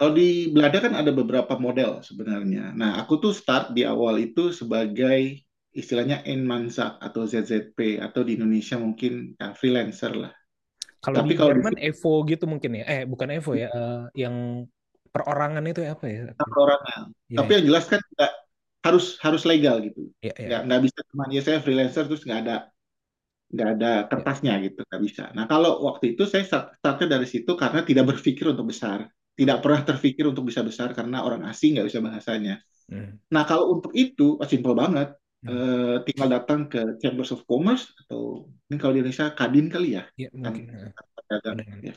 Kalau 0.00 0.16
di 0.16 0.48
Belanda 0.48 0.78
kan 0.80 0.94
ada 0.96 1.12
beberapa 1.12 1.60
model 1.60 2.00
sebenarnya. 2.00 2.72
Nah, 2.72 2.96
aku 3.04 3.20
tuh 3.20 3.32
start 3.36 3.76
di 3.76 3.84
awal 3.84 4.16
itu 4.24 4.48
sebagai 4.48 5.44
istilahnya 5.76 6.24
Enmansa 6.24 6.96
atau 6.96 7.28
ZZP 7.28 8.00
atau 8.00 8.24
di 8.24 8.40
Indonesia 8.40 8.80
mungkin 8.80 9.36
ya, 9.36 9.52
freelancer 9.52 10.12
lah. 10.16 10.32
Kalau 11.04 11.20
Tapi 11.20 11.32
di 11.32 11.34
kalau 11.36 11.52
di 11.52 11.60
Jerman 11.60 11.76
Evo 11.86 12.08
gitu 12.30 12.44
mungkin 12.52 12.70
ya. 12.78 12.82
Eh 12.92 13.00
bukan 13.12 13.28
Evo 13.36 13.50
ya, 13.62 13.66
eh, 13.76 13.96
yang 14.22 14.36
perorangan 15.12 15.64
itu 15.70 15.80
ya 15.86 15.90
apa 15.96 16.06
ya? 16.14 16.20
perorangan. 16.38 17.02
Ya, 17.28 17.38
Tapi 17.38 17.50
yang 17.60 17.64
jelas 17.72 17.84
kan 17.90 18.00
nggak 18.14 18.32
harus 18.86 19.04
harus 19.24 19.42
legal 19.48 19.76
gitu. 19.86 20.00
ya, 20.22 20.32
ya. 20.38 20.48
Nggak 20.48 20.60
nggak 20.66 20.80
bisa 20.86 20.98
cuma 21.10 21.24
ya 21.34 21.40
saya 21.44 21.58
freelancer 21.64 22.04
terus 22.08 22.22
nggak 22.26 22.40
ada 22.46 22.54
nggak 23.50 23.68
ada 23.78 23.90
kertasnya 24.10 24.52
gitu 24.66 24.80
nggak 24.88 25.02
bisa. 25.06 25.22
Nah 25.36 25.44
kalau 25.50 25.70
waktu 25.88 26.04
itu 26.14 26.22
saya 26.30 26.42
start- 26.48 26.70
startnya 26.78 27.08
dari 27.18 27.26
situ 27.26 27.50
karena 27.58 27.80
tidak 27.88 28.04
berpikir 28.14 28.44
untuk 28.54 28.66
besar, 28.72 28.98
tidak 29.40 29.64
pernah 29.64 29.80
terpikir 29.88 30.28
untuk 30.28 30.44
bisa 30.44 30.60
besar 30.60 30.92
karena 30.92 31.24
orang 31.24 31.48
asing 31.48 31.80
nggak 31.80 31.88
bisa 31.88 32.00
bahasanya. 32.04 32.60
Hmm. 32.92 33.16
Nah 33.32 33.42
kalau 33.48 33.80
untuk 33.80 33.96
itu 33.96 34.36
oh, 34.36 34.48
simple 34.48 34.76
banget, 34.76 35.16
Hmm. 35.40 35.56
Eh, 35.56 35.96
tinggal 36.04 36.28
datang 36.36 36.68
ke 36.68 37.00
Chambers 37.00 37.32
of 37.32 37.48
Commerce 37.48 37.96
atau 38.04 38.44
ini 38.68 38.76
kalau 38.76 38.92
di 38.92 39.00
Indonesia 39.00 39.32
Kadin 39.32 39.72
kali 39.72 39.96
ya, 39.96 40.04
Ya 40.20 40.28
kan 40.36 40.52
mungkin. 40.52 40.92
ya. 41.80 41.94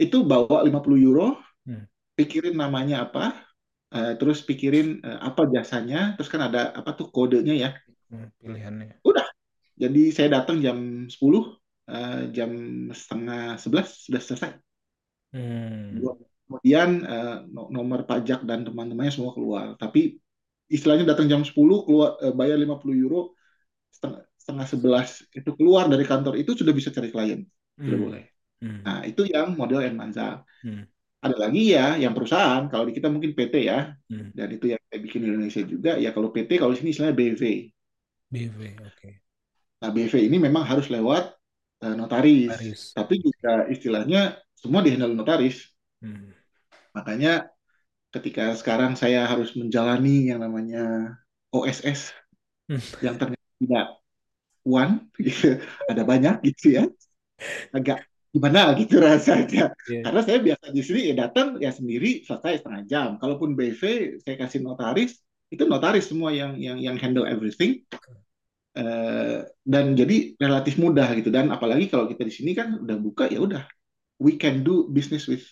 Itu 0.00 0.24
bawa 0.24 0.64
50 0.64 0.96
euro, 0.96 1.36
Hmm. 1.68 1.84
pikirin 2.16 2.56
namanya 2.56 3.04
apa, 3.04 3.44
eh, 3.92 4.16
terus 4.16 4.40
pikirin 4.40 5.04
eh, 5.04 5.20
apa 5.20 5.52
jasanya, 5.52 6.16
terus 6.16 6.32
kan 6.32 6.48
ada 6.48 6.72
apa 6.72 6.96
tuh 6.96 7.12
kodenya 7.12 7.52
ya. 7.52 7.70
Hmm, 8.08 8.32
pilihannya. 8.40 9.04
Udah. 9.04 9.28
Jadi 9.76 10.08
saya 10.08 10.40
datang 10.40 10.64
jam 10.64 11.04
10, 11.12 11.60
eh, 11.92 12.32
jam 12.32 12.50
setengah 12.88 13.60
11 13.60 14.00
sudah 14.08 14.20
selesai. 14.24 14.50
Hmm. 15.36 16.00
Kemudian 16.50 17.06
no- 17.54 17.70
nomor 17.70 18.02
pajak 18.10 18.42
dan 18.42 18.66
teman-temannya 18.66 19.14
semua 19.14 19.30
keluar. 19.38 19.78
Tapi 19.78 20.18
istilahnya 20.66 21.06
datang 21.14 21.30
jam 21.30 21.42
10 21.46 21.86
keluar 21.86 22.18
eh, 22.18 22.34
bayar 22.34 22.58
50 22.58 22.98
euro 22.98 23.38
setengah 23.94 24.22
setengah 24.34 24.66
11 24.66 25.08
itu 25.30 25.50
keluar 25.54 25.86
dari 25.86 26.02
kantor 26.02 26.34
itu 26.42 26.58
sudah 26.58 26.74
bisa 26.74 26.90
cari 26.90 27.08
klien. 27.14 27.40
Sudah 27.78 27.98
Hmm. 27.98 28.06
boleh. 28.06 28.22
Hmm. 28.60 28.78
Nah, 28.84 28.98
itu 29.06 29.22
yang 29.30 29.54
model 29.54 29.80
Enmanza. 29.86 30.42
Hmm. 30.66 30.84
Ada 31.20 31.36
lagi 31.36 31.76
ya 31.76 32.00
yang 32.00 32.16
perusahaan, 32.16 32.64
kalau 32.72 32.84
di 32.88 32.92
kita 32.96 33.08
mungkin 33.12 33.36
PT 33.36 33.54
ya. 33.70 33.94
Hmm. 34.10 34.32
Dan 34.34 34.48
itu 34.56 34.66
yang 34.72 34.80
saya 34.88 34.98
bikin 35.04 35.20
di 35.22 35.26
Indonesia 35.30 35.62
juga. 35.62 35.92
Ya 36.00 36.10
kalau 36.16 36.28
PT 36.34 36.50
kalau 36.58 36.72
di 36.74 36.78
sini 36.80 36.90
istilahnya 36.92 37.16
BV. 37.16 37.42
BV, 38.32 38.60
oke. 38.86 39.10
Nah, 39.80 39.90
BV 39.94 40.14
ini 40.28 40.36
memang 40.40 40.64
harus 40.64 40.88
lewat 40.92 41.36
eh, 41.84 41.94
notaris. 41.96 42.50
Paris. 42.52 42.80
Tapi 42.96 43.14
juga 43.20 43.68
istilahnya 43.68 44.40
semua 44.56 44.80
dihandle 44.84 45.12
notaris. 45.16 45.56
Hmm. 46.02 46.32
Makanya 46.96 47.50
ketika 48.14 48.54
sekarang 48.58 48.98
saya 48.98 49.26
harus 49.30 49.54
menjalani 49.54 50.30
yang 50.30 50.40
namanya 50.42 51.14
OSS 51.54 52.14
Hmm. 52.70 52.78
yang 53.02 53.18
ternyata 53.18 53.50
tidak 53.58 53.86
one, 54.62 54.92
gitu. 55.18 55.58
ada 55.90 56.02
banyak 56.06 56.38
gitu 56.46 56.78
ya, 56.78 56.84
agak 57.74 58.06
gimana 58.30 58.78
gitu 58.78 59.02
rasanya. 59.02 59.74
Iya. 59.90 60.00
Karena 60.06 60.20
saya 60.22 60.38
biasa 60.38 60.64
di 60.70 60.82
sini 60.86 61.00
ya 61.10 61.14
datang 61.26 61.58
ya 61.58 61.74
sendiri 61.74 62.22
selesai 62.22 62.62
setengah 62.62 62.82
jam. 62.86 63.08
Kalaupun 63.18 63.58
BV 63.58 63.82
saya 64.22 64.36
kasih 64.38 64.62
notaris, 64.62 65.18
itu 65.50 65.66
notaris 65.66 66.06
semua 66.06 66.30
yang 66.30 66.54
yang 66.62 66.78
yang 66.78 66.96
handle 67.02 67.26
everything. 67.26 67.82
Eh, 68.70 69.38
dan 69.66 69.98
jadi 69.98 70.38
relatif 70.38 70.78
mudah 70.78 71.10
gitu 71.18 71.34
dan 71.34 71.50
apalagi 71.50 71.90
kalau 71.90 72.06
kita 72.06 72.22
di 72.22 72.30
sini 72.30 72.54
kan 72.54 72.78
udah 72.78 72.96
buka 73.02 73.26
ya 73.26 73.42
udah 73.42 73.66
we 74.22 74.38
can 74.38 74.62
do 74.62 74.86
business 74.94 75.26
with 75.26 75.42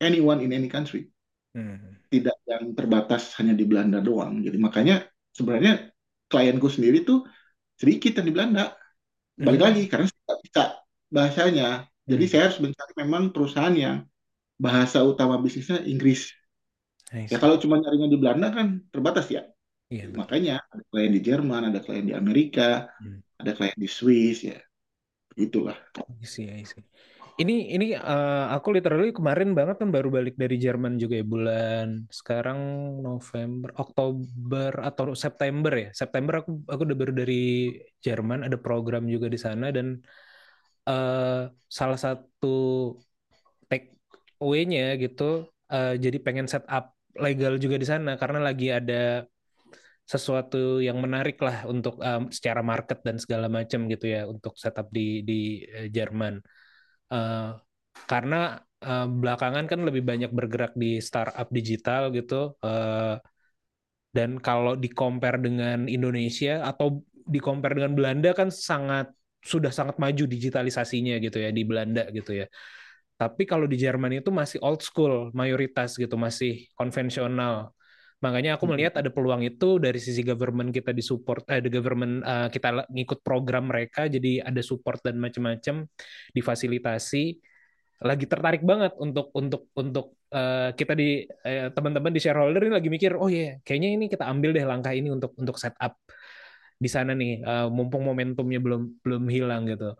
anyone 0.00 0.40
in 0.44 0.50
any 0.54 0.68
country 0.70 1.10
Hmm. 1.56 1.96
tidak 2.08 2.36
yang 2.48 2.72
terbatas 2.72 3.36
hanya 3.36 3.52
di 3.52 3.64
Belanda 3.68 4.00
doang. 4.00 4.40
Jadi 4.40 4.56
makanya 4.56 5.04
sebenarnya 5.32 5.92
klienku 6.28 6.68
sendiri 6.68 7.04
tuh 7.04 7.24
sedikit 7.76 8.20
yang 8.20 8.26
di 8.28 8.34
Belanda. 8.34 8.64
Balik 9.36 9.60
Hmm. 9.60 9.66
lagi 9.70 9.82
karena 9.90 10.06
saya 10.08 10.36
bisa 10.44 10.62
bahasanya. 11.12 11.68
Jadi 12.08 12.24
Hmm. 12.24 12.30
saya 12.32 12.42
harus 12.48 12.58
mencari 12.64 12.92
memang 13.04 13.22
perusahaan 13.32 13.76
yang 13.76 13.96
bahasa 14.58 15.04
utama 15.04 15.36
bisnisnya 15.38 15.84
Inggris. 15.84 16.32
Ya 17.08 17.40
kalau 17.40 17.56
cuma 17.56 17.80
nyarinya 17.80 18.08
di 18.12 18.18
Belanda 18.20 18.52
kan 18.52 18.84
terbatas 18.92 19.28
ya. 19.32 19.48
Iya, 19.88 20.12
betul. 20.12 20.18
Makanya 20.20 20.54
ada 20.68 20.84
klien 20.92 21.12
di 21.16 21.20
Jerman, 21.24 21.62
ada 21.72 21.80
klien 21.80 22.04
di 22.04 22.12
Amerika, 22.12 22.88
Hmm. 23.00 23.24
ada 23.40 23.50
klien 23.56 23.76
di 23.76 23.88
Swiss 23.88 24.44
ya. 24.44 24.60
Itulah. 25.38 25.76
I 25.96 26.26
see, 26.26 26.50
I 26.52 26.64
see. 26.68 26.84
Ini 27.38 27.70
ini 27.70 27.94
eh, 27.94 28.44
aku 28.54 28.68
literally 28.74 29.14
kemarin 29.14 29.54
banget 29.58 29.78
kan 29.78 29.88
baru 29.94 30.08
balik 30.10 30.34
dari 30.34 30.58
Jerman 30.58 30.98
juga 30.98 31.14
ya 31.22 31.26
bulan 31.34 31.86
sekarang 32.10 32.58
November, 32.98 33.70
Oktober 33.78 34.72
atau 34.82 35.14
September 35.14 35.70
ya. 35.70 35.88
September 35.94 36.42
aku 36.42 36.50
aku 36.66 36.82
udah 36.82 36.98
baru 36.98 37.12
dari 37.14 37.70
Jerman 38.02 38.42
ada 38.42 38.58
program 38.58 39.06
juga 39.06 39.30
di 39.30 39.38
sana 39.38 39.70
dan 39.70 40.02
eh, 40.90 41.42
salah 41.78 41.98
satu 42.04 42.56
take 43.70 43.94
away-nya 44.42 44.98
gitu 44.98 45.46
eh, 45.70 45.94
jadi 45.94 46.18
pengen 46.18 46.50
set 46.50 46.66
up 46.66 46.84
legal 47.24 47.54
juga 47.62 47.76
di 47.78 47.86
sana 47.86 48.18
karena 48.18 48.38
lagi 48.48 48.66
ada 48.74 49.22
sesuatu 50.08 50.82
yang 50.82 50.98
menarik 51.04 51.38
lah 51.46 51.68
untuk 51.70 52.00
um, 52.00 52.32
secara 52.32 52.64
market 52.64 52.98
dan 53.06 53.16
segala 53.22 53.46
macam 53.46 53.86
gitu 53.92 54.06
ya 54.08 54.24
untuk 54.24 54.56
setup 54.58 54.88
di 54.90 55.22
di 55.28 55.62
Jerman. 55.92 56.40
Eh, 57.12 57.48
karena 58.10 58.36
eh, 58.84 59.06
belakangan 59.20 59.64
kan 59.70 59.80
lebih 59.88 60.02
banyak 60.10 60.30
bergerak 60.38 60.72
di 60.82 61.00
startup 61.08 61.48
digital 61.58 62.02
gitu. 62.16 62.34
eh, 62.64 63.14
dan 64.16 64.40
kalau 64.40 64.74
di 64.74 64.88
compare 64.90 65.38
dengan 65.38 65.84
Indonesia 65.86 66.64
atau 66.64 67.04
di 67.12 67.38
compare 67.38 67.76
dengan 67.76 67.92
Belanda 67.92 68.32
kan 68.32 68.48
sangat 68.48 69.12
sudah 69.44 69.70
sangat 69.70 70.00
maju 70.00 70.24
digitalisasinya 70.26 71.20
gitu 71.22 71.38
ya 71.38 71.50
di 71.54 71.62
Belanda 71.62 72.08
gitu 72.10 72.32
ya. 72.44 72.46
Tapi 73.18 73.42
kalau 73.50 73.66
di 73.70 73.76
Jerman 73.78 74.22
itu 74.22 74.30
masih 74.30 74.58
old 74.62 74.80
school 74.82 75.30
mayoritas 75.34 75.94
gitu, 75.98 76.14
masih 76.18 76.66
konvensional. 76.78 77.74
Makanya 78.18 78.58
aku 78.58 78.66
melihat 78.66 78.98
ada 78.98 79.10
peluang 79.14 79.46
itu 79.46 79.78
dari 79.78 80.02
sisi 80.02 80.26
government 80.26 80.74
kita 80.74 80.90
disupport, 80.90 81.46
eh, 81.54 81.62
the 81.62 81.70
government 81.70 82.26
eh, 82.26 82.48
kita 82.50 82.90
ngikut 82.90 83.22
program 83.22 83.70
mereka, 83.70 84.10
jadi 84.10 84.42
ada 84.42 84.58
support 84.58 84.98
dan 85.06 85.22
macam-macam, 85.22 85.86
difasilitasi. 86.34 87.38
Lagi 87.98 88.26
tertarik 88.30 88.62
banget 88.66 88.94
untuk 88.98 89.30
untuk 89.38 89.70
untuk 89.78 90.18
eh, 90.34 90.70
kita 90.74 90.98
di 90.98 91.22
eh, 91.46 91.70
teman-teman 91.70 92.10
di 92.10 92.18
shareholder 92.18 92.62
ini 92.66 92.74
lagi 92.74 92.90
mikir, 92.90 93.14
oh 93.14 93.30
iya, 93.30 93.62
kayaknya 93.62 93.88
ini 93.94 94.04
kita 94.10 94.26
ambil 94.26 94.50
deh 94.50 94.66
langkah 94.66 94.90
ini 94.90 95.14
untuk 95.14 95.38
untuk 95.38 95.54
setup 95.54 95.94
di 96.78 96.90
sana 96.90 97.14
nih, 97.14 97.42
eh, 97.42 97.66
mumpung 97.70 98.02
momentumnya 98.02 98.58
belum 98.58 98.82
belum 99.02 99.22
hilang 99.30 99.66
gitu. 99.70 99.94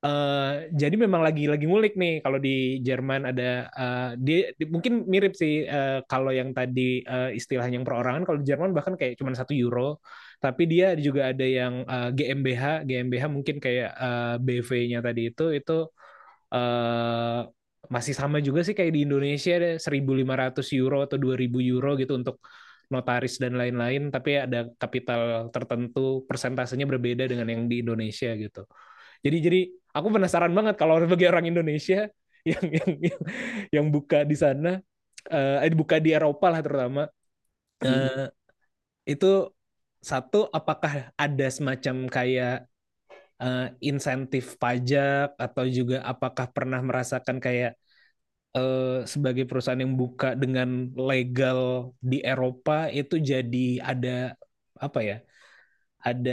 Eh, 0.00 0.72
jadi 0.80 0.96
memang 0.96 1.20
lagi 1.20 1.44
lagi 1.44 1.68
ngulik 1.68 1.92
nih 2.00 2.24
kalau 2.24 2.40
di 2.40 2.80
Jerman 2.80 3.20
ada 3.28 3.68
eh, 3.68 4.08
dia 4.16 4.36
di- 4.56 4.64
mungkin 4.72 5.04
mirip 5.12 5.36
sih 5.36 5.68
eh, 5.68 6.00
kalau 6.08 6.32
yang 6.32 6.56
tadi 6.56 7.04
eh, 7.04 7.28
istilah 7.36 7.68
yang 7.68 7.84
perorangan. 7.84 8.24
Kalau 8.24 8.38
di 8.40 8.46
Jerman 8.48 8.72
bahkan 8.72 8.96
kayak 8.96 9.20
cuma 9.20 9.36
satu 9.36 9.52
euro. 9.52 10.00
Tapi 10.40 10.62
dia 10.72 10.96
juga 10.96 11.28
ada 11.36 11.44
yang 11.44 11.84
eh, 11.84 12.08
GmbH 12.16 12.64
GmbH 12.88 13.24
mungkin 13.28 13.56
kayak 13.60 13.88
eh, 13.92 14.34
BV-nya 14.40 14.98
tadi 15.04 15.20
itu 15.28 15.42
itu 15.52 15.72
eh, 16.54 17.38
masih 17.94 18.14
sama 18.20 18.36
juga 18.46 18.60
sih 18.66 18.74
kayak 18.78 18.92
di 18.96 19.00
Indonesia 19.06 19.52
deh. 19.62 19.72
1.500 19.84 20.66
euro 20.78 20.96
atau 21.06 21.16
2.000 21.24 21.58
euro 21.60 21.88
gitu 22.00 22.12
untuk 22.20 22.36
notaris 22.92 23.34
dan 23.42 23.52
lain-lain. 23.60 24.02
Tapi 24.14 24.30
ada 24.46 24.58
kapital 24.82 25.20
tertentu 25.54 26.24
persentasenya 26.28 26.86
berbeda 26.90 27.24
dengan 27.30 27.46
yang 27.52 27.62
di 27.70 27.76
Indonesia 27.84 28.30
gitu. 28.36 28.64
Jadi 29.24 29.36
jadi 29.46 29.60
aku 29.96 30.08
penasaran 30.14 30.52
banget 30.56 30.74
kalau 30.80 30.94
bagi 31.12 31.26
orang 31.30 31.46
Indonesia 31.50 32.08
yang 32.50 32.64
yang 32.78 32.90
yang, 33.08 33.20
yang 33.74 33.86
buka 33.94 34.24
di 34.30 34.36
sana 34.38 34.68
eh 35.32 35.56
eh, 35.66 35.74
buka 35.80 35.96
di 36.04 36.10
Eropa 36.16 36.46
lah 36.52 36.60
terutama. 36.64 37.02
Eh, 37.84 38.24
itu 39.12 39.26
satu 40.10 40.36
apakah 40.58 40.92
ada 41.22 41.46
semacam 41.56 41.96
kayak 42.16 42.52
eh, 43.42 43.60
insentif 43.88 44.44
pajak 44.62 45.26
atau 45.44 45.64
juga 45.78 45.96
apakah 46.10 46.46
pernah 46.56 46.80
merasakan 46.88 47.38
kayak 47.46 47.70
eh, 48.56 48.82
sebagai 49.12 49.44
perusahaan 49.48 49.82
yang 49.84 49.94
buka 50.02 50.28
dengan 50.42 50.68
legal 51.10 51.60
di 52.10 52.16
Eropa 52.30 52.72
itu 52.98 53.14
jadi 53.30 53.58
ada 53.90 54.10
apa 54.84 54.98
ya 55.08 55.16
ada 56.08 56.32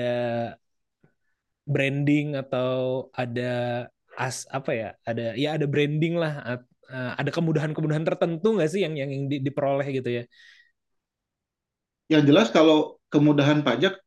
branding 1.67 2.39
atau 2.39 3.07
ada 3.11 3.85
as 4.17 4.49
apa 4.49 4.71
ya 4.73 4.89
ada 5.05 5.37
ya 5.37 5.59
ada 5.59 5.65
branding 5.69 6.17
lah 6.17 6.33
eh, 6.47 7.11
ada 7.19 7.29
kemudahan-kemudahan 7.29 8.05
tertentu 8.07 8.47
nggak 8.55 8.69
sih 8.71 8.81
yang 8.85 8.95
yang, 8.97 9.09
yang 9.13 9.25
di- 9.31 9.43
diperoleh 9.43 9.87
gitu 9.91 10.09
ya 10.09 10.23
Yang 12.11 12.23
jelas 12.31 12.47
kalau 12.55 12.99
kemudahan 13.11 13.63
pajak 13.67 13.99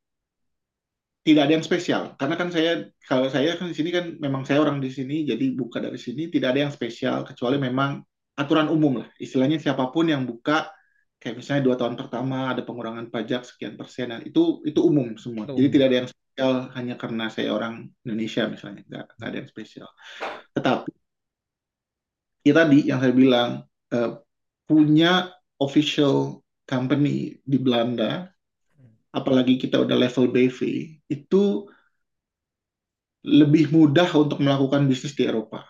tidak 1.20 1.42
ada 1.46 1.52
yang 1.60 1.66
spesial. 1.66 2.02
Karena 2.16 2.34
kan 2.40 2.48
saya 2.48 2.70
kalau 3.04 3.28
saya 3.28 3.52
kan 3.60 3.68
di 3.68 3.76
sini 3.76 3.90
kan 3.92 4.16
memang 4.16 4.42
saya 4.48 4.64
orang 4.64 4.80
di 4.80 4.88
sini 4.88 5.28
jadi 5.28 5.52
buka 5.52 5.78
dari 5.84 6.00
sini 6.00 6.32
tidak 6.32 6.56
ada 6.56 6.60
yang 6.68 6.72
spesial 6.72 7.22
kecuali 7.28 7.60
memang 7.60 8.00
aturan 8.40 8.72
umum 8.72 9.04
lah. 9.04 9.08
Istilahnya 9.20 9.60
siapa 9.60 9.92
pun 9.92 10.08
yang 10.08 10.24
buka 10.24 10.72
kayak 11.20 11.36
misalnya 11.36 11.62
dua 11.68 11.76
tahun 11.76 11.94
pertama 12.00 12.56
ada 12.56 12.64
pengurangan 12.64 13.12
pajak 13.12 13.44
sekian 13.44 13.76
persen 13.76 14.08
nah, 14.08 14.20
itu 14.24 14.64
itu 14.64 14.80
umum 14.80 15.12
semua. 15.20 15.44
Itu 15.44 15.52
Jadi 15.52 15.68
umum. 15.68 15.74
tidak 15.76 15.86
ada 15.92 15.96
yang 16.04 16.08
spesial 16.40 16.72
hanya 16.72 16.94
karena 16.96 17.28
saya 17.28 17.52
orang 17.52 17.92
Indonesia 18.00 18.48
misalnya 18.48 18.80
nggak 18.88 19.06
nggak 19.20 19.28
ada 19.28 19.38
yang 19.44 19.50
spesial. 19.52 19.88
Tetapi 20.56 20.92
ya 22.48 22.52
tadi 22.56 22.78
yang 22.88 22.98
saya 23.04 23.12
bilang 23.12 23.50
eh, 23.92 24.10
punya 24.64 25.28
official 25.60 26.40
company 26.64 27.36
di 27.44 27.58
Belanda 27.60 28.32
apalagi 29.12 29.60
kita 29.60 29.84
udah 29.84 29.96
level 30.00 30.32
BV, 30.32 30.58
itu 31.12 31.68
lebih 33.20 33.68
mudah 33.68 34.08
untuk 34.16 34.40
melakukan 34.40 34.88
bisnis 34.88 35.12
di 35.12 35.28
Eropa. 35.28 35.68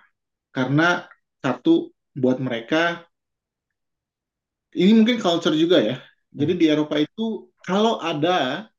Karena 0.54 1.02
satu, 1.42 1.90
buat 2.14 2.38
mereka, 2.38 3.02
ini 4.76 5.02
mungkin 5.02 5.18
culture 5.18 5.56
juga 5.56 5.82
ya. 5.82 5.96
Jadi 6.30 6.52
di 6.54 6.66
Eropa 6.70 6.94
itu, 7.00 7.50
kalau 7.66 7.98
ada 7.98 8.69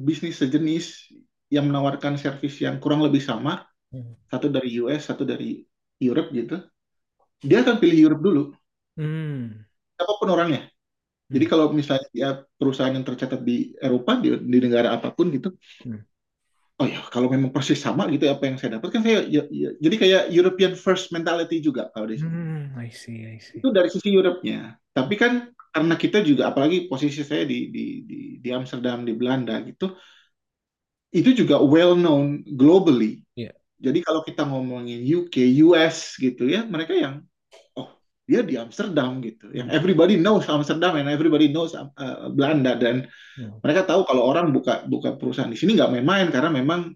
bisnis 0.00 0.40
sejenis 0.40 1.12
yang 1.52 1.68
menawarkan 1.68 2.16
servis 2.16 2.56
yang 2.64 2.80
kurang 2.80 3.04
lebih 3.04 3.20
sama, 3.20 3.68
Hmm. 3.90 4.14
satu 4.30 4.46
dari 4.46 4.78
US, 4.80 5.10
satu 5.10 5.26
dari 5.26 5.66
Europe 5.98 6.30
gitu, 6.30 6.62
dia 7.42 7.60
akan 7.66 7.76
pilih 7.82 7.98
Europe 8.08 8.22
dulu, 8.22 8.42
Hmm. 8.96 9.66
siapa 9.98 10.12
pun 10.16 10.28
orangnya. 10.30 10.70
Jadi 11.30 11.44
kalau 11.46 11.70
misalnya 11.70 12.06
dia 12.10 12.28
perusahaan 12.58 12.90
yang 12.90 13.06
tercatat 13.06 13.42
di 13.42 13.74
Eropa, 13.78 14.18
di, 14.18 14.34
di 14.34 14.58
negara 14.62 14.94
apa 14.94 15.10
pun 15.10 15.30
gitu, 15.34 15.54
Hmm. 15.84 16.02
oh 16.80 16.86
ya 16.88 17.02
kalau 17.12 17.28
memang 17.28 17.52
persis 17.52 17.76
sama 17.76 18.08
gitu 18.08 18.24
ya 18.24 18.34
apa 18.38 18.48
yang 18.48 18.56
saya 18.56 18.80
dapat 18.80 18.88
kan 18.88 19.02
saya 19.04 19.26
ya- 19.28 19.50
ya- 19.52 19.76
jadi 19.76 19.96
kayak 20.00 20.22
European 20.32 20.72
first 20.78 21.12
mentality 21.12 21.60
juga 21.60 21.92
kalau 21.92 22.08
di 22.08 22.16
sini. 22.16 22.30
Hmm, 22.32 22.62
I 22.78 22.88
see, 22.88 23.26
I 23.26 23.36
see. 23.42 23.60
Itu 23.60 23.68
dari 23.74 23.92
sisi 23.92 24.08
Europe-nya. 24.14 24.80
Tapi 24.90 25.14
kan 25.18 25.50
karena 25.74 25.94
kita 25.94 26.18
juga 26.26 26.50
apalagi 26.50 26.90
posisi 26.90 27.22
saya 27.22 27.46
di 27.46 27.70
di 27.74 27.84
di, 28.04 28.18
di 28.42 28.48
Amsterdam 28.50 29.06
di 29.06 29.12
Belanda 29.14 29.54
gitu, 29.64 29.94
itu 31.10 31.30
juga 31.34 31.58
well 31.62 31.98
known 31.98 32.42
globally. 32.54 33.22
Iya. 33.34 33.50
Jadi 33.80 33.98
kalau 34.04 34.20
kita 34.22 34.44
ngomongin 34.44 35.00
UK, 35.02 35.34
US 35.66 36.14
gitu 36.20 36.46
ya, 36.46 36.68
mereka 36.68 36.92
yang 36.94 37.24
oh 37.74 37.88
dia 38.28 38.44
di 38.46 38.54
Amsterdam 38.54 39.18
gitu, 39.24 39.50
yang 39.50 39.72
everybody 39.72 40.14
knows 40.20 40.46
Amsterdam 40.46 40.94
and 41.00 41.08
everybody 41.10 41.50
knows 41.50 41.74
uh, 41.74 42.30
Belanda 42.30 42.76
dan 42.78 43.08
Hmm. 43.40 43.56
mereka 43.64 43.88
tahu 43.88 44.04
kalau 44.04 44.26
orang 44.26 44.52
buka 44.52 44.84
buka 44.84 45.16
perusahaan 45.16 45.48
di 45.48 45.56
sini 45.56 45.72
nggak 45.78 45.96
main-main 45.96 46.28
karena 46.28 46.50
memang 46.52 46.92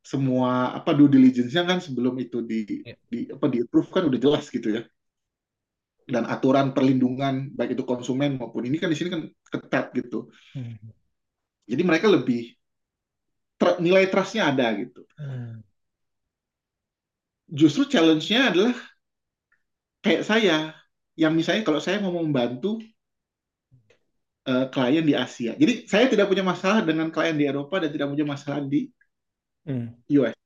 semua 0.00 0.72
apa 0.72 0.90
due 0.96 1.10
diligence-nya 1.10 1.62
kan 1.68 1.78
sebelum 1.84 2.14
itu 2.16 2.40
di 2.40 2.64
Iya. 2.86 2.94
di 3.12 3.18
apa 3.28 3.46
di 3.52 3.58
approve 3.60 3.90
kan 3.92 4.02
udah 4.08 4.16
jelas 4.24 4.44
gitu 4.48 4.68
ya 4.72 4.82
dan 6.08 6.24
aturan 6.24 6.72
perlindungan 6.72 7.52
baik 7.52 7.76
itu 7.76 7.84
konsumen 7.84 8.40
maupun 8.40 8.64
ini 8.64 8.76
kan 8.80 8.88
di 8.88 8.96
sini 8.96 9.08
kan 9.12 9.22
ketat 9.52 9.92
gitu 9.92 10.32
Hmm. 10.54 10.92
jadi 11.68 11.82
mereka 11.86 12.08
lebih 12.10 12.58
tr- 13.60 13.78
nilai 13.84 14.04
trust-nya 14.10 14.42
ada 14.50 14.66
gitu 14.80 15.00
Hmm. 15.18 15.60
justru 17.48 17.84
challenge-nya 17.88 18.48
adalah 18.52 18.74
kayak 20.04 20.22
saya 20.30 20.54
yang 21.22 21.32
misalnya 21.38 21.62
kalau 21.66 21.80
saya 21.82 21.98
mau 22.02 22.14
membantu 22.20 22.68
eh, 24.48 24.64
klien 24.72 25.04
di 25.08 25.14
Asia 25.14 25.52
jadi 25.60 25.72
saya 25.90 26.04
tidak 26.12 26.26
punya 26.30 26.44
masalah 26.46 26.80
dengan 26.88 27.08
klien 27.14 27.36
di 27.38 27.44
Eropa 27.50 27.76
dan 27.82 27.90
tidak 27.94 28.08
punya 28.12 28.26
masalah 28.26 28.62
di 28.64 28.88
Hmm. 29.66 29.88
US 30.16 30.36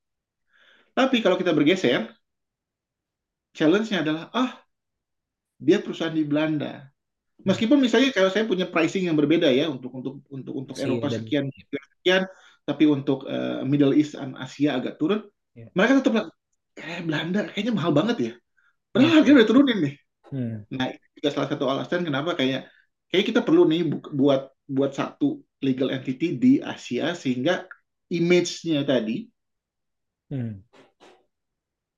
tapi 0.99 1.17
kalau 1.25 1.37
kita 1.41 1.53
bergeser 1.57 2.09
challenge-nya 3.57 3.99
adalah 4.05 4.25
ah 4.33 4.51
dia 5.63 5.79
perusahaan 5.79 6.13
di 6.15 6.27
Belanda 6.27 6.91
meskipun 7.43 7.79
misalnya 7.79 8.11
kalau 8.11 8.31
saya 8.31 8.45
punya 8.47 8.67
pricing 8.67 9.07
yang 9.07 9.17
berbeda 9.19 9.47
ya 9.51 9.71
untuk 9.71 9.91
untuk 9.95 10.15
untuk 10.31 10.55
untuk 10.55 10.75
Asia 10.75 10.87
Eropa 10.91 11.07
dan- 11.11 11.23
sekian 11.23 11.45
sekian 11.99 12.23
tapi 12.63 12.85
untuk 12.87 13.27
eh, 13.27 13.63
Middle 13.67 13.95
East 13.95 14.19
dan 14.19 14.35
Asia 14.35 14.79
agak 14.79 14.99
turun 14.99 15.23
Ya. 15.53 15.69
mereka 15.77 16.01
tetap 16.01 16.33
eh 16.81 17.01
Belanda 17.05 17.45
kayaknya 17.53 17.73
mahal 17.77 17.93
banget 17.93 18.17
ya 18.17 18.33
Ya. 18.33 18.35
padahal 18.89 19.13
harganya 19.21 19.37
udah 19.43 19.49
turunin 19.49 19.79
nih 19.85 19.95
Hmm. 20.33 20.65
nah 20.73 20.89
itu 20.89 21.07
juga 21.21 21.29
salah 21.29 21.49
satu 21.53 21.65
alasan 21.69 22.09
kenapa 22.09 22.33
kayak 22.33 22.65
kayak 23.13 23.25
kita 23.29 23.45
perlu 23.45 23.69
nih 23.69 23.85
bu- 23.85 24.09
buat 24.17 24.49
buat 24.65 24.97
satu 24.97 25.45
legal 25.61 25.93
entity 25.93 26.41
di 26.41 26.57
Asia 26.57 27.13
sehingga 27.13 27.69
image-nya 28.09 28.81
tadi 28.89 29.29
Hmm. 30.33 30.65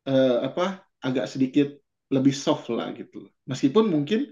eh, 0.03 0.37
apa 0.43 0.83
agak 0.99 1.31
sedikit 1.31 1.79
lebih 2.15 2.31
soft 2.31 2.71
lah 2.71 2.95
gitu. 2.95 3.27
Meskipun 3.51 3.91
mungkin 3.91 4.31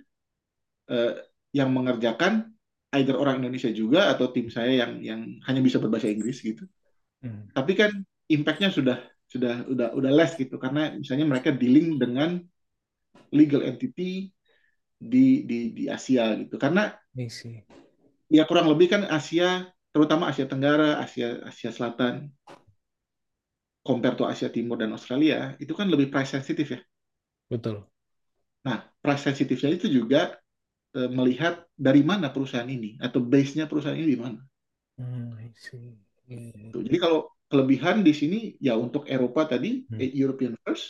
eh, 0.86 1.14
yang 1.50 1.74
mengerjakan 1.74 2.54
either 2.94 3.18
orang 3.18 3.42
Indonesia 3.42 3.72
juga 3.72 4.12
atau 4.12 4.30
tim 4.30 4.46
saya 4.52 4.86
yang 4.86 5.02
yang 5.02 5.20
hanya 5.48 5.60
bisa 5.64 5.82
berbahasa 5.82 6.06
Inggris 6.06 6.38
gitu. 6.38 6.64
Hmm. 7.24 7.50
Tapi 7.50 7.72
kan 7.74 7.90
impact-nya 8.30 8.70
sudah 8.70 8.98
sudah 9.26 9.64
udah 9.66 9.88
udah 9.96 10.12
less 10.12 10.36
gitu 10.36 10.60
karena 10.60 10.92
misalnya 10.92 11.24
mereka 11.24 11.50
dealing 11.50 11.96
dengan 11.96 12.38
legal 13.32 13.64
entity 13.64 14.28
di 15.00 15.48
di 15.48 15.72
di 15.72 15.84
Asia 15.88 16.36
gitu. 16.36 16.60
Karena 16.60 16.92
I 17.16 17.32
see. 17.32 17.64
ya 18.28 18.44
kurang 18.44 18.68
lebih 18.68 18.92
kan 18.92 19.02
Asia 19.08 19.72
terutama 19.92 20.28
Asia 20.28 20.44
Tenggara, 20.44 21.00
Asia 21.00 21.40
Asia 21.48 21.72
Selatan 21.72 22.28
compare 23.82 24.14
to 24.14 24.28
Asia 24.28 24.52
Timur 24.52 24.78
dan 24.78 24.94
Australia 24.94 25.58
itu 25.58 25.74
kan 25.74 25.88
lebih 25.88 26.12
price 26.12 26.36
sensitif 26.36 26.76
ya. 26.76 26.80
Betul. 27.52 27.76
Nah, 28.66 28.78
price 29.02 29.22
sensitifnya 29.28 29.70
itu 29.78 29.86
juga 29.98 30.20
eh, 30.98 31.10
melihat 31.18 31.54
dari 31.86 32.02
mana 32.10 32.28
perusahaan 32.34 32.68
ini 32.78 32.90
atau 33.06 33.20
base-nya 33.32 33.64
perusahaan 33.70 33.98
ini 34.02 34.08
di 34.14 34.20
mana. 34.24 34.40
Hmm, 34.98 35.36
iya. 36.28 36.72
Tuh, 36.72 36.80
Jadi 36.86 36.96
kalau 37.04 37.18
kelebihan 37.50 37.96
di 38.06 38.12
sini 38.20 38.38
ya 38.66 38.72
untuk 38.84 39.02
Eropa 39.14 39.42
tadi 39.52 39.70
Hmm. 39.90 40.02
eh, 40.02 40.10
European 40.22 40.54
first, 40.64 40.86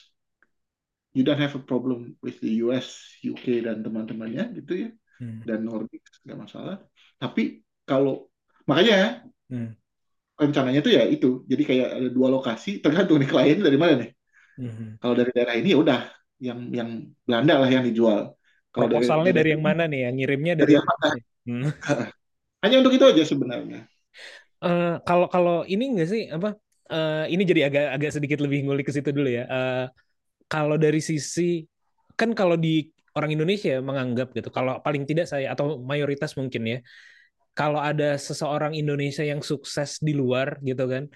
you 1.13 1.23
don't 1.25 1.39
have 1.39 1.55
a 1.55 1.59
problem 1.59 2.17
with 2.23 2.41
the 2.41 2.51
US, 2.65 2.89
UK 3.23 3.61
dan 3.67 3.85
teman-temannya 3.85 4.45
gitu 4.59 4.73
ya 4.87 4.89
Hmm. 5.21 5.43
dan 5.49 5.59
Nordic 5.67 6.01
nggak 6.25 6.39
masalah. 6.45 6.77
Tapi 7.21 7.61
kalau 7.89 8.31
makanya 8.69 9.27
Hmm. 9.51 9.73
rencananya 10.43 10.81
tuh 10.87 10.93
ya 10.99 11.03
itu. 11.15 11.27
Jadi 11.51 11.63
kayak 11.69 11.89
ada 11.99 12.09
dua 12.17 12.29
lokasi 12.35 12.69
tergantung 12.85 13.17
nih 13.21 13.29
klien 13.33 13.59
dari 13.67 13.79
mana 13.83 13.95
nih. 14.03 14.11
Hmm. 14.57 14.95
Kalau 15.01 15.15
dari 15.21 15.31
daerah 15.37 15.55
ini 15.61 15.69
ya 15.75 15.79
udah 15.85 16.01
yang 16.43 16.59
yang 16.75 16.91
Belanda 17.23 17.55
lah 17.63 17.71
yang 17.71 17.87
dijual. 17.87 18.35
Kalau 18.75 18.91
dari 18.91 19.07
Proposalnya 19.07 19.31
dari 19.31 19.37
daerah 19.39 19.53
yang 19.55 19.63
mana 19.63 19.83
nih? 19.87 20.01
Yang 20.11 20.15
ngirimnya 20.19 20.53
dari 20.59 20.63
dari 20.67 20.73
yang 20.75 20.87
mana? 20.91 21.09
Hmm. 21.47 21.65
Hanya 22.67 22.77
untuk 22.83 22.93
itu 22.99 23.05
aja 23.07 23.23
sebenarnya. 23.23 23.81
Eh, 24.63 24.95
kalau 25.07 25.27
kalau 25.31 25.57
ini 25.67 25.95
enggak 25.95 26.11
sih 26.11 26.23
apa? 26.27 26.59
eh, 26.93 27.25
ini 27.33 27.43
jadi 27.49 27.61
agak 27.73 27.87
agak 27.97 28.11
sedikit 28.13 28.39
lebih 28.45 28.69
ngulik 28.69 28.87
ke 28.89 28.93
situ 28.95 29.11
dulu 29.15 29.31
ya. 29.31 29.45
Eh, 29.47 29.85
kalau 30.51 30.77
dari 30.77 31.01
sisi 31.01 31.65
kan 32.19 32.37
kalau 32.37 32.59
di 32.59 32.93
orang 33.17 33.33
Indonesia 33.33 33.81
menganggap 33.81 34.37
gitu, 34.37 34.49
kalau 34.53 34.81
paling 34.85 35.05
tidak 35.09 35.29
saya 35.29 35.53
atau 35.53 35.81
mayoritas 35.81 36.37
mungkin 36.37 36.63
ya, 36.69 36.79
kalau 37.53 37.81
ada 37.81 38.17
seseorang 38.17 38.73
Indonesia 38.77 39.25
yang 39.25 39.41
sukses 39.45 40.01
di 40.01 40.13
luar 40.17 40.61
gitu 40.65 40.85
kan, 40.89 41.09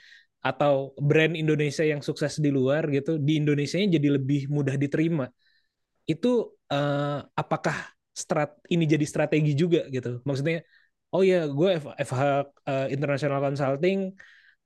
atau 0.50 0.74
brand 1.08 1.34
Indonesia 1.42 1.84
yang 1.92 2.00
sukses 2.08 2.38
di 2.44 2.50
luar 2.58 2.82
gitu, 2.96 3.18
di 3.26 3.32
Indonesia 3.40 3.76
jadi 3.76 4.08
lebih 4.16 4.40
mudah 4.56 4.76
diterima. 4.82 5.26
Itu 6.06 6.28
eh, 6.70 7.18
apakah 7.42 7.76
strat 8.14 8.50
ini 8.72 8.84
jadi 8.86 9.06
strategi 9.12 9.52
juga 9.62 9.80
gitu? 9.94 10.22
Maksudnya, 10.26 10.62
oh 11.14 11.22
ya 11.26 11.50
gue 11.58 11.70
FH 12.08 12.20
eh, 12.70 12.86
International 12.94 13.40
Consulting 13.42 13.98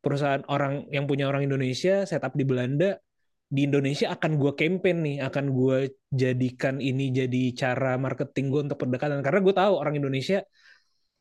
perusahaan 0.00 0.44
orang 0.48 0.88
yang 0.88 1.04
punya 1.04 1.28
orang 1.28 1.44
Indonesia 1.44 2.08
setup 2.08 2.32
di 2.32 2.44
Belanda 2.48 2.96
di 3.50 3.66
Indonesia 3.66 4.06
akan 4.14 4.38
gue 4.38 4.52
campaign 4.54 4.96
nih 5.02 5.16
akan 5.26 5.44
gue 5.50 5.76
jadikan 6.14 6.78
ini 6.78 7.10
jadi 7.10 7.42
cara 7.52 7.98
marketing 7.98 8.46
gue 8.48 8.60
untuk 8.70 8.78
pendekatan 8.78 9.20
karena 9.26 9.40
gue 9.42 9.54
tahu 9.54 9.72
orang 9.74 9.94
Indonesia 9.98 10.46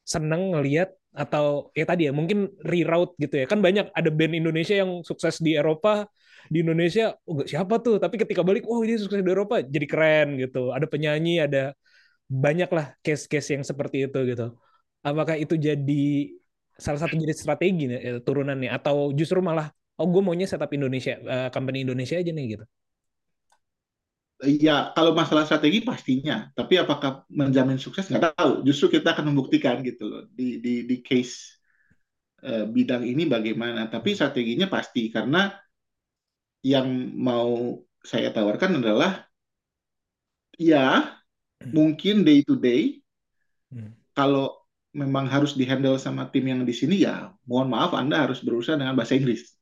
seneng 0.05 0.53
ngelihat 0.53 0.93
atau 1.13 1.73
ya 1.73 1.85
tadi 1.89 2.07
ya 2.07 2.11
mungkin 2.13 2.49
reroute 2.63 3.13
gitu 3.17 3.35
ya. 3.41 3.45
Kan 3.49 3.59
banyak 3.65 3.89
ada 3.93 4.09
band 4.13 4.33
Indonesia 4.37 4.75
yang 4.77 5.01
sukses 5.01 5.41
di 5.41 5.57
Eropa 5.57 6.05
di 6.49 6.61
Indonesia 6.63 7.13
oh, 7.29 7.43
siapa 7.45 7.81
tuh. 7.81 7.97
Tapi 8.03 8.15
ketika 8.21 8.41
balik 8.45 8.63
oh 8.69 8.81
ini 8.85 8.95
sukses 9.01 9.21
di 9.21 9.31
Eropa 9.31 9.61
jadi 9.65 9.85
keren 9.89 10.27
gitu. 10.41 10.71
Ada 10.75 10.85
penyanyi 10.85 11.43
ada 11.45 11.73
banyak 12.29 12.69
lah 12.69 12.85
case-case 13.01 13.57
yang 13.57 13.63
seperti 13.65 14.05
itu 14.05 14.19
gitu. 14.29 14.53
Apakah 15.01 15.35
itu 15.39 15.55
jadi 15.57 16.03
salah 16.79 16.99
satu 17.01 17.15
jadi 17.19 17.35
strategi 17.35 17.83
nih, 17.91 17.99
eh, 17.99 18.19
turunannya? 18.23 18.69
Atau 18.71 19.11
justru 19.17 19.39
malah 19.41 19.71
oh 19.99 20.07
gue 20.07 20.21
maunya 20.23 20.47
setup 20.47 20.71
Indonesia 20.71 21.19
eh, 21.19 21.49
company 21.51 21.83
Indonesia 21.83 22.15
aja 22.15 22.31
nih 22.31 22.45
gitu 22.55 22.65
Ya, 24.39 24.95
kalau 24.95 25.11
masalah 25.11 25.43
strategi 25.43 25.83
pastinya, 25.83 26.47
tapi 26.55 26.79
apakah 26.79 27.27
menjamin 27.27 27.75
sukses 27.75 28.07
nggak 28.07 28.39
tahu. 28.39 28.63
Justru 28.63 28.95
kita 28.95 29.11
akan 29.11 29.35
membuktikan 29.35 29.83
gitu 29.83 30.07
loh 30.07 30.21
di 30.31 30.63
di 30.63 30.87
di 30.87 30.95
case 31.03 31.59
eh, 32.43 32.65
bidang 32.75 33.03
ini 33.11 33.23
bagaimana. 33.27 33.81
Tapi 33.93 34.09
strateginya 34.15 34.67
pasti 34.71 35.11
karena 35.15 35.51
yang 36.63 36.87
mau 37.15 37.79
saya 38.03 38.31
tawarkan 38.35 38.79
adalah 38.79 39.27
ya 40.59 41.15
mungkin 41.75 42.15
day 42.27 42.39
to 42.47 42.55
day 42.59 43.01
Hmm. 43.69 43.93
kalau 44.17 44.65
memang 44.97 45.29
harus 45.29 45.53
dihandle 45.53 45.97
sama 46.01 46.25
tim 46.33 46.45
yang 46.49 46.61
di 46.65 46.73
sini 46.73 47.05
ya 47.05 47.29
mohon 47.45 47.69
maaf 47.69 47.93
Anda 47.93 48.25
harus 48.25 48.41
berusaha 48.41 48.73
dengan 48.77 48.97
bahasa 48.97 49.13
Inggris. 49.17 49.53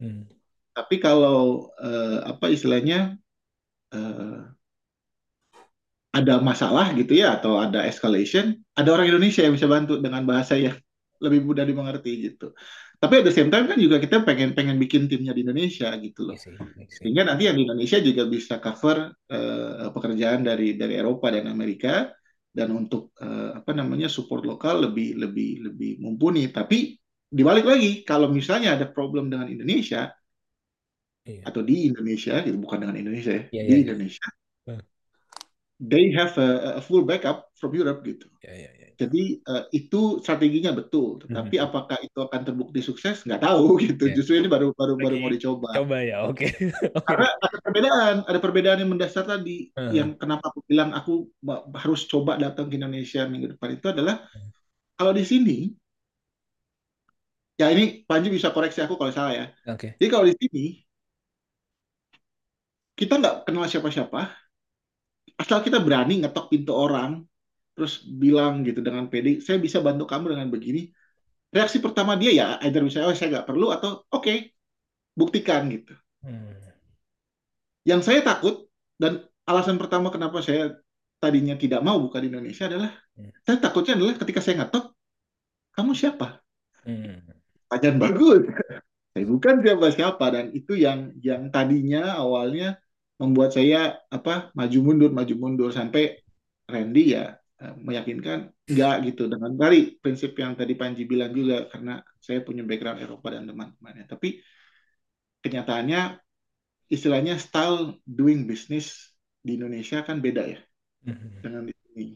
Hmm. 0.00 0.28
Tapi 0.76 1.00
kalau 1.00 1.72
eh, 1.80 2.18
apa 2.32 2.52
istilahnya 2.52 3.16
eh, 3.96 4.40
ada 6.16 6.40
masalah 6.40 6.96
gitu 6.96 7.12
ya 7.12 7.36
atau 7.36 7.60
ada 7.60 7.84
escalation, 7.84 8.56
ada 8.72 8.88
orang 8.96 9.12
Indonesia 9.12 9.44
yang 9.44 9.52
bisa 9.56 9.68
bantu 9.68 10.00
dengan 10.00 10.24
bahasa 10.24 10.56
yang 10.56 10.76
lebih 11.20 11.44
mudah 11.44 11.64
dimengerti 11.64 12.32
gitu. 12.32 12.52
Tapi 12.96 13.20
at 13.20 13.24
the 13.28 13.34
same 13.34 13.52
time 13.52 13.68
kan 13.68 13.76
juga 13.76 14.00
kita 14.00 14.24
pengen 14.24 14.56
pengen 14.56 14.80
bikin 14.80 15.04
timnya 15.04 15.36
di 15.36 15.44
Indonesia 15.44 15.92
gitu 16.00 16.32
loh. 16.32 16.36
I 16.36 16.40
see, 16.40 16.56
I 16.56 16.84
see. 16.88 17.04
Sehingga 17.04 17.28
nanti 17.28 17.44
yang 17.44 17.60
di 17.60 17.68
Indonesia 17.68 18.00
juga 18.00 18.24
bisa 18.24 18.56
cover 18.56 19.12
eh, 19.28 19.88
pekerjaan 19.92 20.40
dari 20.40 20.80
dari 20.80 20.96
Eropa 20.96 21.28
dan 21.28 21.52
Amerika 21.52 22.08
dan 22.48 22.72
untuk 22.72 23.12
eh, 23.20 23.60
apa 23.60 23.76
namanya 23.76 24.08
support 24.08 24.48
lokal 24.48 24.88
lebih 24.88 25.20
lebih 25.20 25.68
lebih 25.68 26.00
mumpuni. 26.00 26.48
Tapi 26.48 26.96
dibalik 27.28 27.68
lagi 27.68 28.00
kalau 28.00 28.32
misalnya 28.32 28.80
ada 28.80 28.88
problem 28.88 29.28
dengan 29.28 29.52
Indonesia 29.52 30.08
Iya. 31.26 31.42
atau 31.48 31.60
di 31.68 31.74
Indonesia 31.90 32.34
gitu 32.46 32.56
bukan 32.64 32.78
dengan 32.82 32.96
Indonesia 33.02 33.32
ya 33.38 33.42
Iya, 33.50 33.62
di 33.62 33.66
iya, 33.66 33.76
iya. 33.76 33.82
Indonesia 33.84 34.26
Hmm. 34.66 34.82
they 35.78 36.10
have 36.12 36.32
a, 36.40 36.78
a 36.78 36.82
full 36.82 37.04
backup 37.04 37.52
from 37.60 37.76
Europe 37.76 38.00
gitu. 38.00 38.26
Ya, 38.40 38.54
ya, 38.56 38.70
ya. 38.72 38.86
Jadi 38.96 39.44
eh, 39.44 39.64
itu 39.76 40.24
strateginya 40.24 40.72
betul, 40.72 41.20
tetapi 41.20 41.60
Mhm. 41.60 41.66
apakah 41.68 41.98
itu 42.00 42.16
akan 42.16 42.40
terbukti 42.48 42.80
sukses 42.80 43.20
nggak 43.28 43.44
tahu 43.44 43.76
gitu. 43.84 44.08
Ya. 44.08 44.16
Justru 44.16 44.40
ini 44.40 44.48
baru 44.48 44.72
baru 44.72 44.96
baru 44.96 45.14
Lagi 45.14 45.22
mau 45.22 45.30
dicoba. 45.36 45.68
Coba 45.76 45.96
ya, 46.00 46.16
oke. 46.24 46.44
Oke. 46.48 47.04
Karena 47.06 47.28
ada 47.44 47.56
perbedaan, 47.60 48.16
ada 48.24 48.38
perbedaan 48.40 48.78
yang 48.80 48.90
mendasar 48.96 49.24
tadi 49.28 49.68
Hmm. 49.76 49.92
yang 49.92 50.08
kenapa 50.16 50.48
aku 50.48 50.60
bilang 50.64 50.90
aku 50.96 51.28
harus 51.76 52.08
coba 52.08 52.40
datang 52.40 52.72
ke 52.72 52.80
Indonesia 52.80 53.28
minggu 53.28 53.52
depan 53.54 53.76
itu 53.76 53.86
adalah 53.92 54.16
Hmm. 54.32 54.48
kalau 54.96 55.12
di 55.12 55.24
sini 55.28 55.56
ya 57.60 57.66
ini 57.72 57.82
Panji 58.08 58.28
bisa 58.32 58.48
koreksi 58.54 58.80
aku 58.84 58.94
kalau 59.00 59.12
salah 59.12 59.32
ya. 59.36 59.44
Oke. 59.68 59.96
Jadi 60.00 60.08
kalau 60.12 60.24
di 60.28 60.34
sini 60.40 60.60
kita 62.96 63.20
nggak 63.20 63.44
kenal 63.44 63.68
siapa-siapa, 63.68 64.32
asal 65.36 65.60
kita 65.60 65.78
berani 65.84 66.24
ngetok 66.24 66.48
pintu 66.48 66.72
orang, 66.72 67.20
terus 67.76 68.00
bilang 68.08 68.64
gitu 68.64 68.80
dengan 68.80 69.12
pede, 69.12 69.44
saya 69.44 69.60
bisa 69.60 69.84
bantu 69.84 70.08
kamu 70.08 70.32
dengan 70.32 70.48
begini. 70.48 70.88
Reaksi 71.52 71.78
pertama 71.84 72.16
dia 72.16 72.32
ya, 72.32 72.46
either 72.64 72.80
misalnya, 72.80 73.12
oh 73.12 73.16
saya 73.16 73.28
nggak 73.36 73.48
perlu, 73.48 73.68
atau 73.68 74.08
oke, 74.08 74.32
buktikan 75.12 75.68
gitu. 75.68 75.92
Hmm. 76.24 76.56
Yang 77.84 78.00
saya 78.08 78.20
takut, 78.24 78.66
dan 78.96 79.28
alasan 79.44 79.76
pertama 79.76 80.08
kenapa 80.08 80.40
saya 80.40 80.80
tadinya 81.20 81.54
tidak 81.54 81.84
mau 81.84 82.00
buka 82.00 82.18
di 82.18 82.32
Indonesia 82.32 82.64
adalah, 82.66 82.96
Hmm. 83.16 83.32
saya 83.44 83.56
takutnya 83.60 83.96
adalah 83.96 84.16
ketika 84.20 84.40
saya 84.40 84.64
ngetok, 84.64 84.92
kamu 85.76 85.92
siapa? 85.92 86.40
Hmm. 86.84 87.20
Bagus. 88.00 88.44
Saya 89.16 89.24
bukan 89.32 89.64
siapa-siapa, 89.64 90.26
dan 90.28 90.52
itu 90.52 90.76
yang 90.76 91.08
yang 91.24 91.48
tadinya 91.48 92.20
awalnya 92.20 92.76
membuat 93.16 93.50
saya 93.56 93.96
apa 94.12 94.52
maju 94.58 94.78
mundur 94.86 95.10
maju 95.12 95.34
mundur 95.42 95.70
sampai 95.72 96.20
Randy 96.68 97.16
ya 97.16 97.36
eh, 97.62 97.74
meyakinkan 97.80 98.38
enggak 98.68 98.94
gitu 99.08 99.22
dengan 99.32 99.52
dari 99.56 99.96
prinsip 100.02 100.36
yang 100.36 100.52
tadi 100.58 100.74
Panji 100.80 101.02
bilang 101.08 101.32
juga 101.32 101.66
karena 101.72 102.02
saya 102.20 102.40
punya 102.46 102.62
background 102.68 103.00
Eropa 103.00 103.28
dan 103.32 103.48
teman-temannya 103.48 104.04
tapi 104.10 104.28
kenyataannya 105.44 106.00
istilahnya 106.90 107.34
style 107.40 107.98
doing 108.06 108.46
business 108.50 109.14
di 109.42 109.58
Indonesia 109.58 110.02
kan 110.06 110.18
beda 110.22 110.44
ya 110.46 110.60
Hmm. 111.06 111.38
dengan 111.44 111.62
di 111.68 111.74
sini. 111.74 112.06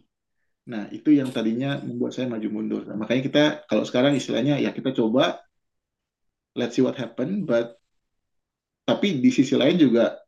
Nah, 0.73 0.87
itu 0.95 1.11
yang 1.15 1.31
tadinya 1.35 1.79
membuat 1.83 2.13
saya 2.17 2.27
maju 2.31 2.49
mundur. 2.51 2.83
Nah, 2.89 2.97
makanya 2.99 3.23
kita 3.29 3.45
kalau 3.71 3.85
sekarang 3.89 4.15
istilahnya 4.19 4.59
ya 4.63 4.71
kita 4.75 4.91
coba 4.95 5.41
let's 6.55 6.75
see 6.77 6.83
what 6.83 6.97
happen, 6.97 7.47
but 7.47 7.79
tapi 8.85 9.23
di 9.23 9.31
sisi 9.31 9.55
lain 9.55 9.77
juga 9.79 10.19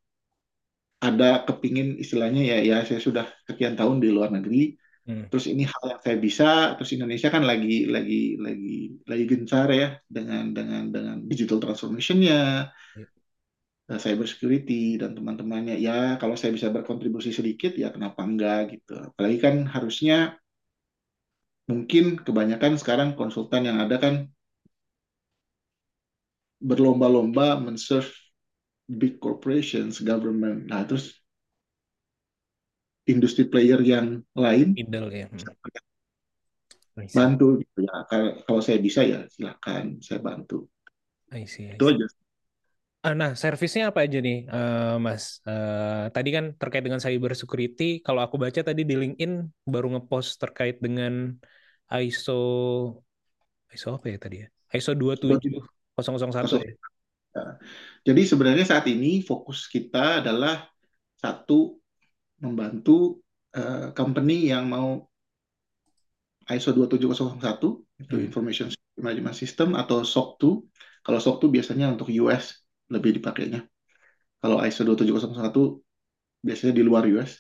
ada 1.06 1.42
kepingin 1.46 1.98
istilahnya 2.02 2.40
ya 2.50 2.56
ya 2.70 2.76
saya 2.88 3.00
sudah 3.02 3.24
sekian 3.48 3.74
tahun 3.78 3.96
di 4.04 4.08
luar 4.16 4.30
negeri 4.36 4.78
Hmm. 5.02 5.26
terus 5.26 5.50
ini 5.50 5.66
hal 5.66 5.82
yang 5.90 5.98
saya 6.06 6.14
bisa 6.26 6.44
terus 6.78 6.94
Indonesia 6.94 7.26
kan 7.34 7.42
lagi 7.42 7.90
lagi 7.90 8.38
lagi 8.38 9.02
lagi 9.10 9.24
gencar 9.26 9.66
ya 9.74 9.98
dengan 10.06 10.54
dengan 10.54 10.82
dengan 10.94 11.16
digital 11.26 11.58
transformation-nya 11.58 12.70
Ya. 12.94 13.06
eh, 13.90 13.98
cyber 14.04 14.26
security 14.30 14.94
dan 15.00 15.10
teman-temannya 15.18 15.74
ya 15.86 15.92
kalau 16.20 16.38
saya 16.38 16.54
bisa 16.56 16.68
berkontribusi 16.70 17.30
sedikit 17.38 17.72
ya 17.82 17.90
kenapa 17.94 18.20
enggak 18.22 18.58
gitu 18.78 18.94
apalagi 19.10 19.38
kan 19.44 19.54
harusnya 19.74 20.38
mungkin 21.70 22.04
kebanyakan 22.26 22.72
sekarang 22.78 23.08
konsultan 23.18 23.62
yang 23.68 23.78
ada 23.84 23.96
kan 24.04 24.14
berlomba-lomba 26.62 27.58
men-serve 27.58 28.10
big 29.00 29.14
corporations, 29.24 29.94
government. 30.10 30.58
Nah, 30.70 30.82
terus 30.88 31.04
industri 33.12 33.44
player 33.50 33.78
yang 33.82 34.22
lain 34.34 34.68
Middle 34.76 35.10
ya. 35.12 35.26
Hmm. 35.28 35.52
Bantu 37.16 37.60
gitu 37.60 37.78
ya. 37.88 37.94
Kalau, 38.46 38.60
saya 38.64 38.78
bisa 38.80 39.00
ya 39.04 39.20
silakan 39.34 40.00
saya 40.00 40.20
bantu. 40.24 40.64
I 41.32 41.44
see, 41.46 41.66
I 41.68 41.78
Itu 41.78 41.84
see. 41.84 41.92
aja. 41.92 42.06
Ah, 43.04 43.14
Nah, 43.20 43.30
servisnya 43.42 43.82
apa 43.90 44.00
aja 44.06 44.18
nih, 44.26 44.36
eh, 44.54 44.94
Mas? 45.06 45.24
Eh, 45.48 46.04
tadi 46.14 46.28
kan 46.36 46.44
terkait 46.60 46.82
dengan 46.86 47.00
cyber 47.04 47.32
security. 47.40 47.82
Kalau 48.06 48.20
aku 48.26 48.36
baca 48.44 48.60
tadi 48.68 48.82
di 48.90 48.94
LinkedIn 49.02 49.32
baru 49.72 49.86
ngepost 49.92 50.30
terkait 50.42 50.76
dengan 50.84 51.12
ISO 52.04 52.32
ISO 53.74 53.88
apa 53.96 54.06
ya 54.12 54.18
tadi 54.24 54.36
ya? 54.42 54.46
ISO 54.76 54.92
27001 55.00 56.56
ya. 56.66 56.72
Jadi 58.02 58.22
sebenarnya 58.26 58.64
saat 58.66 58.84
ini 58.90 59.22
fokus 59.22 59.70
kita 59.70 60.20
adalah 60.20 60.66
satu 61.16 61.78
membantu 62.42 63.22
eh, 63.54 63.94
company 63.94 64.50
yang 64.50 64.66
mau 64.66 65.06
ISO 66.50 66.74
27001 66.74 67.86
itu 68.02 68.14
Hmm. 68.18 68.26
Information 68.26 68.68
Management 68.98 69.36
System 69.38 69.68
atau 69.78 70.02
SOC 70.02 70.28
2. 70.42 70.54
Kalau 71.06 71.18
SOC 71.22 71.36
2 71.46 71.50
biasanya 71.54 71.86
untuk 71.94 72.10
US 72.10 72.66
lebih 72.90 73.16
dipakainya. 73.16 73.62
Kalau 74.42 74.58
ISO 74.60 74.82
27001 74.82 75.78
biasanya 76.42 76.74
di 76.74 76.82
luar 76.82 77.06
US. 77.14 77.38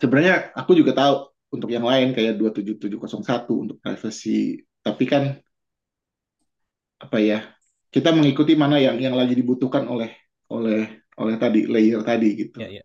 Sebenarnya 0.00 0.52
aku 0.56 0.76
juga 0.76 0.92
tahu 0.92 1.14
untuk 1.52 1.68
yang 1.72 1.84
lain 1.84 2.12
kayak 2.12 2.36
27701 2.36 3.52
untuk 3.56 3.76
privacy, 3.80 4.60
tapi 4.84 5.04
kan 5.08 5.40
apa 7.00 7.18
ya? 7.20 7.55
Kita 7.90 8.10
mengikuti 8.12 8.52
mana 8.58 8.76
yang 8.76 8.98
yang 9.00 9.14
lagi 9.16 9.32
dibutuhkan 9.32 9.86
oleh 9.88 10.10
oleh 10.52 11.06
oleh 11.16 11.36
tadi 11.40 11.64
layer 11.64 12.00
tadi 12.04 12.28
gitu. 12.36 12.58
Ya, 12.60 12.80
ya. 12.80 12.82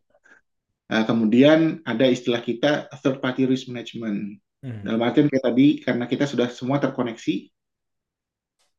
Nah, 0.92 1.08
kemudian 1.08 1.80
ada 1.88 2.04
istilah 2.04 2.44
kita 2.44 2.92
third 3.00 3.24
party 3.24 3.48
risk 3.48 3.72
management. 3.72 4.44
Hmm. 4.60 4.84
Dalam 4.84 5.02
artian 5.02 5.32
kayak 5.32 5.46
tadi, 5.48 5.68
karena 5.80 6.06
kita 6.06 6.28
sudah 6.28 6.52
semua 6.52 6.84
terkoneksi, 6.84 7.48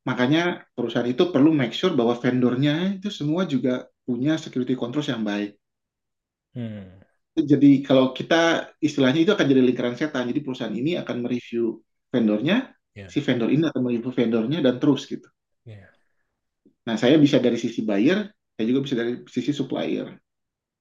makanya 0.04 0.66
perusahaan 0.76 1.08
itu 1.08 1.32
perlu 1.32 1.56
make 1.56 1.72
sure 1.72 1.96
bahwa 1.96 2.12
vendornya 2.20 3.00
itu 3.00 3.08
semua 3.08 3.48
juga 3.48 3.88
punya 4.04 4.36
security 4.36 4.76
controls 4.76 5.08
yang 5.08 5.24
baik. 5.24 5.56
Hmm. 6.52 7.00
Jadi 7.32 7.80
kalau 7.80 8.12
kita 8.12 8.76
istilahnya 8.76 9.24
itu 9.24 9.32
akan 9.32 9.46
jadi 9.48 9.62
lingkaran 9.64 9.96
setan. 9.96 10.28
Jadi 10.28 10.40
perusahaan 10.44 10.74
ini 10.74 11.00
akan 11.00 11.16
mereview 11.24 11.80
vendornya, 12.12 12.76
Ya. 12.92 13.08
si 13.08 13.24
vendor 13.24 13.48
ini 13.48 13.64
akan 13.72 13.80
mereview 13.88 14.12
vendornya 14.12 14.60
dan 14.60 14.76
terus 14.76 15.08
gitu. 15.08 15.24
Ya. 15.64 15.88
Nah, 16.87 16.97
saya 17.03 17.16
bisa 17.24 17.39
dari 17.39 17.59
sisi 17.64 17.80
buyer, 17.87 18.18
saya 18.55 18.64
juga 18.70 18.80
bisa 18.87 18.97
dari 18.99 19.12
sisi 19.30 19.53
supplier. 19.55 20.07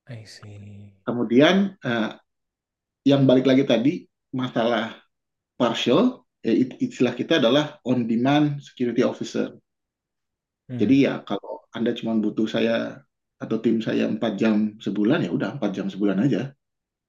I 0.08 0.26
see. 0.26 0.94
Kemudian 1.06 1.78
eh, 1.82 2.10
yang 3.06 3.26
balik 3.30 3.46
lagi 3.50 3.64
tadi 3.66 3.94
masalah 4.34 4.98
partial, 5.60 6.26
ya, 6.46 6.54
it- 6.54 6.80
istilah 6.82 7.14
kita 7.18 7.42
adalah 7.42 7.80
on 7.88 8.06
demand 8.10 8.62
security 8.64 9.04
officer. 9.06 9.56
Hmm. 10.70 10.82
Jadi 10.82 10.96
ya 11.08 11.14
kalau 11.30 11.54
Anda 11.76 11.92
cuma 12.00 12.14
butuh 12.24 12.48
saya 12.56 12.76
atau 13.44 13.58
tim 13.64 13.78
saya 13.88 14.04
empat 14.14 14.32
jam 14.42 14.56
sebulan 14.86 15.20
ya 15.26 15.32
udah 15.38 15.50
empat 15.58 15.72
jam 15.78 15.88
sebulan 15.94 16.18
aja, 16.26 16.42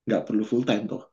nggak 0.06 0.22
perlu 0.28 0.44
full 0.50 0.64
time 0.70 0.84
toh. 0.92 1.04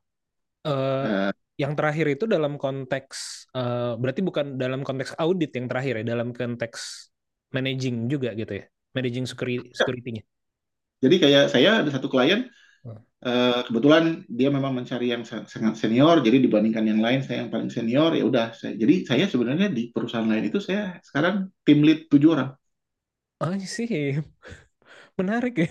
Eh, 1.03 1.07
Eh, 1.07 1.31
yang 1.59 1.73
terakhir 1.77 2.05
itu 2.15 2.25
dalam 2.27 2.53
konteks 2.59 3.47
eh, 3.55 3.91
berarti 4.01 4.21
bukan 4.27 4.45
dalam 4.59 4.81
konteks 4.87 5.11
audit 5.19 5.51
yang 5.55 5.67
terakhir 5.71 5.93
ya, 6.03 6.05
dalam 6.15 6.29
konteks 6.35 7.08
managing 7.55 7.95
juga 8.13 8.29
gitu 8.37 8.53
ya. 8.59 8.63
Managing 8.97 9.25
security 9.29 9.69
security-nya. 9.77 10.23
jadi 11.03 11.15
kayak 11.23 11.43
saya 11.53 11.69
ada 11.83 11.89
satu 11.95 12.07
klien, 12.11 12.47
Hmm. 12.83 12.95
eh, 13.25 13.59
kebetulan 13.67 14.23
dia 14.29 14.49
memang 14.53 14.73
mencari 14.77 15.11
yang 15.13 15.23
sa- 15.27 15.45
sangat 15.47 15.75
senior, 15.81 16.21
jadi 16.25 16.37
dibandingkan 16.45 16.85
yang 16.91 17.01
lain 17.05 17.21
saya 17.25 17.45
yang 17.45 17.51
paling 17.53 17.71
senior 17.71 18.11
ya 18.19 18.23
udah. 18.27 18.47
Saya, 18.55 18.73
jadi 18.77 18.95
saya 19.09 19.25
sebenarnya 19.31 19.67
di 19.73 19.91
perusahaan 19.95 20.27
lain 20.27 20.45
itu 20.51 20.59
saya 20.63 20.99
sekarang 21.05 21.49
tim 21.67 21.79
lead 21.87 22.07
tujuh 22.11 22.31
orang. 22.35 22.51
I 23.41 23.59
see. 23.65 24.19
Menarik 25.19 25.55
ya. 25.59 25.69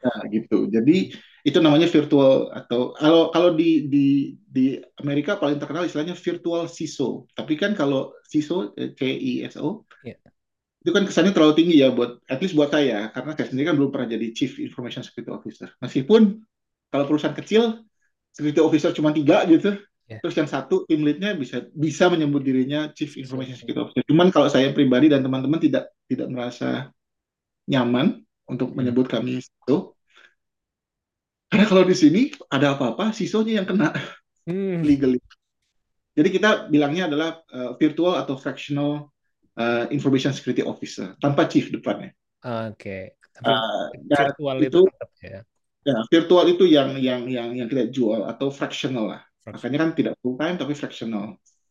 Nah, 0.00 0.20
gitu. 0.32 0.64
Jadi 0.72 1.12
itu 1.44 1.58
namanya 1.60 1.88
virtual 1.88 2.48
atau 2.56 2.92
kalau 2.96 3.28
kalau 3.34 3.50
di 3.60 3.88
di 3.92 4.32
di 4.48 4.80
Amerika 5.00 5.36
paling 5.36 5.60
terkenal 5.60 5.84
istilahnya 5.84 6.16
virtual 6.16 6.64
CISO. 6.68 7.28
Tapi 7.36 7.52
kan 7.60 7.72
kalau 7.76 8.12
CISO 8.32 8.72
eh, 8.80 8.96
C-I-S-O 8.96 9.84
Iya. 10.04 10.29
Itu 10.80 10.90
kan 10.96 11.04
kesannya 11.04 11.36
terlalu 11.36 11.54
tinggi 11.60 11.76
ya 11.84 11.92
buat 11.92 12.24
at 12.24 12.40
least 12.40 12.56
buat 12.56 12.72
saya 12.72 13.12
karena 13.12 13.36
saya 13.36 13.46
sendiri 13.52 13.68
kan 13.68 13.76
belum 13.76 13.90
pernah 13.92 14.08
jadi 14.16 14.26
Chief 14.32 14.52
Information 14.56 15.04
Security 15.04 15.28
Officer. 15.28 15.68
Meskipun 15.84 16.40
kalau 16.88 17.04
perusahaan 17.04 17.36
kecil 17.36 17.84
Security 18.32 18.60
Officer 18.64 18.90
cuma 18.96 19.12
tiga 19.12 19.44
gitu. 19.44 19.76
Iya. 20.08 20.18
Terus 20.24 20.34
yang 20.40 20.48
satu 20.50 20.88
tim 20.88 21.04
leadnya 21.06 21.36
bisa 21.36 21.68
bisa 21.70 22.08
menyebut 22.08 22.42
dirinya 22.42 22.88
Chief 22.96 23.12
Information 23.20 23.60
Security 23.60 23.78
Officer. 23.78 24.02
Cuman 24.08 24.32
kalau 24.32 24.48
saya 24.48 24.72
pribadi 24.72 25.12
dan 25.12 25.20
teman-teman 25.20 25.60
tidak 25.60 25.92
tidak 26.08 26.26
merasa 26.32 26.88
nyaman 27.68 28.24
untuk 28.50 28.72
Hmm. 28.74 28.82
menyebut 28.82 29.06
kami 29.06 29.38
itu, 29.38 29.76
karena 31.46 31.64
kalau 31.70 31.86
di 31.86 31.94
sini 31.94 32.34
ada 32.50 32.74
apa-apa, 32.74 33.14
sisonya 33.14 33.62
yang 33.62 33.66
kena 33.68 33.94
Hmm. 34.48 34.82
legally. 34.82 35.22
Jadi 36.16 36.28
kita 36.34 36.66
bilangnya 36.66 37.06
adalah 37.06 37.38
uh, 37.54 37.78
virtual 37.78 38.18
atau 38.18 38.34
fractional 38.34 39.14
uh, 39.60 39.84
information 39.92 40.32
security 40.32 40.64
officer 40.64 41.12
tanpa 41.20 41.44
chief 41.44 41.68
depannya. 41.68 42.16
Oke. 42.40 43.20
Tapi 43.36 43.44
Uh, 43.46 43.88
dan 44.04 44.36
virtual 44.36 44.56
itu 44.60 44.68
itu 44.68 44.80
tetap 44.84 45.10
ya. 45.24 45.40
ya, 45.80 45.96
virtual 46.12 46.44
itu 46.50 46.64
yang 46.68 46.92
yang 47.00 47.24
yang 47.24 47.48
yang 47.56 47.68
kita 47.72 47.88
jual 47.88 48.28
atau 48.28 48.52
fractional 48.52 49.16
lah. 49.16 49.22
Fractional. 49.40 49.56
Makanya 49.56 49.78
kan 49.80 49.90
tidak 49.96 50.14
full 50.20 50.36
time 50.36 50.56
tapi 50.60 50.72
fractional. 50.76 51.26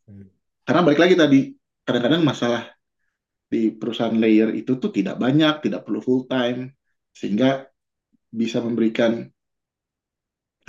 Hmm. 0.10 0.30
Karena 0.66 0.82
balik 0.82 1.02
lagi 1.02 1.16
tadi, 1.18 1.40
kadang-kadang 1.86 2.22
masalah 2.26 2.74
di 3.50 3.74
perusahaan 3.74 4.14
layer 4.14 4.54
itu 4.54 4.78
tuh 4.82 4.90
tidak 4.90 5.18
banyak, 5.18 5.62
tidak 5.66 5.86
perlu 5.86 6.02
full 6.02 6.26
time, 6.26 6.74
sehingga 7.14 7.70
bisa 8.30 8.62
memberikan 8.62 9.26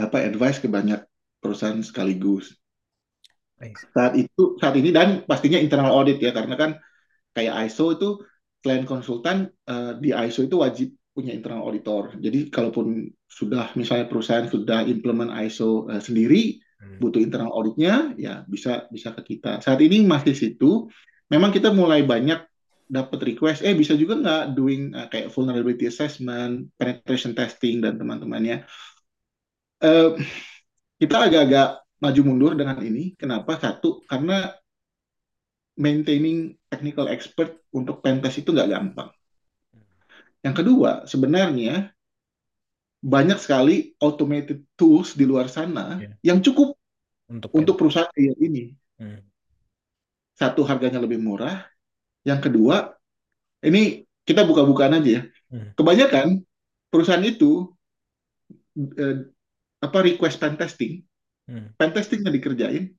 apa 0.00 0.24
advice 0.24 0.60
ke 0.60 0.68
banyak 0.68 1.04
perusahaan 1.40 1.80
sekaligus. 1.84 2.56
Saat 3.92 4.16
itu, 4.16 4.56
saat 4.56 4.72
ini 4.80 4.88
dan 4.88 5.24
pastinya 5.28 5.60
internal 5.60 5.92
audit 5.92 6.16
ya, 6.20 6.32
karena 6.32 6.56
kan 6.56 6.70
kayak 7.32 7.70
ISO 7.70 7.94
itu 7.94 8.08
selain 8.60 8.84
konsultan 8.84 9.48
eh, 9.48 9.92
di 9.98 10.10
ISO 10.12 10.44
itu 10.44 10.56
wajib 10.60 10.88
punya 11.10 11.34
internal 11.34 11.66
auditor. 11.66 12.14
Jadi 12.18 12.48
kalaupun 12.52 13.08
sudah 13.26 13.74
misalnya 13.74 14.06
perusahaan 14.06 14.46
sudah 14.46 14.86
implement 14.86 15.32
ISO 15.42 15.90
eh, 15.90 16.02
sendiri, 16.02 16.60
Hmm. 16.80 16.96
butuh 16.96 17.20
internal 17.20 17.52
auditnya, 17.52 18.16
ya 18.16 18.40
bisa 18.48 18.88
bisa 18.88 19.12
ke 19.12 19.36
kita. 19.36 19.60
Saat 19.60 19.84
ini 19.84 20.00
masih 20.00 20.32
situ. 20.32 20.88
Memang 21.28 21.52
kita 21.52 21.70
mulai 21.70 22.02
banyak 22.02 22.40
dapat 22.90 23.20
request, 23.22 23.62
eh 23.62 23.76
bisa 23.76 23.94
juga 23.94 24.18
nggak 24.18 24.44
doing 24.56 24.90
uh, 24.96 25.06
kayak 25.06 25.30
vulnerability 25.30 25.86
assessment, 25.86 26.72
penetration 26.74 27.36
testing 27.36 27.78
dan 27.84 28.00
teman-temannya. 28.00 28.66
Eh, 29.80 30.10
kita 30.98 31.16
agak-agak 31.30 31.68
maju 32.02 32.20
mundur 32.26 32.52
dengan 32.58 32.80
ini. 32.82 33.14
Kenapa? 33.14 33.60
Satu, 33.60 34.02
karena 34.10 34.50
maintaining 35.78 36.58
technical 36.70 37.06
expert 37.06 37.60
untuk 37.70 38.02
pentest 38.02 38.42
itu 38.42 38.50
nggak 38.50 38.70
gampang. 38.70 39.10
Yang 40.40 40.54
kedua, 40.64 40.90
sebenarnya 41.04 41.92
banyak 43.00 43.38
sekali 43.40 43.96
automated 44.00 44.64
tools 44.76 45.16
di 45.16 45.24
luar 45.24 45.48
sana 45.48 45.96
Ya. 46.00 46.12
yang 46.32 46.40
cukup 46.44 46.76
Untuk 47.30 47.54
untuk 47.54 47.78
perusahaan 47.78 48.10
kayak 48.10 48.36
ini. 48.42 48.74
Hmm. 48.98 49.22
Satu, 50.34 50.66
harganya 50.66 50.98
lebih 50.98 51.22
murah. 51.22 51.62
Yang 52.26 52.50
kedua, 52.50 52.90
ini 53.62 54.02
kita 54.26 54.42
buka-bukaan 54.42 54.98
aja 54.98 55.10
ya. 55.20 55.22
Hmm. 55.54 55.70
Kebanyakan 55.78 56.42
perusahaan 56.90 57.22
itu 57.22 57.70
eh, 58.74 59.30
apa 59.80 59.98
request 60.02 60.36
pen 60.42 60.58
testing, 60.58 61.00
Hmm. 61.46 61.70
pen 61.78 61.90
dikerjain, 62.34 62.90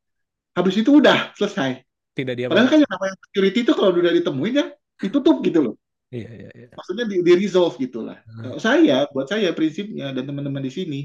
habis 0.55 0.76
itu 0.80 0.91
udah 0.95 1.36
selesai. 1.36 1.84
Tidak 2.12 2.34
dia 2.36 2.47
Padahal 2.51 2.68
kan 2.68 2.80
yang 2.84 2.91
namanya 2.91 3.16
security 3.30 3.59
itu 3.64 3.72
kalau 3.72 3.95
udah 3.95 4.14
ditemuin 4.14 4.53
ya 4.55 4.66
ditutup 4.99 5.39
gitu 5.41 5.59
loh. 5.72 5.76
Iya, 6.12 6.28
iya, 6.28 6.49
iya. 6.51 6.68
Maksudnya 6.76 7.07
di, 7.07 7.24
di 7.24 7.32
resolve 7.39 7.80
gitu 7.80 8.03
lah. 8.03 8.20
Hmm. 8.28 8.59
Saya, 8.59 9.07
buat 9.16 9.32
saya 9.32 9.55
prinsipnya 9.55 10.12
dan 10.12 10.28
teman-teman 10.28 10.59
di 10.59 10.72
sini, 10.72 10.99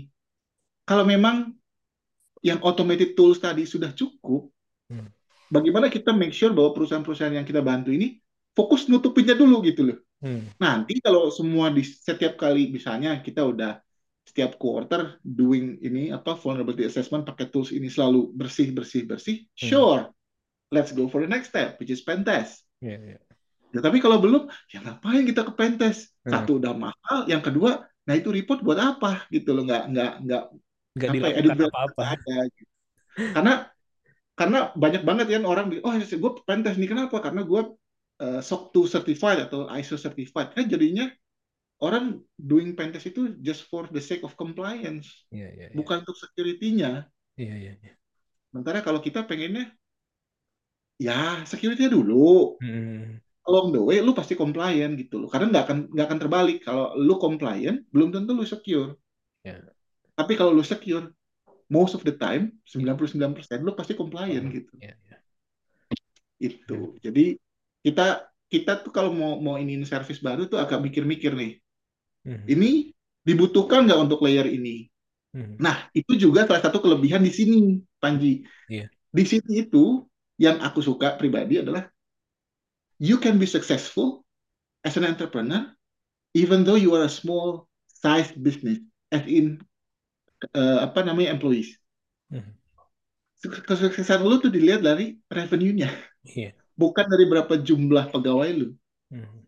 kalau 0.83 1.07
memang 1.07 1.55
yang 2.43 2.59
automated 2.67 3.15
tools 3.15 3.39
tadi 3.39 3.65
sudah 3.65 3.95
cukup, 3.95 4.51
Hmm. 4.87 5.11
bagaimana 5.51 5.91
kita 5.91 6.15
make 6.15 6.31
sure 6.31 6.55
bahwa 6.55 6.71
perusahaan-perusahaan 6.71 7.35
yang 7.35 7.43
kita 7.43 7.59
bantu 7.59 7.91
ini 7.91 8.23
fokus 8.55 8.87
nutupinnya 8.87 9.35
dulu 9.35 9.59
gitu 9.67 9.83
loh. 9.83 9.99
Hmm. 10.23 10.47
Nanti 10.63 11.03
kalau 11.03 11.27
semua 11.35 11.75
di 11.75 11.83
setiap 11.83 12.39
kali 12.39 12.71
misalnya 12.71 13.19
kita 13.19 13.43
udah 13.43 13.83
setiap 14.23 14.55
quarter 14.63 15.19
doing 15.27 15.79
ini 15.83 16.15
apa 16.15 16.39
vulnerability 16.39 16.87
assessment 16.87 17.27
pakai 17.27 17.51
tools 17.51 17.75
ini 17.75 17.91
selalu 17.91 18.31
bersih 18.31 18.71
bersih 18.71 19.11
bersih, 19.11 19.43
Hmm. 19.59 19.67
sure, 19.67 20.03
let's 20.73 20.91
go 20.91 21.07
for 21.07 21.23
the 21.23 21.31
next 21.31 21.51
step 21.55 21.79
which 21.79 21.91
is 21.91 22.03
pen 22.03 22.27
test. 22.27 22.67
Iya, 22.83 22.97
iya. 22.99 23.19
Ya, 23.75 23.81
tapi 23.85 24.01
kalau 24.01 24.23
belum, 24.23 24.49
ya 24.73 24.81
ngapain 24.81 25.27
kita 25.27 25.45
ke 25.45 25.53
pen 25.53 25.77
test? 25.77 26.15
Hmm. 26.25 26.33
Satu 26.33 26.57
udah 26.57 26.73
mahal, 26.73 27.29
yang 27.29 27.45
kedua, 27.45 27.85
nah 28.09 28.15
itu 28.17 28.33
report 28.33 28.65
buat 28.65 28.79
apa 28.81 29.29
gitu 29.29 29.53
loh, 29.53 29.67
nggak 29.69 29.85
nggak 29.93 30.13
nggak 30.25 30.43
Nggak 30.97 31.11
ya, 31.13 31.41
dilakukan 31.45 31.69
apa-apa. 31.69 32.03
ada. 32.17 32.37
Gitu. 32.57 32.73
Karena 33.37 33.53
karena 34.37 34.59
banyak 34.73 35.03
banget 35.05 35.27
kan 35.33 35.45
orang 35.45 35.67
bilang, 35.69 35.85
oh 35.85 35.93
gue 35.97 36.33
pen 36.49 36.61
test 36.65 36.81
nih 36.81 36.89
kenapa? 36.89 37.21
Karena 37.21 37.45
gue 37.45 37.63
uh, 38.25 38.41
SOC 38.41 38.73
2 38.73 38.89
certified 38.89 39.39
atau 39.45 39.69
ISO 39.69 40.01
certified. 40.01 40.57
Kan 40.57 40.73
jadinya 40.73 41.13
orang 41.85 42.25
doing 42.41 42.73
pen 42.73 42.93
test 42.97 43.13
itu 43.13 43.37
just 43.45 43.69
for 43.69 43.85
the 43.93 44.01
sake 44.01 44.25
of 44.25 44.33
compliance, 44.41 45.29
Iya, 45.29 45.49
iya, 45.53 45.67
iya. 45.69 45.77
bukan 45.77 46.01
untuk 46.05 46.17
security-nya. 46.17 47.05
Iya, 47.37 47.55
iya, 47.61 47.73
iya. 47.77 47.93
Sementara 48.49 48.81
kalau 48.81 49.05
kita 49.05 49.29
pengennya 49.29 49.69
ya 50.97 51.45
security 51.45 51.89
dulu. 51.89 52.57
Hmm. 52.61 53.21
Along 53.47 53.71
the 53.71 53.79
way, 53.79 54.03
lu 54.03 54.11
pasti 54.11 54.35
compliant 54.35 54.99
gitu 54.99 55.23
loh. 55.23 55.31
Karena 55.31 55.55
nggak 55.55 55.65
akan 55.71 55.79
nggak 55.95 56.07
akan 56.11 56.19
terbalik. 56.19 56.59
Kalau 56.67 56.99
lu 56.99 57.15
compliant, 57.23 57.87
belum 57.95 58.11
tentu 58.11 58.35
lu 58.35 58.43
secure. 58.43 58.99
Ya. 59.47 59.63
Tapi 60.19 60.35
kalau 60.35 60.51
lu 60.51 60.67
secure, 60.67 61.15
most 61.71 61.95
of 61.95 62.03
the 62.03 62.11
time, 62.11 62.59
99% 62.67 63.63
lu 63.63 63.71
pasti 63.79 63.95
compliant 63.95 64.51
gitu. 64.51 64.73
Ya, 64.83 64.99
ya. 65.07 65.19
Itu. 66.43 66.99
Jadi 66.99 67.39
kita 67.87 68.27
kita 68.51 68.83
tuh 68.83 68.91
kalau 68.91 69.15
mau 69.15 69.39
mau 69.39 69.55
iniin 69.59 69.87
service 69.87 70.19
baru 70.19 70.51
tuh 70.51 70.59
agak 70.59 70.83
mikir-mikir 70.83 71.31
nih. 71.39 71.63
Hmm. 72.27 72.43
Ini 72.51 72.91
dibutuhkan 73.23 73.87
nggak 73.87 74.01
untuk 74.11 74.27
layer 74.27 74.51
ini? 74.51 74.91
Hmm. 75.31 75.55
Nah, 75.59 75.87
itu 75.95 76.19
juga 76.19 76.51
salah 76.51 76.63
satu 76.67 76.83
kelebihan 76.83 77.23
di 77.23 77.31
sini, 77.31 77.79
Panji. 78.03 78.43
Iya. 78.67 78.91
Di 78.91 79.23
sini 79.23 79.63
itu 79.67 80.03
yang 80.37 80.61
aku 80.61 80.85
suka 80.85 81.17
pribadi 81.17 81.61
adalah 81.65 81.89
you 83.01 83.17
can 83.17 83.41
be 83.41 83.49
successful 83.49 84.25
as 84.85 84.97
an 85.01 85.05
entrepreneur 85.09 85.69
even 86.37 86.65
though 86.65 86.77
you 86.77 86.93
are 86.93 87.05
a 87.05 87.13
small 87.13 87.65
size 87.89 88.33
business 88.37 88.81
as 89.09 89.25
in 89.25 89.61
eh, 90.53 90.79
apa 90.85 91.01
namanya 91.01 91.33
employees. 91.33 91.77
Hmm. 92.29 92.53
Kesuksesan 93.41 94.25
lu 94.27 94.43
tuh 94.43 94.51
dilihat 94.51 94.83
dari 94.83 95.17
revenue-nya, 95.31 95.93
Iya. 96.27 96.57
bukan 96.75 97.07
dari 97.07 97.25
berapa 97.31 97.55
jumlah 97.63 98.11
pegawai 98.11 98.51
lu. 98.53 98.69
Hmm. 99.13 99.45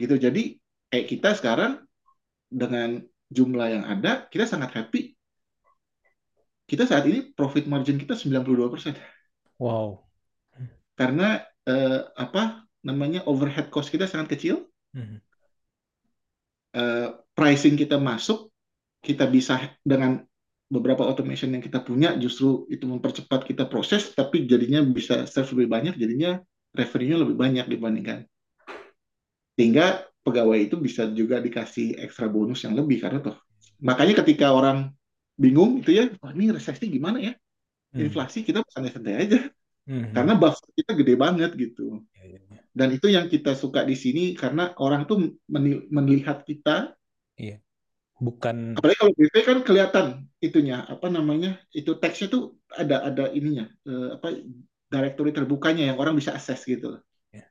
Gitu. 0.00 0.14
Jadi 0.16 0.56
kayak 0.88 1.06
kita 1.10 1.30
sekarang 1.36 1.84
dengan 2.48 3.02
jumlah 3.28 3.68
yang 3.70 3.84
ada, 3.84 4.24
kita 4.30 4.46
sangat 4.48 4.72
happy. 4.74 5.14
Kita 6.64 6.88
saat 6.88 7.04
ini 7.04 7.34
profit 7.36 7.68
margin 7.68 8.00
kita 8.00 8.16
92%. 8.16 8.96
Wow. 9.58 10.06
Karena 10.94 11.42
eh, 11.66 12.00
apa 12.14 12.64
namanya 12.84 13.24
overhead 13.26 13.72
cost 13.72 13.90
kita 13.90 14.06
sangat 14.06 14.38
kecil, 14.38 14.68
Hmm. 14.94 15.18
eh, 16.74 17.08
pricing 17.34 17.74
kita 17.74 17.98
masuk, 17.98 18.50
kita 19.02 19.26
bisa 19.26 19.74
dengan 19.82 20.22
beberapa 20.70 21.02
automation 21.04 21.50
yang 21.50 21.62
kita 21.62 21.82
punya 21.82 22.14
justru 22.16 22.66
itu 22.70 22.86
mempercepat 22.86 23.44
kita 23.46 23.66
proses, 23.66 24.14
tapi 24.14 24.46
jadinya 24.46 24.80
bisa 24.86 25.26
serve 25.26 25.54
lebih 25.58 25.70
banyak, 25.70 25.94
jadinya 25.98 26.38
revenue 26.74 27.18
lebih 27.20 27.36
banyak 27.36 27.66
dibandingkan. 27.68 28.18
Sehingga 29.54 30.02
pegawai 30.24 30.58
itu 30.58 30.76
bisa 30.80 31.06
juga 31.10 31.38
dikasih 31.38 32.00
ekstra 32.00 32.26
bonus 32.26 32.64
yang 32.66 32.74
lebih 32.74 33.02
karena 33.02 33.22
tuh. 33.22 33.36
Makanya 33.82 34.24
ketika 34.24 34.50
orang 34.50 34.90
bingung 35.34 35.82
itu 35.82 35.94
ya, 35.94 36.10
wah 36.22 36.32
ini 36.32 36.50
resesi 36.54 36.86
gimana 36.90 37.18
ya? 37.22 37.32
Hmm. 37.94 38.04
Inflasi 38.10 38.42
kita 38.42 38.66
santai-santai 38.66 39.16
aja 39.16 39.40
Hmm. 39.84 40.16
karena 40.16 40.32
buffer 40.32 40.64
kita 40.72 40.96
gede 40.96 41.12
banget 41.12 41.52
gitu. 41.60 42.00
Ya, 42.16 42.24
ya, 42.24 42.40
ya. 42.40 42.60
Dan 42.72 42.88
itu 42.96 43.04
yang 43.12 43.28
kita 43.28 43.52
suka 43.52 43.84
di 43.84 43.92
sini 43.92 44.32
karena 44.32 44.72
orang 44.80 45.04
tuh 45.04 45.36
melihat 45.92 46.40
kita 46.40 46.96
Bukan 48.22 48.78
apalagi 48.78 48.98
kalau 49.02 49.12
BP 49.18 49.34
kan 49.42 49.58
kelihatan 49.66 50.06
itunya 50.38 50.86
apa 50.86 51.10
namanya 51.10 51.58
itu 51.74 51.98
teksnya 51.98 52.30
tuh 52.30 52.56
ada 52.70 53.02
ada 53.10 53.26
ininya 53.34 53.66
eh, 53.66 54.08
apa 54.14 54.38
directory 54.86 55.34
terbukanya 55.34 55.90
yang 55.90 55.98
orang 55.98 56.14
bisa 56.14 56.30
akses 56.30 56.62
gitu. 56.62 57.02
Ya. 57.34 57.50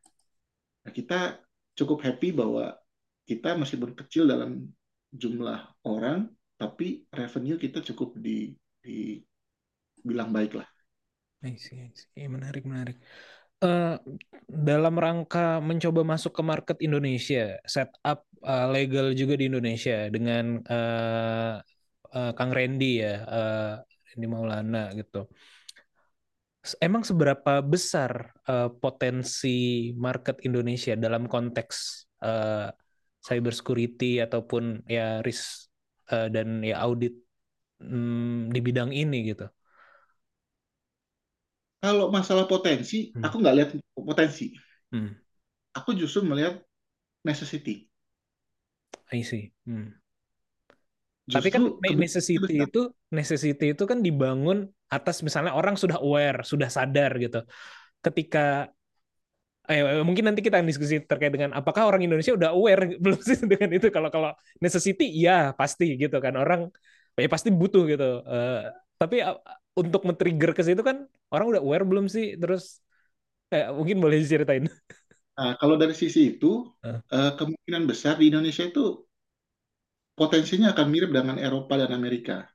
Nah, 0.88 0.92
kita 0.96 1.44
cukup 1.76 2.08
happy 2.08 2.32
bahwa 2.32 2.80
kita 3.28 3.60
meskipun 3.60 3.92
kecil 3.92 4.24
dalam 4.24 4.72
jumlah 5.12 5.68
orang 5.84 6.32
tapi 6.56 7.04
revenue 7.12 7.60
kita 7.60 7.84
cukup 7.84 8.16
di 8.16 8.56
di 8.80 9.20
bilang 10.10 10.30
baik 10.36 10.52
lah. 10.60 10.68
I. 11.44 11.52
Iya, 12.16 12.28
menarik, 12.36 12.64
menarik. 12.64 12.96
Eh, 13.64 13.96
dalam 14.68 14.96
rangka 15.04 15.40
mencoba 15.70 16.02
masuk 16.14 16.32
ke 16.38 16.44
market 16.52 16.78
Indonesia, 16.88 17.60
setup 17.76 18.20
eh, 18.44 18.68
legal 18.76 19.08
juga 19.20 19.34
di 19.40 19.46
Indonesia 19.52 19.96
dengan 20.16 20.46
eh, 20.74 21.54
eh, 22.16 22.32
Kang 22.38 22.52
Randy 22.58 22.86
ya, 23.04 23.14
eh, 23.36 23.72
Randy 24.14 24.28
Maulana 24.34 24.80
gitu. 25.00 25.18
Emang 26.80 27.04
seberapa 27.04 27.60
besar 27.60 28.32
eh, 28.48 28.72
potensi 28.80 29.92
market 30.00 30.40
Indonesia 30.48 30.96
dalam 30.96 31.28
konteks 31.28 32.08
eh, 32.24 32.72
cyber 33.20 33.52
security 33.52 34.24
ataupun 34.24 34.88
ya 34.88 35.20
risk 35.28 35.68
eh, 36.08 36.32
dan 36.32 36.64
ya 36.64 36.80
audit 36.88 37.20
mm, 37.84 38.56
di 38.56 38.60
bidang 38.64 38.92
ini 38.96 39.18
gitu? 39.36 39.48
Kalau 41.84 42.06
masalah 42.16 42.46
potensi, 42.54 42.98
Hmm. 43.16 43.24
aku 43.26 43.36
nggak 43.42 43.56
lihat 43.58 43.70
potensi. 44.10 44.46
Hmm, 44.92 45.24
Aku 45.78 45.90
justru 46.00 46.22
melihat 46.30 46.56
necessity. 47.30 47.76
I 49.14 49.22
see. 49.22 49.54
Hmm. 49.66 49.94
Tapi 51.34 51.48
kan 51.50 51.64
Justru 51.64 51.74
ne- 51.82 51.98
kebutuhan 51.98 52.04
necessity 52.04 52.54
itu 52.70 52.80
necessity 53.10 53.66
itu 53.74 53.84
kan 53.92 54.00
dibangun 54.06 54.70
atas 54.94 55.26
misalnya 55.26 55.52
orang 55.58 55.74
sudah 55.82 55.98
aware, 56.06 56.46
sudah 56.46 56.70
sadar 56.70 57.12
gitu. 57.18 57.42
Ketika 58.06 58.70
eh 59.72 59.80
mungkin 60.08 60.28
nanti 60.28 60.44
kita 60.44 60.60
akan 60.60 60.68
diskusi 60.68 60.96
terkait 61.08 61.32
dengan 61.32 61.56
apakah 61.56 61.88
orang 61.88 62.04
Indonesia 62.04 62.36
udah 62.36 62.52
aware 62.52 62.82
belum 63.04 63.20
sih 63.24 63.38
dengan 63.48 63.70
itu 63.72 63.88
kalau 63.96 64.10
kalau 64.12 64.30
necessity 64.60 65.04
ya 65.24 65.56
pasti 65.60 65.96
gitu 66.02 66.16
kan 66.20 66.36
orang 66.36 66.68
ya 67.16 67.28
pasti 67.32 67.50
butuh 67.60 67.84
gitu. 67.92 68.04
Eh, 68.28 68.56
tapi 69.00 69.16
uh, 69.24 69.36
untuk 69.74 70.02
men-trigger 70.06 70.52
ke 70.54 70.62
situ 70.62 70.82
kan 70.86 71.10
orang 71.34 71.46
udah 71.52 71.62
aware 71.66 71.86
belum 71.86 72.06
sih? 72.10 72.38
Terus 72.38 72.82
kayak 73.50 73.74
mungkin 73.78 73.98
boleh 74.04 74.18
diceritain. 74.22 74.66
Nah, 75.34 75.58
kalau 75.58 75.76
dari 75.82 75.98
sisi 75.98 76.38
itu, 76.38 76.70
Eh. 76.86 77.02
eh, 77.10 77.32
kemungkinan 77.34 77.84
besar 77.90 78.22
di 78.22 78.30
Indonesia 78.30 78.64
itu 78.70 79.02
potensinya 80.14 80.74
akan 80.74 80.88
mirip 80.94 81.10
dengan 81.10 81.38
Eropa 81.42 81.74
dan 81.82 81.92
Amerika. 81.94 82.46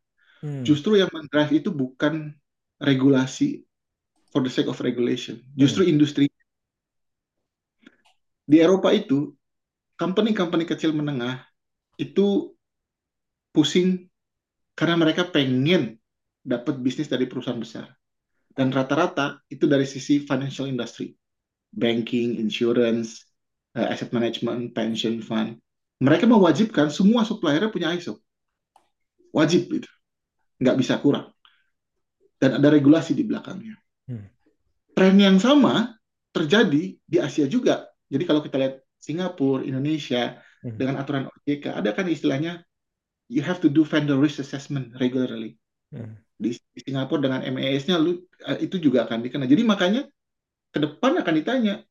Hmm. 0.42 0.62
Justru 0.62 0.98
yang 0.98 1.10
mendrive 1.10 1.52
itu 1.58 1.70
bukan 1.74 2.34
regulasi 2.78 3.66
for 4.30 4.44
the 4.44 4.52
sake 4.52 4.70
of 4.70 4.78
regulation, 4.84 5.42
justru 5.58 5.86
industri. 5.86 6.30
Di 8.48 8.58
Eropa 8.64 8.94
itu, 8.94 9.34
company-company 9.98 10.64
kecil 10.64 10.94
menengah 10.94 11.42
itu 11.98 12.54
pusing 13.52 14.06
karena 14.78 14.96
mereka 14.96 15.26
pengen 15.28 15.97
dapat 16.42 16.80
bisnis 16.80 17.10
dari 17.10 17.26
perusahaan 17.26 17.58
besar. 17.58 17.86
Dan 18.52 18.74
rata-rata 18.74 19.38
itu 19.46 19.70
dari 19.70 19.86
sisi 19.86 20.22
financial 20.22 20.66
industry, 20.66 21.14
banking, 21.70 22.38
insurance, 22.42 23.22
eh, 23.78 23.86
asset 23.86 24.10
management, 24.10 24.74
pension 24.74 25.22
fund. 25.22 25.58
Mereka 26.02 26.26
mewajibkan 26.26 26.90
semua 26.90 27.22
supplier 27.26 27.70
punya 27.70 27.94
ISO. 27.94 28.18
Wajib 29.34 29.70
itu. 29.70 29.90
Nggak 30.58 30.76
bisa 30.78 30.94
kurang. 30.98 31.30
Dan 32.38 32.58
ada 32.58 32.70
regulasi 32.70 33.14
di 33.14 33.26
belakangnya. 33.26 33.78
Hmm. 34.06 34.26
Tren 34.94 35.14
yang 35.18 35.38
sama 35.38 35.94
terjadi 36.30 36.98
di 36.98 37.16
Asia 37.18 37.46
juga. 37.50 37.86
Jadi 38.10 38.22
kalau 38.26 38.42
kita 38.42 38.58
lihat 38.58 38.74
Singapura, 38.98 39.62
Indonesia, 39.62 40.38
Hmm. 40.58 40.74
dengan 40.74 40.98
aturan 40.98 41.30
OJK, 41.30 41.70
ada 41.70 41.94
kan 41.94 42.10
istilahnya 42.10 42.66
you 43.30 43.44
have 43.44 43.62
to 43.62 43.70
do 43.70 43.86
vendor 43.86 44.18
risk 44.18 44.42
assessment 44.42 44.90
regularly. 44.98 45.54
Hmm. 45.94 46.18
Di, 46.38 46.54
Singapura 46.78 47.26
dengan 47.26 47.42
MAS-nya 47.42 47.98
lu 47.98 48.22
eh, 48.46 48.62
itu 48.62 48.78
juga 48.78 49.04
akan 49.04 49.26
dikena. 49.26 49.50
Jadi 49.50 49.62
makanya 49.66 50.02
ke 50.70 50.78
depan 50.78 51.18
akan 51.18 51.34
ditanya, 51.34 51.82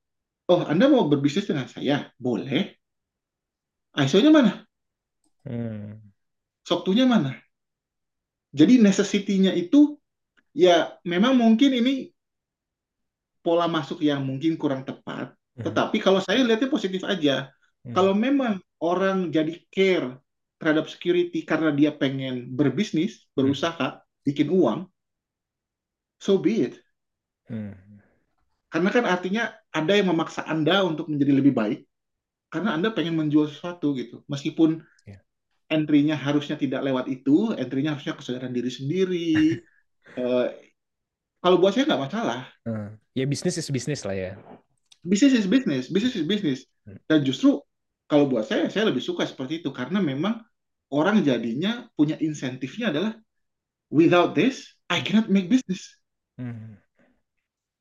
oh 0.47 0.63
Anda 0.63 0.87
mau 0.87 1.05
berbisnis 1.11 1.51
dengan 1.51 1.67
saya? 1.67 2.09
Boleh. 2.15 2.79
ISO-nya 3.97 4.31
mana? 4.31 4.63
Hmm. 5.43 5.99
SOC 6.67 6.91
2-nya 6.91 7.07
mana? 7.07 7.31
Jadi 8.51 8.79
necessity-nya 8.79 9.55
itu 9.55 9.95
ya 10.51 10.95
memang 11.07 11.37
mungkin 11.37 11.71
ini 11.71 12.11
pola 13.41 13.71
masuk 13.71 14.03
yang 14.03 14.23
mungkin 14.27 14.59
kurang 14.59 14.83
tepat. 14.83 15.33
Hmm. 15.55 15.63
Tetapi 15.63 15.97
kalau 16.03 16.19
saya 16.19 16.43
lihatnya 16.43 16.67
positif 16.67 17.03
aja. 17.07 17.49
Hmm. 17.87 17.95
Kalau 17.95 18.13
memang 18.13 18.59
orang 18.83 19.31
jadi 19.31 19.55
care 19.71 20.19
terhadap 20.57 20.89
security 20.89 21.45
karena 21.45 21.71
dia 21.71 21.93
pengen 21.93 22.51
berbisnis, 22.53 23.29
berusaha, 23.37 24.01
bikin 24.27 24.51
uang, 24.51 24.91
so 26.19 26.35
be 26.35 26.67
it. 26.67 26.75
Hmm. 27.47 27.79
Karena 28.67 28.89
kan 28.91 29.07
artinya 29.07 29.55
ada 29.71 29.95
yang 29.95 30.11
memaksa 30.11 30.43
Anda 30.43 30.83
untuk 30.83 31.07
menjadi 31.07 31.39
lebih 31.39 31.55
baik 31.55 31.87
karena 32.51 32.75
Anda 32.75 32.91
pengen 32.91 33.15
menjual 33.15 33.47
sesuatu 33.47 33.95
gitu. 33.95 34.27
Meskipun 34.27 34.83
Ya. 35.07 35.23
entry-nya 35.71 36.19
harusnya 36.19 36.59
tidak 36.59 36.83
lewat 36.83 37.07
itu, 37.07 37.55
entry-nya 37.55 37.95
harusnya 37.95 38.19
kesadaran 38.19 38.51
diri 38.51 38.71
sendiri. 38.71 39.31
Eh, 40.07 40.47
kalau 41.43 41.59
buat 41.59 41.75
saya 41.75 41.83
nggak 41.83 42.03
masalah. 42.09 42.47
Hmm. 42.63 42.95
Ya 43.11 43.27
bisnis 43.27 43.59
is 43.59 43.67
bisnis 43.67 44.07
lah 44.07 44.15
ya. 44.15 44.31
Business 45.03 45.35
is 45.35 45.45
business, 45.45 45.91
business 45.91 46.15
is 46.15 46.23
business. 46.23 46.59
Hmm. 46.87 46.95
Dan 47.11 47.27
justru 47.27 47.59
kalau 48.07 48.25
buat 48.31 48.47
saya, 48.47 48.71
saya 48.71 48.87
lebih 48.87 49.03
suka 49.03 49.27
seperti 49.27 49.59
itu 49.59 49.69
karena 49.75 49.99
memang 49.99 50.41
orang 50.95 51.21
jadinya 51.27 51.91
punya 51.93 52.15
insentifnya 52.23 52.89
adalah 52.89 53.19
without 53.89 54.35
this, 54.35 54.75
I 54.89 55.03
cannot 55.03 55.27
make 55.31 55.47
business. 55.51 55.95
Hmm. 56.37 56.79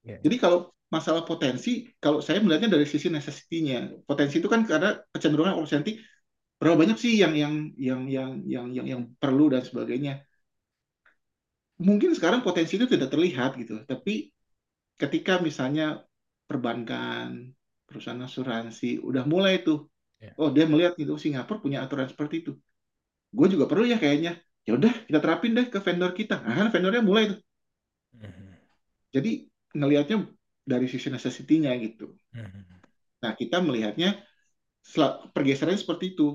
Iya. 0.07 0.23
Jadi 0.23 0.37
kalau 0.39 0.71
masalah 0.87 1.27
potensi, 1.27 1.91
kalau 1.99 2.23
saya 2.23 2.39
melihatnya 2.39 2.71
dari 2.71 2.87
sisi 2.87 3.11
necessity-nya. 3.11 4.07
Potensi 4.07 4.39
itu 4.39 4.47
kan 4.47 4.63
karena 4.63 5.03
kecenderungan 5.11 5.59
orang 5.59 5.69
cantik 5.69 5.99
berapa 6.57 6.79
banyak 6.79 6.97
sih 6.97 7.21
yang 7.21 7.37
yang 7.37 7.55
yang 7.77 8.03
yang 8.09 8.31
yang 8.47 8.67
yang, 8.73 8.87
yang 8.87 9.03
perlu 9.19 9.51
dan 9.53 9.67
sebagainya. 9.67 10.25
Mungkin 11.77 12.17
sekarang 12.17 12.41
potensi 12.41 12.81
itu 12.81 12.89
tidak 12.89 13.13
terlihat 13.13 13.61
gitu, 13.61 13.85
tapi 13.85 14.33
ketika 14.97 15.37
misalnya 15.45 16.01
perbankan, 16.49 17.53
perusahaan 17.85 18.25
asuransi 18.25 19.05
udah 19.05 19.29
mulai 19.29 19.61
tuh, 19.61 19.93
Ya. 20.17 20.33
oh 20.41 20.49
dia 20.49 20.65
melihat 20.65 20.97
gitu 20.97 21.21
Singapura 21.21 21.61
punya 21.61 21.85
aturan 21.85 22.09
seperti 22.09 22.41
itu, 22.41 22.57
gue 23.37 23.47
juga 23.53 23.69
perlu 23.69 23.85
ya 23.85 24.01
kayaknya. 24.01 24.41
Ya 24.67 24.75
udah 24.75 24.93
kita 25.07 25.19
terapin 25.23 25.55
deh 25.55 25.71
ke 25.71 25.79
vendor 25.79 26.11
kita. 26.11 26.43
Nah, 26.43 26.55
kan 26.59 26.69
vendornya 26.75 27.03
mulai 27.07 27.31
tuh. 27.31 27.39
Mhm. 28.19 28.47
Jadi 29.15 29.31
ngelihatnya 29.79 30.27
dari 30.67 30.91
sisi 30.91 31.07
necessity-nya 31.09 31.71
gitu. 31.79 32.11
Mhm. 32.35 32.63
Nah, 33.23 33.33
kita 33.39 33.63
melihatnya 33.63 34.19
pergeserannya 35.31 35.79
seperti 35.79 36.19
itu. 36.19 36.35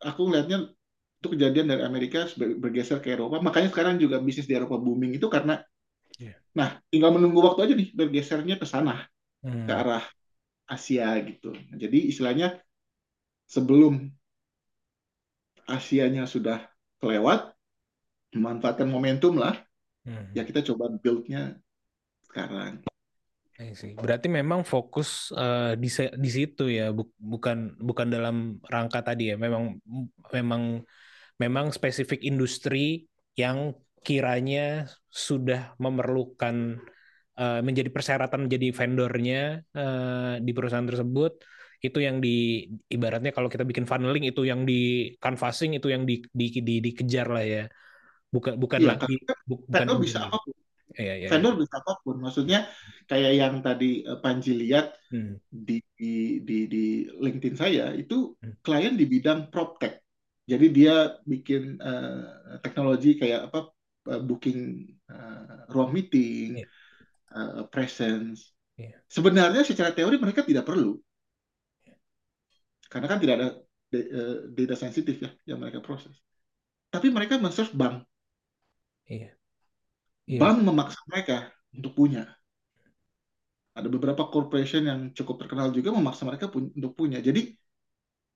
Aku 0.00 0.28
melihatnya 0.28 0.72
itu 1.20 1.28
kejadian 1.36 1.68
dari 1.68 1.84
Amerika 1.84 2.24
bergeser 2.36 3.04
ke 3.04 3.12
Eropa. 3.12 3.44
Makanya 3.44 3.68
sekarang 3.68 4.00
juga 4.00 4.16
bisnis 4.24 4.48
di 4.48 4.56
Eropa 4.56 4.80
booming 4.80 5.20
itu 5.20 5.28
karena, 5.28 5.60
Iya. 6.16 6.40
nah, 6.56 6.80
tinggal 6.88 7.12
menunggu 7.12 7.44
waktu 7.44 7.68
aja 7.68 7.74
nih 7.76 7.92
bergesernya 7.92 8.56
ke 8.56 8.64
sana, 8.64 9.04
ke 9.44 9.48
Mhm. 9.48 9.68
arah 9.68 10.04
Asia 10.64 11.12
gitu. 11.28 11.52
Nah, 11.52 11.76
jadi 11.76 12.08
istilahnya 12.08 12.56
sebelum 13.44 14.08
Asianya 15.70 16.24
sudah 16.26 16.66
kelewat, 17.00 17.56
memanfaatkan 18.36 18.88
momentum 18.88 19.40
lah, 19.40 19.58
Mhm. 20.06 20.36
ya 20.36 20.42
kita 20.46 20.60
coba 20.62 20.92
build-nya 21.02 21.58
sekarang. 22.28 22.84
I 23.60 23.76
see. 23.76 23.92
Berarti 23.92 24.32
memang 24.32 24.64
fokus 24.64 25.28
eh, 25.36 25.76
di 25.76 25.88
di 26.16 26.30
situ 26.32 26.64
ya, 26.72 26.96
bu- 26.96 27.12
bukan 27.20 27.76
bukan 27.76 28.08
dalam 28.08 28.56
rangka 28.64 29.04
tadi 29.04 29.34
ya. 29.34 29.36
Memang 29.36 29.76
memang 30.32 30.80
memang 31.36 31.66
spesifik 31.68 32.24
industri 32.24 33.04
yang 33.36 33.76
kiranya 34.00 34.88
sudah 35.12 35.76
memerlukan 35.76 36.80
eh, 37.36 37.60
menjadi 37.60 37.92
persyaratan 37.92 38.48
menjadi 38.48 38.68
vendornya 38.72 39.60
eh, 39.76 40.34
di 40.40 40.50
perusahaan 40.56 40.88
tersebut. 40.88 41.32
Itu 41.86 41.98
yang 42.06 42.16
di 42.24 42.28
ibaratnya 42.94 43.30
kalau 43.36 43.48
kita 43.52 43.64
bikin 43.70 43.86
funneling 43.90 44.24
itu 44.30 44.40
yang 44.50 44.60
di 44.70 44.74
canvassing 45.22 45.70
itu 45.78 45.86
yang 45.94 46.02
di, 46.10 46.14
di, 46.40 46.44
di- 46.68 46.80
dikejar 46.86 47.26
lah 47.34 47.44
ya. 47.54 47.60
Bukan 48.34 48.54
bukan 48.62 48.82
Iya, 48.82 48.90
lagi 48.90 49.12
bu- 49.48 49.64
bukan 49.70 49.88
vendor 49.88 49.96
bisa 50.04 50.18
apa 50.26 50.36
pun. 50.44 50.54
Iya, 51.00 51.12
iya, 51.22 51.30
iya. 51.30 51.30
Vendor 51.30 51.54
bisa 51.62 51.74
apa 51.82 51.92
pun. 52.04 52.16
Maksudnya 52.24 52.58
kayak 53.10 53.32
yang 53.40 53.54
tadi 53.66 53.86
eh, 54.10 54.18
Panji 54.24 54.50
lihat 54.62 54.86
Hmm. 55.10 55.40
di 55.68 55.74
di 56.00 56.06
di, 56.48 56.54
di 56.74 56.78
LinkedIn 57.24 57.56
saya 57.62 57.84
itu 58.02 58.14
Hmm. 58.42 58.50
klien 58.64 58.94
di 59.00 59.04
bidang 59.14 59.40
PropTech. 59.52 59.94
Jadi 60.50 60.66
dia 60.76 60.92
bikin 61.32 61.62
eh, 61.80 62.58
teknologi 62.64 63.08
kayak 63.20 63.40
apa 63.50 63.58
eh, 64.12 64.20
booking 64.28 64.60
eh, 65.12 65.42
ruang 65.72 65.90
meeting, 65.96 66.48
Iya. 66.48 66.64
eh, 67.36 67.62
presence. 67.72 68.52
Iya. 68.76 69.02
Sebenarnya 69.10 69.62
secara 69.66 69.90
teori 69.96 70.16
mereka 70.24 70.42
tidak 70.46 70.64
perlu. 70.68 70.98
Karena 72.90 73.06
kan 73.10 73.18
tidak 73.22 73.34
ada 73.38 73.48
eh, 73.96 74.36
data 74.58 74.74
sensitif 74.76 75.16
ya 75.24 75.30
yang 75.48 75.58
mereka 75.62 75.78
proses. 75.86 76.14
Tapi 76.94 77.08
mereka 77.16 77.38
men-serve 77.42 77.74
bank. 77.80 77.96
Iya. 79.06 79.36
Iya. 80.26 80.38
Bank 80.40 80.56
memaksa 80.66 81.00
mereka 81.10 81.36
untuk 81.76 81.92
punya. 81.98 82.22
Ada 83.78 83.86
beberapa 83.94 84.26
corporation 84.34 84.82
yang 84.90 85.00
cukup 85.14 85.46
terkenal 85.46 85.70
juga 85.70 85.94
memaksa 85.94 86.22
mereka 86.26 86.46
pun- 86.50 86.74
untuk 86.74 86.92
punya. 86.98 87.18
Jadi 87.22 87.54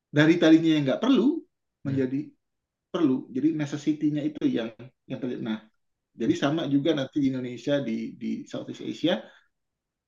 dari 0.08 0.34
tadinya 0.38 0.70
yang 0.78 0.82
nggak 0.86 1.02
perlu 1.02 1.42
menjadi 1.86 2.20
perlu. 2.92 3.28
Jadi 3.30 3.48
necessity-nya 3.56 4.22
itu 4.24 4.42
yang 4.48 4.70
yang 5.10 5.18
terjadi. 5.20 5.42
Nah, 5.42 5.60
jadi 6.14 6.34
sama 6.38 6.66
juga 6.70 6.94
nanti 6.96 7.16
di 7.22 7.28
Indonesia 7.32 7.80
di 7.82 8.14
di 8.16 8.30
Southeast 8.48 8.84
Asia 8.84 9.14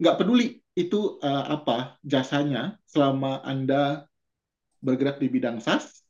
nggak 0.01 0.17
peduli 0.21 0.61
itu 0.77 1.21
eh, 1.25 1.45
apa 1.57 1.97
jasanya 2.05 2.77
selama 2.89 3.41
Anda 3.45 4.05
bergerak 4.87 5.19
di 5.19 5.27
bidang 5.27 5.59
SaaS. 5.59 6.07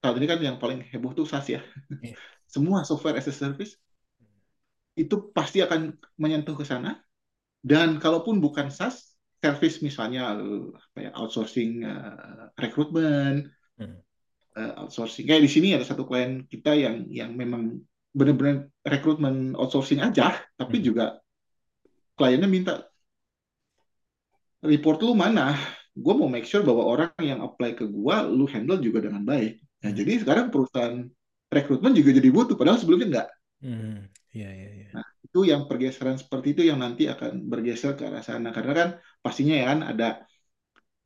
Saat 0.00 0.16
ini 0.16 0.24
kan 0.24 0.40
yang 0.40 0.56
paling 0.56 0.80
heboh 0.88 1.12
tuh 1.12 1.28
SaaS 1.28 1.52
ya. 1.52 1.60
Iya. 2.00 2.16
Semua 2.54 2.80
software 2.88 3.20
as 3.20 3.28
a 3.28 3.34
service 3.36 3.76
itu 4.96 5.28
pasti 5.36 5.60
akan 5.60 5.92
menyentuh 6.16 6.56
ke 6.56 6.64
sana. 6.64 6.96
Dan 7.60 8.00
kalaupun 8.00 8.40
bukan 8.40 8.72
SaaS, 8.72 9.16
service 9.44 9.84
misalnya 9.84 10.32
apa 10.72 10.98
ya, 11.00 11.10
outsourcing 11.12 11.84
eh, 11.84 12.48
rekrutmen, 12.56 13.52
Hmm. 13.74 13.98
eh, 14.54 14.72
outsourcing. 14.80 15.26
Kayak 15.26 15.44
di 15.44 15.50
sini 15.50 15.68
ada 15.74 15.82
satu 15.84 16.06
klien 16.08 16.46
kita 16.46 16.78
yang 16.78 17.04
yang 17.10 17.34
memang 17.34 17.82
benar-benar 18.14 18.70
rekrutmen 18.86 19.58
outsourcing 19.58 19.98
aja, 19.98 20.38
tapi 20.54 20.78
Hmm. 20.80 20.86
juga 20.86 21.04
kliennya 22.14 22.46
minta 22.46 22.86
report 24.62 25.02
lu 25.02 25.12
mana? 25.18 25.58
Gue 25.94 26.14
mau 26.18 26.26
make 26.26 26.46
sure 26.46 26.66
bahwa 26.66 26.82
orang 26.90 27.10
yang 27.22 27.40
apply 27.46 27.78
ke 27.78 27.86
gua, 27.86 28.26
lu 28.26 28.46
handle 28.50 28.78
juga 28.82 28.98
dengan 29.06 29.22
baik. 29.22 29.62
Nah, 29.86 29.90
Hmm. 29.90 29.98
jadi 29.98 30.12
sekarang 30.22 30.50
perusahaan 30.50 31.06
rekrutmen 31.54 31.94
juga 31.94 32.10
jadi 32.18 32.28
butuh, 32.34 32.56
padahal 32.58 32.78
sebelumnya 32.82 33.06
enggak. 33.10 33.28
Hmm. 33.62 34.08
Iya, 34.34 34.48
iya, 34.58 34.68
iya. 34.78 34.88
Nah, 34.94 35.06
itu 35.26 35.38
yang 35.50 35.62
pergeseran 35.68 36.16
seperti 36.22 36.46
itu 36.54 36.62
yang 36.70 36.78
nanti 36.84 37.02
akan 37.14 37.32
bergeser 37.50 37.92
ke 37.98 38.02
arah 38.08 38.22
sana. 38.28 38.48
Karena 38.56 38.72
kan 38.80 38.88
pastinya 39.24 39.54
ya 39.60 39.64
kan 39.70 39.80
ada 39.90 40.06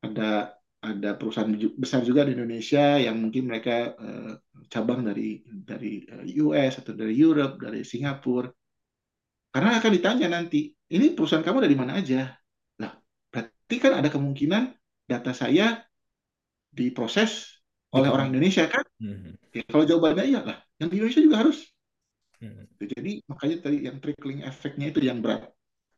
ada 0.06 0.54
ada 0.78 1.10
perusahaan 1.18 1.50
besar 1.74 2.06
juga 2.06 2.22
di 2.22 2.38
Indonesia 2.38 3.02
yang 3.02 3.18
mungkin 3.18 3.50
mereka 3.50 3.98
eh, 3.98 4.32
cabang 4.70 5.02
dari 5.02 5.42
dari 5.42 6.06
eh, 6.06 6.24
US 6.46 6.78
atau 6.80 6.94
dari 6.94 7.14
Europe, 7.18 7.58
dari 7.58 7.82
Singapura. 7.82 8.46
Karena 9.52 9.80
akan 9.80 9.90
ditanya 9.96 10.26
nanti, 10.36 10.70
ini 10.92 11.06
perusahaan 11.16 11.44
kamu 11.44 11.64
dari 11.64 11.76
mana 11.76 11.92
aja? 11.98 12.36
Lah, 12.80 12.92
berarti 13.32 13.76
kan 13.80 13.92
ada 13.98 14.08
kemungkinan 14.12 14.62
data 15.08 15.32
saya 15.32 15.82
diproses 16.68 17.60
oleh 17.90 18.08
Betul. 18.08 18.14
orang 18.14 18.26
Indonesia 18.30 18.64
kan? 18.68 18.84
Hmm. 19.00 19.32
Ya, 19.56 19.64
kalau 19.64 19.84
jawabannya 19.88 20.24
iya 20.28 20.40
lah, 20.44 20.58
yang 20.76 20.88
di 20.92 21.00
Indonesia 21.00 21.22
juga 21.24 21.36
harus. 21.40 21.58
Hmm. 22.38 22.68
Jadi 22.78 23.12
makanya 23.26 23.56
tadi 23.64 23.76
yang 23.88 23.96
trickling 23.98 24.40
efeknya 24.46 24.86
itu 24.92 25.00
yang 25.02 25.18
berat. 25.24 25.50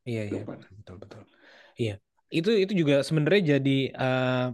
Iya, 0.08 0.22
iya, 0.32 0.42
betul, 0.46 0.96
betul. 0.96 1.22
Iya, 1.76 1.94
itu 2.32 2.50
itu 2.56 2.72
juga 2.72 2.94
sebenarnya 3.04 3.58
jadi 3.58 3.78
eh, 3.92 4.46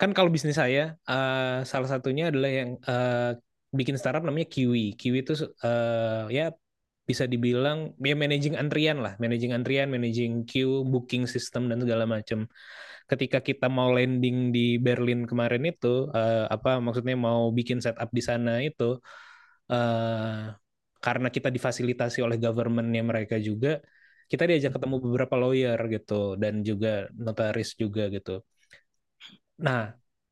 kan 0.00 0.10
kalau 0.16 0.28
bisnis 0.28 0.58
saya 0.60 0.98
eh, 1.08 1.58
salah 1.64 1.88
satunya 1.88 2.28
adalah 2.28 2.50
yang 2.52 2.70
eh, 2.84 3.30
bikin 3.72 3.96
startup 3.96 4.20
namanya 4.26 4.48
Kiwi. 4.52 4.98
Kiwi 5.00 5.24
itu 5.24 5.32
eh, 5.64 6.24
ya 6.36 6.44
bisa 7.02 7.24
dibilang 7.26 7.96
ya 7.98 8.14
managing 8.14 8.54
antrian 8.60 9.00
lah, 9.04 9.16
managing 9.18 9.52
antrian, 9.56 9.88
managing 9.90 10.44
queue, 10.46 10.84
booking 10.86 11.24
system 11.26 11.66
dan 11.72 11.80
segala 11.82 12.04
macam. 12.04 12.46
Ketika 13.12 13.38
kita 13.48 13.66
mau 13.76 13.88
landing 13.96 14.36
di 14.56 14.60
Berlin 14.86 15.20
kemarin 15.30 15.62
itu, 15.70 16.08
eh, 16.16 16.44
apa 16.54 16.70
maksudnya 16.84 17.14
mau 17.26 17.42
bikin 17.58 17.78
setup 17.84 18.08
di 18.16 18.22
sana 18.28 18.50
itu, 18.68 18.84
eh, 19.72 20.40
karena 21.04 21.28
kita 21.36 21.48
difasilitasi 21.56 22.18
oleh 22.26 22.38
government-nya 22.44 23.02
mereka 23.10 23.36
juga, 23.48 23.68
kita 24.30 24.42
diajak 24.48 24.72
ketemu 24.76 24.96
beberapa 25.04 25.34
lawyer 25.42 25.78
gitu 25.94 26.12
dan 26.42 26.54
juga 26.68 26.88
notaris 27.24 27.68
juga 27.82 28.02
gitu. 28.16 28.30
Nah, 29.66 29.80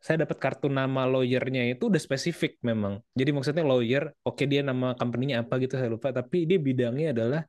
saya 0.05 0.16
dapat 0.24 0.39
kartu 0.45 0.66
nama 0.78 1.01
lawyernya 1.12 1.62
itu 1.72 1.83
udah 1.91 2.03
spesifik 2.07 2.53
memang. 2.68 2.95
Jadi 3.18 3.31
maksudnya 3.37 3.64
lawyer, 3.70 4.03
oke 4.26 4.43
dia 4.51 4.61
nama 4.70 4.87
company-nya 4.99 5.37
apa 5.45 5.55
gitu 5.62 5.74
saya 5.81 5.91
lupa, 5.95 6.09
tapi 6.18 6.37
dia 6.49 6.59
bidangnya 6.68 7.07
adalah 7.14 7.41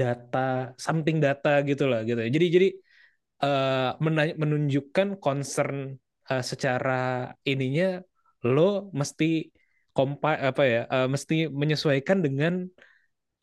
data, 0.00 0.74
something 0.86 1.16
data 1.22 1.48
gitu 1.68 1.84
lah 1.90 2.00
gitu. 2.08 2.20
Jadi 2.34 2.46
jadi 2.54 2.68
eh, 3.42 3.90
menunjukkan 4.42 5.08
concern 5.22 5.96
eh, 6.30 6.42
secara 6.44 7.30
ininya 7.46 8.02
lo 8.44 8.92
mesti 8.92 9.48
kompa 9.96 10.36
apa 10.50 10.62
ya, 10.66 10.80
eh, 10.90 11.08
mesti 11.08 11.34
menyesuaikan 11.48 12.18
dengan 12.26 12.66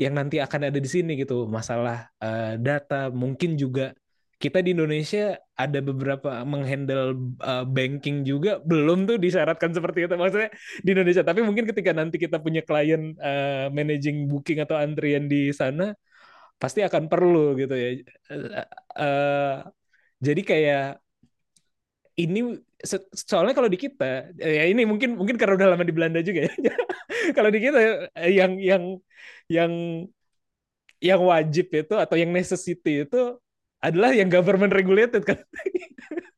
yang 0.01 0.13
nanti 0.17 0.41
akan 0.41 0.61
ada 0.69 0.79
di 0.81 0.89
sini 0.89 1.11
gitu. 1.21 1.45
Masalah 1.57 2.09
eh, 2.23 2.57
data. 2.57 2.95
Mungkin 3.13 3.55
juga 3.59 3.93
kita 4.41 4.57
di 4.65 4.73
Indonesia 4.73 5.37
ada 5.53 5.79
beberapa 5.85 6.41
menghandle 6.43 7.13
eh, 7.45 7.65
banking 7.69 8.25
juga. 8.25 8.57
Belum 8.65 9.05
tuh 9.09 9.17
disyaratkan 9.21 9.71
seperti 9.77 10.09
itu 10.09 10.15
maksudnya 10.17 10.49
di 10.81 10.89
Indonesia. 10.95 11.23
Tapi 11.23 11.39
mungkin 11.45 11.65
ketika 11.69 11.91
nanti 11.93 12.17
kita 12.17 12.37
punya 12.41 12.61
klien 12.65 13.13
eh, 13.21 13.67
managing 13.69 14.25
booking 14.29 14.59
atau 14.65 14.75
antrian 14.81 15.29
di 15.29 15.53
sana 15.53 15.93
pasti 16.61 16.79
akan 16.85 17.03
perlu 17.11 17.57
gitu 17.61 17.73
ya. 17.73 17.87
Eh, 18.97 19.57
jadi 20.22 20.41
kayak 20.49 20.84
ini 22.19 22.39
soalnya 23.13 23.53
kalau 23.57 23.69
di 23.72 23.78
kita 23.78 24.34
ya 24.38 24.65
ini 24.67 24.82
mungkin 24.89 25.15
mungkin 25.15 25.38
karena 25.39 25.53
udah 25.57 25.69
lama 25.78 25.84
di 25.86 25.93
Belanda 25.95 26.19
juga 26.26 26.49
ya 26.49 26.53
kalau 27.38 27.49
di 27.53 27.59
kita 27.61 27.78
eh, 28.17 28.32
yang 28.36 28.57
yang 28.59 28.84
yang 29.47 29.72
yang 31.01 31.22
wajib 31.22 31.65
itu 31.74 31.93
atau 31.97 32.15
yang 32.17 32.30
necessity 32.30 33.05
itu 33.05 33.38
adalah 33.82 34.13
yang 34.13 34.30
government 34.30 34.69
regulated 34.69 35.26
kan. 35.26 35.41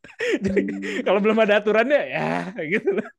Jadi 0.46 0.62
kalau 1.04 1.20
belum 1.20 1.38
ada 1.44 1.60
aturannya 1.60 2.02
ya 2.08 2.56
gitu 2.72 2.90
lah. 2.96 3.10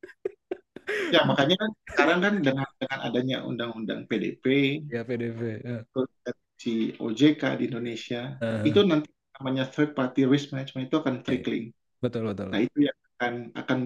Ya, 0.85 1.21
makanya 1.25 1.55
kan 1.61 1.69
sekarang 1.89 2.19
kan 2.21 2.33
dengan 2.45 2.67
dengan 2.77 2.99
adanya 3.01 3.37
undang-undang 3.45 4.05
PDP, 4.09 4.45
Ya 4.89 5.01
PDP. 5.05 5.41
ya. 5.61 5.77
si 6.55 6.93
OJK 6.97 7.57
di 7.59 7.63
Indonesia, 7.69 8.37
Eh, 8.41 8.63
itu 8.69 8.79
nanti 8.85 9.09
namanya 9.39 9.63
third 9.67 9.91
party 9.93 10.23
risk 10.23 10.55
management 10.55 10.87
itu 10.87 10.95
akan 10.99 11.21
trickling. 11.21 11.75
betul 11.99 12.27
betul. 12.27 12.47
Nah, 12.51 12.61
itu 12.61 12.87
yang 12.87 12.97
akan 13.15 13.33
akan 13.55 13.77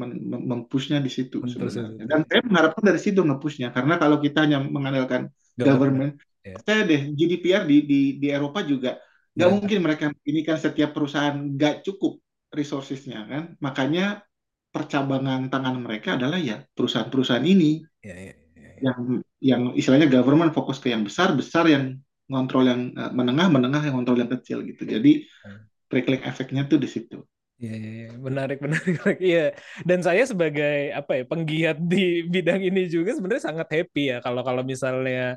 mempushnya 0.50 0.98
di 0.98 1.12
situ 1.14 1.40
sebenarnya. 1.46 2.06
Dan 2.10 2.26
saya 2.26 2.42
mengharapkan 2.42 2.84
dari 2.84 3.00
situ 3.00 3.22
ngepushnya, 3.22 3.70
karena 3.70 4.02
kalau 4.02 4.18
kita 4.18 4.46
hanya 4.46 4.60
mengandalkan 4.62 5.30
government, 5.54 6.18
ya. 6.42 6.58
saya 6.66 6.84
deh 6.84 7.14
GDPR 7.14 7.64
di 7.70 7.86
di 7.86 8.00
di 8.18 8.28
Eropa 8.30 8.66
juga 8.66 8.98
nggak 9.38 9.50
Ya. 9.50 9.54
mungkin 9.56 9.80
mereka 9.86 10.12
ini 10.26 10.42
kan 10.42 10.58
setiap 10.58 10.92
perusahaan 10.92 11.38
nggak 11.38 11.86
cukup 11.86 12.20
resourcesnya 12.50 13.30
kan, 13.30 13.44
makanya 13.62 14.26
percabangan 14.74 15.50
tangan 15.50 15.78
mereka 15.82 16.18
adalah 16.18 16.42
ya 16.42 16.66
perusahaan-perusahaan 16.74 17.46
ini 17.46 17.82
ya, 18.02 18.16
ya. 18.18 18.34
yang 18.82 19.00
yang 19.40 19.62
istilahnya 19.78 20.10
government 20.10 20.52
fokus 20.52 20.82
ke 20.82 20.92
yang 20.92 21.06
besar, 21.06 21.34
besar 21.38 21.70
yang 21.70 21.98
ngontrol 22.30 22.64
yang 22.72 22.82
menengah, 23.18 23.48
menengah 23.56 23.82
yang 23.86 23.94
ngontrol 24.00 24.20
yang 24.22 24.32
kecil 24.36 24.58
gitu. 24.70 24.84
Jadi 24.94 25.12
Hmm. 25.44 25.70
trickling 25.92 26.24
efeknya 26.32 26.64
tuh 26.72 26.80
di 26.84 26.90
situ. 26.96 27.18
Iya, 27.60 27.72
iya, 27.76 27.90
iya. 28.00 28.08
menarik, 28.28 28.58
menarik. 28.66 29.18
Iya. 29.28 29.40
Dan 29.88 30.00
saya 30.08 30.24
sebagai 30.32 30.74
apa 31.00 31.12
ya 31.20 31.24
penggiat 31.32 31.76
di 31.92 32.24
bidang 32.34 32.60
ini 32.68 32.80
juga 32.88 33.10
sebenarnya 33.16 33.44
sangat 33.52 33.68
happy 33.76 34.02
ya 34.12 34.18
kalau 34.26 34.42
kalau 34.48 34.64
misalnya 34.72 35.36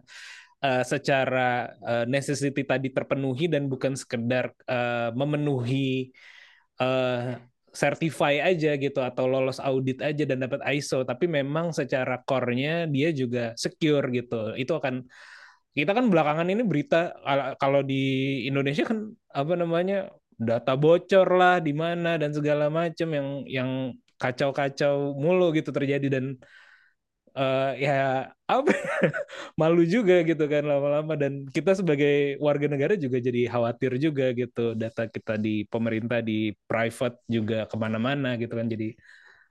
eh, 0.64 0.82
secara 0.93 1.40
eh, 1.88 2.05
necessity 2.14 2.62
tadi 2.70 2.88
terpenuhi 2.97 3.45
dan 3.55 3.62
bukan 3.72 3.95
sekedar 4.03 4.45
eh, 4.70 5.11
memenuhi 5.20 6.11
eh, 6.80 7.20
certify 7.72 8.34
aja 8.45 8.76
gitu 8.76 9.01
atau 9.01 9.24
lolos 9.32 9.57
audit 9.57 9.99
aja 10.05 10.22
dan 10.28 10.45
dapat 10.45 10.61
ISO, 10.76 11.09
tapi 11.09 11.24
memang 11.24 11.72
secara 11.72 12.20
core-nya 12.28 12.84
dia 12.95 13.09
juga 13.16 13.57
secure 13.57 14.05
gitu. 14.12 14.53
Itu 14.61 14.76
akan 14.76 15.09
kita 15.78 15.90
kan 15.96 16.04
belakangan 16.12 16.46
ini 16.52 16.62
berita 16.70 16.96
kalau- 17.60 17.84
di 17.90 17.94
Indonesia 18.48 18.84
kan 18.90 18.98
apa 19.32 19.52
namanya 19.56 19.94
data 20.48 20.72
bocor 20.76 21.26
lah 21.40 21.54
di 21.66 21.72
mana 21.82 22.08
dan 22.20 22.30
segala 22.36 22.66
macam 22.68 23.08
yang 23.18 23.28
yang 23.48 23.70
kacau-kacau 24.20 25.16
mulu 25.22 25.50
gitu 25.56 25.70
terjadi 25.74 26.06
dan 26.20 26.24
eh, 27.38 27.64
ya 27.84 27.92
apa 28.52 28.70
malu 29.60 29.82
juga 29.94 30.14
gitu 30.28 30.44
kan 30.52 30.62
lama-lama 30.70 31.12
dan 31.22 31.32
kita 31.56 31.70
sebagai 31.80 32.36
warga 32.46 32.66
negara 32.72 32.94
juga 33.04 33.18
jadi 33.26 33.40
khawatir 33.52 33.92
juga 34.04 34.24
gitu 34.40 34.60
data 34.82 35.02
kita 35.14 35.32
di 35.44 35.64
pemerintah 35.72 36.18
di 36.28 36.52
private 36.68 37.16
juga 37.36 37.56
ke 37.70 37.76
mana-mana 37.84 38.28
gitu 38.42 38.52
kan. 38.58 38.66
Jadi 38.68 38.86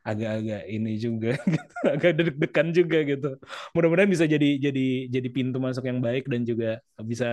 agak-agak 0.09 0.61
ini 0.73 0.91
juga 1.05 1.29
gitu 1.53 1.73
agak 1.93 2.11
deg-degan 2.17 2.67
juga 2.77 2.97
gitu 3.11 3.27
mudah-mudahan 3.75 4.11
bisa 4.15 4.25
jadi 4.25 4.47
jadi 4.65 4.81
jadi 5.15 5.27
pintu 5.35 5.57
masuk 5.61 5.83
yang 5.89 5.99
baik 6.05 6.25
dan 6.31 6.41
juga 6.49 6.81
bisa 7.11 7.25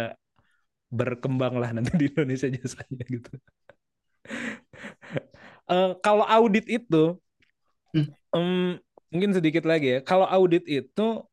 berkembang 0.89 1.55
lah 1.61 1.71
nanti 1.77 1.93
di 2.01 2.07
Indonesia 2.13 2.49
jasanya 2.49 3.05
gitu. 3.15 3.31
Eh, 5.69 5.91
kalau 6.05 6.25
audit 6.25 6.65
itu, 6.69 7.21
Hmm. 7.95 8.13
em, 8.35 8.77
mungkin 9.13 9.31
sedikit 9.37 9.65
lagi 9.69 9.99
ya. 9.99 9.99
Kalau 10.05 10.27
audit 10.29 10.65
itu, 10.69 11.25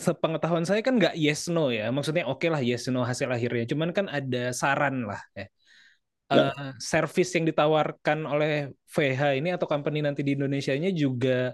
sepengetahuan 0.00 0.64
saya 0.64 0.80
kan 0.80 0.96
nggak 0.96 1.14
yes 1.20 1.48
no 1.52 1.68
ya. 1.68 1.92
Maksudnya 1.92 2.24
oke 2.28 2.46
lah 2.48 2.60
yes 2.64 2.88
no 2.92 3.04
hasil 3.04 3.28
akhirnya. 3.28 3.64
Cuman 3.68 3.90
kan 3.96 4.06
ada 4.08 4.50
saran 4.56 5.04
lah 5.08 5.20
ya. 5.36 5.46
Eh, 6.32 6.72
service 6.80 7.30
yang 7.36 7.44
ditawarkan 7.44 8.24
oleh 8.24 8.72
VH 8.88 9.36
ini 9.36 9.52
atau 9.52 9.68
company 9.68 10.00
nanti 10.00 10.24
di 10.24 10.32
Indonesia-nya 10.32 10.88
juga 10.96 11.52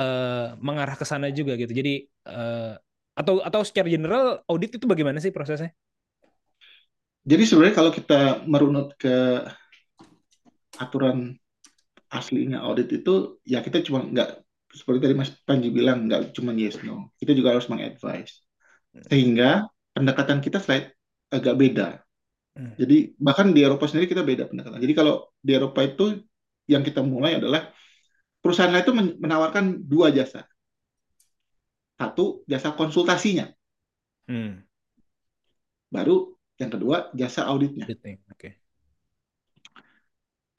eh, 0.00 0.48
mengarah 0.56 0.96
ke 0.96 1.04
sana 1.04 1.28
juga 1.28 1.60
gitu. 1.60 1.72
Jadi 1.72 2.08
eh, 2.08 2.72
atau 3.12 3.44
atau 3.44 3.60
secara 3.60 3.88
general 3.92 4.40
audit 4.48 4.80
itu 4.80 4.86
bagaimana 4.88 5.20
sih 5.20 5.28
prosesnya? 5.28 5.70
Jadi 7.28 7.42
sebenarnya 7.44 7.76
kalau 7.76 7.92
kita 7.92 8.20
merunut 8.48 8.96
ke 8.96 9.44
aturan 10.80 11.36
aslinya 12.08 12.64
audit 12.64 12.88
itu, 12.88 13.36
ya 13.44 13.60
kita 13.60 13.84
cuma 13.84 14.00
nggak 14.08 14.40
seperti 14.72 14.98
tadi 15.04 15.14
Mas 15.18 15.30
Panji 15.44 15.68
bilang 15.68 16.08
nggak 16.08 16.32
cuma 16.32 16.56
yes 16.56 16.80
no, 16.80 17.12
kita 17.20 17.36
juga 17.36 17.52
harus 17.52 17.68
mengadvise. 17.68 18.40
Sehingga 19.12 19.68
pendekatan 19.92 20.40
kita 20.40 20.58
slight 20.58 20.90
agak 21.28 21.54
beda. 21.60 22.00
Hmm. 22.60 22.76
Jadi 22.76 23.16
bahkan 23.16 23.56
di 23.56 23.64
Eropa 23.64 23.88
sendiri 23.88 24.04
kita 24.04 24.20
beda 24.20 24.44
pendekatan. 24.52 24.84
Jadi 24.84 24.92
kalau 24.92 25.32
di 25.40 25.56
Eropa 25.56 25.80
itu 25.80 26.20
yang 26.68 26.84
kita 26.84 27.00
mulai 27.00 27.40
adalah 27.40 27.72
perusahaan 28.44 28.68
lain 28.68 28.84
itu 28.84 28.92
men- 28.92 29.16
menawarkan 29.16 29.80
dua 29.80 30.12
jasa. 30.12 30.44
Satu 31.96 32.44
jasa 32.44 32.76
konsultasinya, 32.76 33.48
Hmm. 34.28 34.60
baru 35.88 36.36
yang 36.60 36.68
kedua 36.68 37.08
jasa 37.16 37.48
auditnya. 37.48 37.88
Oke. 38.28 38.60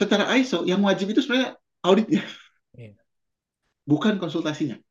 Secara 0.02 0.34
ISO 0.42 0.66
yang 0.66 0.82
wajib 0.82 1.14
itu 1.14 1.22
sebenarnya 1.22 1.54
auditnya, 1.86 2.26
Iya. 2.74 2.98
bukan 3.86 4.18
konsultasinya. 4.18 4.82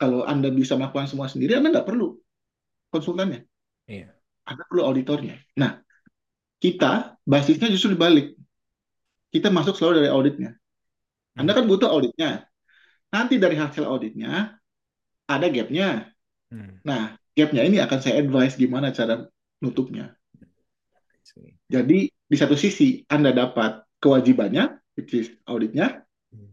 Kalau 0.00 0.24
Anda 0.24 0.48
bisa 0.48 0.80
melakukan 0.80 1.12
semua 1.12 1.28
sendiri, 1.28 1.60
Anda 1.60 1.76
nggak 1.76 1.84
perlu 1.84 2.16
konsultannya. 2.88 3.44
Iya. 3.84 4.16
Anda 4.48 4.64
perlu 4.64 4.88
auditornya. 4.88 5.36
Nah, 5.60 5.84
kita 6.60 7.16
basisnya 7.24 7.72
justru 7.72 7.96
dibalik. 7.96 8.36
Kita 9.32 9.48
masuk 9.48 9.74
selalu 9.74 10.04
dari 10.04 10.10
auditnya. 10.12 10.50
Anda 11.34 11.56
kan 11.56 11.64
butuh 11.64 11.88
auditnya. 11.88 12.44
Nanti 13.10 13.40
dari 13.40 13.56
hasil 13.56 13.82
auditnya 13.88 14.60
ada 15.24 15.46
gapnya. 15.48 16.12
Hmm. 16.52 16.78
Nah, 16.84 17.16
gapnya 17.32 17.62
ini 17.64 17.80
akan 17.80 17.98
saya 17.98 18.20
advise 18.20 18.60
gimana 18.60 18.92
cara 18.92 19.24
nutupnya. 19.64 20.14
Jadi 21.70 22.10
di 22.10 22.36
satu 22.36 22.58
sisi 22.58 23.06
Anda 23.06 23.30
dapat 23.30 23.86
kewajibannya, 24.02 24.82
which 24.98 25.16
is 25.16 25.30
auditnya. 25.46 26.04
Hmm. 26.34 26.52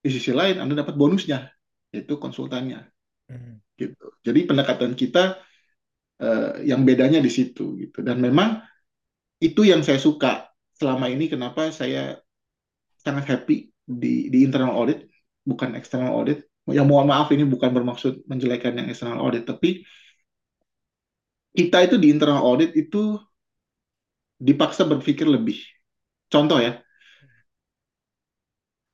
Di 0.00 0.08
sisi 0.08 0.30
lain 0.32 0.62
Anda 0.62 0.80
dapat 0.80 0.94
bonusnya, 0.96 1.52
yaitu 1.92 2.16
konsultannya. 2.16 2.86
Hmm. 3.28 3.60
Gitu. 3.74 4.06
Jadi 4.22 4.40
pendekatan 4.46 4.94
kita 4.94 5.42
eh, 6.22 6.64
yang 6.64 6.86
bedanya 6.86 7.18
di 7.18 7.28
situ 7.28 7.74
gitu. 7.76 8.00
Dan 8.06 8.22
memang 8.22 8.62
itu 9.40 9.66
yang 9.66 9.82
saya 9.82 9.98
suka 9.98 10.50
selama 10.76 11.10
ini. 11.10 11.30
Kenapa 11.30 11.70
saya 11.70 12.18
sangat 13.00 13.24
happy 13.30 13.70
di 13.84 14.32
di 14.32 14.38
internal 14.44 14.74
audit, 14.74 15.06
bukan 15.44 15.76
external 15.78 16.14
audit. 16.16 16.44
Ya 16.72 16.80
mohon 16.80 17.12
maaf 17.12 17.28
ini 17.28 17.44
bukan 17.44 17.76
bermaksud 17.76 18.24
menjelekan 18.24 18.72
yang 18.80 18.88
external 18.88 19.20
audit, 19.20 19.44
tapi 19.44 19.84
kita 21.54 21.84
itu 21.86 21.96
di 22.00 22.08
internal 22.08 22.40
audit 22.40 22.72
itu 22.74 23.20
dipaksa 24.40 24.88
berpikir 24.88 25.28
lebih. 25.28 25.60
Contoh 26.32 26.58
ya, 26.58 26.80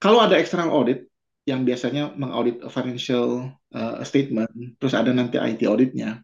kalau 0.02 0.18
ada 0.20 0.36
external 0.36 0.74
audit 0.74 1.06
yang 1.48 1.64
biasanya 1.64 2.12
mengaudit 2.18 2.60
financial 2.68 3.54
uh, 3.72 4.02
statement, 4.04 4.76
terus 4.76 4.92
ada 4.92 5.14
nanti 5.14 5.40
IT 5.40 5.64
auditnya, 5.64 6.20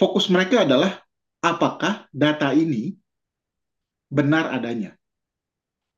fokus 0.00 0.32
mereka 0.32 0.64
adalah 0.64 1.02
apakah 1.44 2.08
data 2.08 2.56
ini 2.56 2.96
benar 4.14 4.54
adanya, 4.54 4.94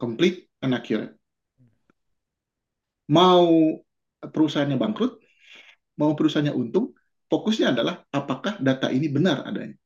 complete 0.01 0.49
and 0.65 0.73
accurate. 0.73 1.13
Mau 3.13 3.45
perusahaannya 4.25 4.81
bangkrut, 4.81 5.21
mau 6.01 6.17
perusahaannya 6.17 6.57
untung, 6.57 6.97
fokusnya 7.29 7.77
adalah 7.77 8.03
apakah 8.09 8.57
data 8.57 8.89
ini 8.89 9.13
benar 9.13 9.45
adanya. 9.45 9.77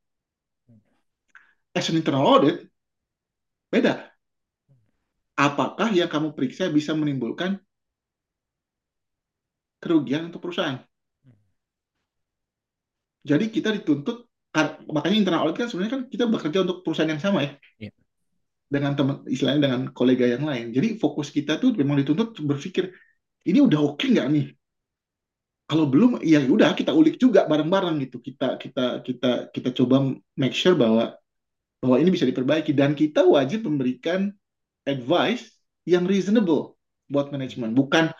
As 1.75 1.91
an 1.91 1.99
internal 1.99 2.23
audit, 2.23 2.71
beda. 3.67 4.09
Apakah 5.35 5.91
yang 5.91 6.07
kamu 6.07 6.31
periksa 6.31 6.71
bisa 6.71 6.95
menimbulkan 6.95 7.59
kerugian 9.83 10.31
untuk 10.31 10.39
perusahaan? 10.43 10.79
Jadi 13.21 13.53
kita 13.53 13.69
dituntut, 13.69 14.27
makanya 14.89 15.17
internal 15.17 15.41
audit 15.45 15.61
kan 15.61 15.69
sebenarnya 15.69 15.93
kan 15.93 16.03
kita 16.09 16.25
bekerja 16.25 16.65
untuk 16.65 16.81
perusahaan 16.81 17.11
yang 17.11 17.21
sama 17.21 17.45
ya. 17.45 17.51
Iya. 17.77 17.91
Dengan 18.71 18.95
teman, 18.95 19.27
istilahnya 19.27 19.67
dengan 19.67 19.81
kolega 19.91 20.23
yang 20.23 20.47
lain. 20.47 20.71
Jadi 20.71 20.95
fokus 20.95 21.27
kita 21.27 21.59
tuh 21.59 21.75
memang 21.75 21.99
dituntut 21.99 22.39
berpikir, 22.39 22.95
ini 23.43 23.59
udah 23.59 23.79
oke 23.83 24.07
nggak 24.07 24.27
nih? 24.31 24.47
Kalau 25.67 25.87
belum, 25.91 26.23
ya 26.23 26.39
udah 26.47 26.71
kita 26.71 26.95
ulik 26.95 27.19
juga 27.19 27.47
bareng-bareng 27.51 27.99
gitu. 28.07 28.23
Kita 28.23 28.55
kita 28.55 29.03
kita 29.03 29.51
kita 29.51 29.69
coba 29.75 30.15
make 30.39 30.55
sure 30.55 30.75
bahwa 30.75 31.15
bahwa 31.83 31.97
ini 31.99 32.15
bisa 32.15 32.23
diperbaiki 32.23 32.71
dan 32.71 32.95
kita 32.95 33.27
wajib 33.27 33.67
memberikan 33.67 34.31
advice 34.87 35.51
yang 35.83 36.07
reasonable 36.07 36.79
buat 37.11 37.27
manajemen. 37.33 37.75
Bukan 37.75 38.13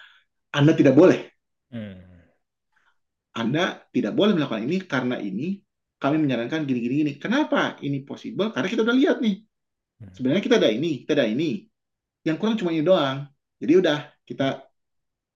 Anda 0.51 0.73
tidak 0.75 0.99
boleh. 0.99 1.31
Hmm. 1.71 2.11
Anda 3.31 3.87
tidak 3.95 4.19
boleh 4.19 4.35
melakukan 4.35 4.67
ini 4.67 4.83
karena 4.83 5.15
ini 5.15 5.63
kami 6.01 6.19
menyarankan 6.19 6.67
gini 6.67 6.79
gini. 6.83 7.13
Kenapa 7.15 7.79
ini 7.79 8.03
possible? 8.03 8.51
Karena 8.51 8.67
kita 8.67 8.83
udah 8.83 8.95
lihat 8.97 9.17
nih. 9.23 9.39
Sebenarnya 10.09 10.43
kita 10.43 10.57
ada 10.57 10.69
ini, 10.73 11.05
kita 11.05 11.13
ada 11.13 11.27
ini. 11.29 11.69
Yang 12.25 12.35
kurang 12.41 12.55
cuma 12.57 12.73
ini 12.73 12.81
doang. 12.81 13.29
Jadi 13.61 13.73
udah 13.77 13.97
kita 14.25 14.65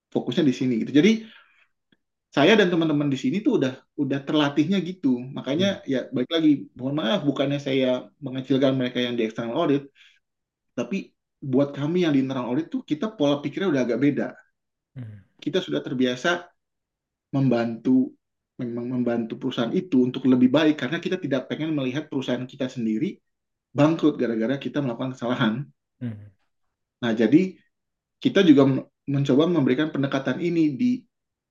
fokusnya 0.10 0.44
di 0.46 0.54
sini 0.56 0.74
gitu. 0.82 0.92
Jadi 0.96 1.12
saya 2.36 2.60
dan 2.60 2.68
teman-teman 2.68 3.08
di 3.08 3.16
sini 3.16 3.40
tuh 3.40 3.62
udah 3.62 3.74
udah 3.96 4.20
terlatihnya 4.26 4.82
gitu. 4.84 5.22
Makanya 5.22 5.86
ya 5.88 6.12
balik 6.12 6.32
lagi, 6.34 6.52
mohon 6.76 6.96
maaf 7.00 7.24
bukannya 7.24 7.62
saya 7.62 8.12
mengecilkan 8.20 8.76
mereka 8.76 9.00
yang 9.00 9.16
di 9.16 9.24
external 9.24 9.56
audit, 9.56 9.88
tapi 10.76 11.16
buat 11.40 11.72
kami 11.72 12.04
yang 12.04 12.12
di 12.12 12.26
internal 12.26 12.52
audit 12.52 12.68
tuh 12.68 12.82
kita 12.84 13.14
pola 13.14 13.40
pikirnya 13.40 13.72
udah 13.72 13.84
agak 13.88 14.00
beda. 14.02 14.28
Hmm. 14.98 15.24
Kita 15.40 15.64
sudah 15.64 15.80
terbiasa 15.80 16.50
membantu 17.32 18.12
memang 18.56 18.88
membantu 18.88 19.36
perusahaan 19.36 19.72
itu 19.76 20.00
untuk 20.00 20.24
lebih 20.32 20.48
baik 20.48 20.80
karena 20.80 21.04
kita 21.04 21.20
tidak 21.20 21.52
pengen 21.52 21.76
melihat 21.76 22.08
perusahaan 22.08 22.48
kita 22.48 22.72
sendiri 22.72 23.20
bangkrut 23.76 24.16
gara-gara 24.16 24.56
kita 24.56 24.80
melakukan 24.80 25.12
kesalahan. 25.14 25.54
Hmm. 26.00 26.32
Nah, 27.04 27.12
jadi 27.12 27.60
kita 28.24 28.42
juga 28.48 28.64
mencoba 29.06 29.44
memberikan 29.52 29.92
pendekatan 29.92 30.40
ini 30.40 30.74
di 30.74 30.92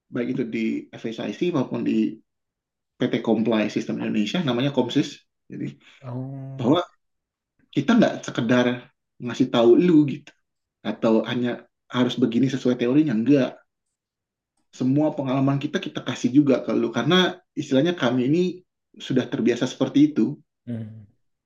baik 0.08 0.28
itu 0.34 0.42
di 0.48 0.64
FSIC 0.88 1.52
maupun 1.52 1.84
di 1.84 2.16
PT 2.96 3.20
Comply 3.20 3.68
Sistem 3.68 4.00
Indonesia, 4.00 4.40
namanya 4.40 4.72
Komsis. 4.72 5.20
Jadi 5.44 5.76
Oh. 6.08 6.56
bahwa 6.56 6.80
kita 7.68 7.90
nggak 7.98 8.14
sekedar 8.24 8.66
ngasih 9.20 9.48
tahu 9.52 9.76
lu 9.76 10.08
gitu, 10.08 10.32
atau 10.80 11.22
hanya 11.28 11.68
harus 11.92 12.16
begini 12.16 12.48
sesuai 12.48 12.80
teorinya, 12.80 13.12
enggak. 13.14 13.60
Semua 14.74 15.14
pengalaman 15.14 15.62
kita 15.62 15.78
kita 15.78 16.02
kasih 16.02 16.34
juga 16.34 16.64
ke 16.66 16.74
lu 16.74 16.90
karena 16.90 17.38
istilahnya 17.54 17.94
kami 17.94 18.26
ini 18.26 18.42
sudah 18.98 19.26
terbiasa 19.26 19.70
seperti 19.70 20.10
itu, 20.10 20.38
Hmm. 20.64 21.04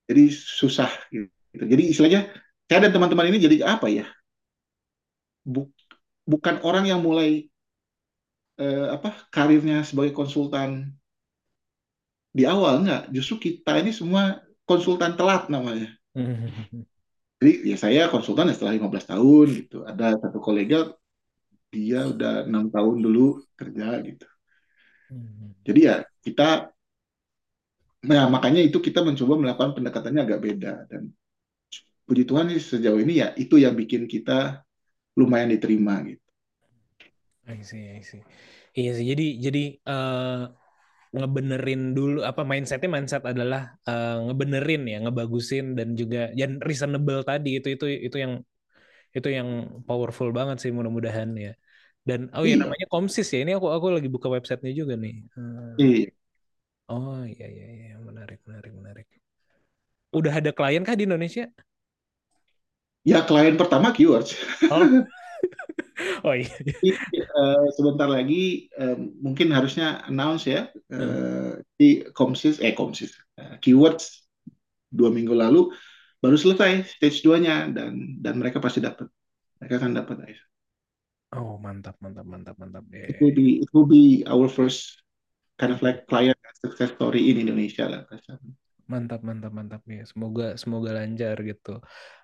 Jadi 0.09 0.25
susah 0.33 0.91
gitu. 1.13 1.63
Jadi 1.73 1.83
istilahnya 1.93 2.21
saya 2.69 2.79
dan 2.85 2.93
teman-teman 2.95 3.29
ini 3.33 3.39
jadi 3.41 3.57
apa 3.65 3.87
ya? 3.89 4.05
Bu- 5.55 5.75
bukan 6.31 6.57
orang 6.69 6.85
yang 6.91 7.01
mulai 7.07 7.31
eh, 8.65 8.87
apa 8.97 9.11
karirnya 9.35 9.79
sebagai 9.89 10.13
konsultan 10.19 10.71
di 12.37 12.43
awal 12.55 12.75
enggak 12.85 13.03
justru 13.15 13.35
kita 13.47 13.73
ini 13.83 13.93
semua 13.99 14.23
konsultan 14.69 15.13
telat 15.19 15.43
namanya 15.55 15.89
jadi 17.39 17.53
ya 17.71 17.77
saya 17.85 18.03
konsultan 18.13 18.51
ya 18.51 18.55
setelah 18.57 18.75
15 18.77 19.07
tahun 19.11 19.47
gitu 19.59 19.77
ada 19.91 20.07
satu 20.23 20.39
kolega 20.43 20.79
dia 21.75 22.01
udah 22.13 22.49
enam 22.49 22.65
tahun 22.75 22.97
dulu 23.07 23.27
kerja 23.59 23.87
gitu 24.09 24.27
Hmm. 25.11 25.53
jadi 25.67 25.81
ya 25.89 25.97
kita 26.25 26.73
nah 28.07 28.25
makanya 28.31 28.61
itu 28.63 28.79
kita 28.79 29.01
mencoba 29.07 29.35
melakukan 29.43 29.73
pendekatannya 29.77 30.21
agak 30.27 30.41
beda 30.47 30.73
dan 30.91 31.03
puji 32.07 32.23
Tuhan 32.29 32.47
sih 32.53 32.63
sejauh 32.73 33.01
ini 33.05 33.13
ya 33.23 33.29
itu 33.43 33.55
yang 33.65 33.75
bikin 33.79 34.03
kita 34.11 34.65
lumayan 35.21 35.51
diterima 35.55 35.95
gitu 36.09 36.25
I 37.49 37.63
see, 37.65 37.83
I 37.99 38.01
see. 38.05 38.21
Iya 38.79 38.91
sih, 38.97 39.05
jadi 39.13 39.25
jadi 39.47 39.61
eh, 39.91 40.37
ngebenerin 41.17 41.81
dulu 41.99 42.19
apa 42.31 42.43
mindsetnya 42.51 42.89
mindset 42.95 43.25
adalah 43.33 43.61
eh, 43.89 44.11
ngebenerin 44.27 44.83
ya, 44.93 44.97
ngebagusin 45.05 45.65
dan 45.79 45.89
juga 46.01 46.19
dan 46.41 46.53
reasonable 46.69 47.21
tadi 47.31 47.49
itu 47.59 47.69
itu 47.77 47.87
itu 48.07 48.17
yang 48.25 48.33
itu 49.17 49.29
yang 49.39 49.49
powerful 49.89 50.29
banget 50.39 50.57
sih 50.63 50.71
mudah-mudahan 50.79 51.31
ya. 51.47 51.51
Dan 52.09 52.21
oh 52.37 52.45
ya 52.51 52.55
iya 52.55 52.63
namanya 52.63 52.87
Komsis 52.93 53.29
ya. 53.35 53.39
Ini 53.45 53.53
aku 53.59 53.69
aku 53.77 53.87
lagi 53.97 54.09
buka 54.15 54.29
websitenya 54.37 54.73
juga 54.81 54.95
nih. 55.05 55.15
Eh, 55.39 55.75
iya 55.81 56.11
oh 56.89 57.21
iya 57.25 57.47
iya 57.55 57.67
iya 57.77 57.95
menarik 58.09 58.39
menarik 58.49 58.73
menarik. 58.79 59.07
Udah 60.19 60.33
ada 60.41 60.51
klien 60.57 60.85
kah 60.87 60.97
di 60.97 61.05
Indonesia? 61.09 61.45
ya 63.09 63.25
klien 63.25 63.57
pertama 63.57 63.93
keywords 63.95 64.37
Oh 64.69 64.85
oh 66.27 66.35
iya. 66.35 66.51
Jadi, 66.63 66.89
eh, 67.19 67.65
sebentar 67.75 68.07
lagi 68.07 68.71
eh, 68.71 68.97
mungkin 68.99 69.51
harusnya 69.51 70.07
announce 70.07 70.47
ya 70.47 70.71
eh, 70.91 71.59
di 71.75 72.07
Komsis 72.15 72.63
eh 72.63 72.75
Komsis 72.75 73.15
eh, 73.39 73.59
keywords 73.63 74.27
dua 74.91 75.11
minggu 75.11 75.35
lalu 75.35 75.71
baru 76.19 76.35
selesai 76.35 76.87
stage 76.87 77.23
2-nya 77.23 77.71
dan 77.71 78.19
dan 78.19 78.35
mereka 78.39 78.59
pasti 78.59 78.83
dapat 78.83 79.07
mereka 79.59 79.75
akan 79.83 79.93
dapat 79.95 80.17
guys. 80.23 80.41
Oh 81.35 81.59
mantap 81.59 81.99
mantap 82.03 82.27
mantap 82.27 82.57
mantap. 82.59 82.85
Ya, 82.91 83.11
It 83.11 83.19
will 83.23 83.35
be 83.35 83.63
it 83.63 83.71
will 83.75 83.87
be 83.87 84.23
our 84.27 84.47
first 84.51 85.03
kind 85.59 85.75
of 85.75 85.83
like 85.83 86.07
client 86.07 86.38
success 86.63 86.91
story 86.95 87.31
in 87.31 87.43
Indonesia 87.47 87.87
lah 87.87 88.03
kasarnya. 88.07 88.55
Mantap, 88.89 89.21
mantap, 89.21 89.53
mantap 89.53 89.83
ya. 89.85 90.03
Semoga 90.09 90.57
semoga 90.57 90.97
lancar 90.97 91.37
gitu. 91.45 91.77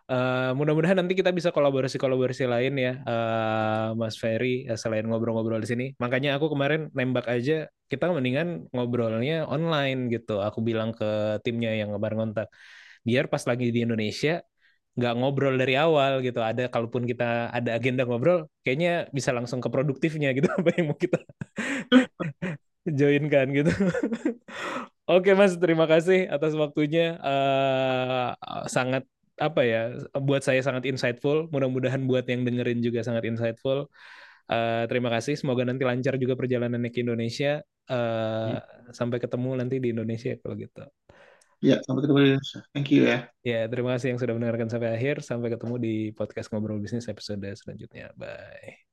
Eh, 0.05 0.51
mudah-mudahan 0.56 0.97
nanti 1.01 1.12
kita 1.16 1.32
bisa 1.32 1.48
kolaborasi-kolaborasi 1.52 2.44
lain 2.44 2.73
ya, 2.77 2.93
eh, 3.05 3.89
Mas 4.01 4.16
Ferry, 4.20 4.69
eh, 4.69 4.77
selain 4.81 5.05
ngobrol-ngobrol 5.09 5.61
di 5.65 5.69
sini. 5.69 5.86
Makanya 6.01 6.36
aku 6.36 6.52
kemarin 6.52 6.89
nembak 6.97 7.24
aja, 7.28 7.69
kita 7.89 8.12
mendingan 8.12 8.69
ngobrolnya 8.73 9.44
online 9.48 10.09
gitu. 10.12 10.40
Aku 10.40 10.61
bilang 10.65 10.93
ke 10.97 11.40
timnya 11.44 11.73
yang 11.73 11.93
kemarin 11.97 12.16
kontak, 12.20 12.48
biar 13.09 13.24
pas 13.32 13.44
lagi 13.48 13.69
di 13.73 13.81
Indonesia 13.85 14.40
nggak 14.97 15.15
ngobrol 15.20 15.55
dari 15.61 15.74
awal 15.77 16.12
gitu. 16.27 16.40
Ada 16.40 16.69
kalaupun 16.73 17.05
kita 17.11 17.24
ada 17.56 17.70
agenda 17.77 18.02
ngobrol, 18.09 18.48
kayaknya 18.65 19.09
bisa 19.16 19.31
langsung 19.36 19.61
ke 19.65 19.69
produktifnya 19.73 20.28
gitu 20.36 20.48
apa 20.59 20.70
yang 20.77 20.86
mau 20.93 20.98
kita 21.01 21.19
join 22.85 23.24
kan 23.32 23.48
gitu. 23.51 23.73
Oke 25.05 25.36
Mas, 25.36 25.56
terima 25.61 25.85
kasih 25.85 26.28
atas 26.32 26.56
waktunya. 26.56 27.20
Eh, 27.20 28.31
sangat 28.73 29.05
apa 29.36 29.61
ya, 29.66 29.93
buat 30.16 30.40
saya 30.40 30.65
sangat 30.65 30.89
insightful. 30.89 31.51
Mudah-mudahan 31.52 32.09
buat 32.09 32.24
yang 32.24 32.44
dengerin 32.48 32.81
juga 32.81 33.05
sangat 33.05 33.28
insightful. 33.28 33.93
Eh, 34.48 34.85
terima 34.89 35.12
kasih. 35.12 35.36
Semoga 35.36 35.69
nanti 35.69 35.85
lancar 35.85 36.16
juga 36.16 36.36
perjalanannya 36.36 36.89
ke 36.89 37.05
Indonesia. 37.05 37.61
Eh, 37.85 38.56
sampai 38.97 39.20
ketemu 39.20 39.51
nanti 39.61 39.77
di 39.77 39.93
Indonesia 39.93 40.32
kalau 40.40 40.56
gitu. 40.56 40.85
Ya, 41.65 41.81
sampai 41.85 42.05
ketemu 42.05 42.19
di 42.20 42.28
Indonesia. 42.36 42.61
Thank 42.73 42.89
you 42.93 43.02
ya. 43.09 43.19
Ya, 43.40 43.61
terima 43.69 43.97
kasih 43.97 44.16
yang 44.16 44.20
sudah 44.20 44.35
mendengarkan 44.36 44.69
sampai 44.73 44.89
akhir. 44.97 45.24
Sampai 45.24 45.48
ketemu 45.52 45.74
di 45.81 45.94
podcast 46.16 46.48
Ngobrol 46.48 46.81
Bisnis 46.81 47.09
episode 47.09 47.44
selanjutnya. 47.56 48.12
Bye. 48.16 48.84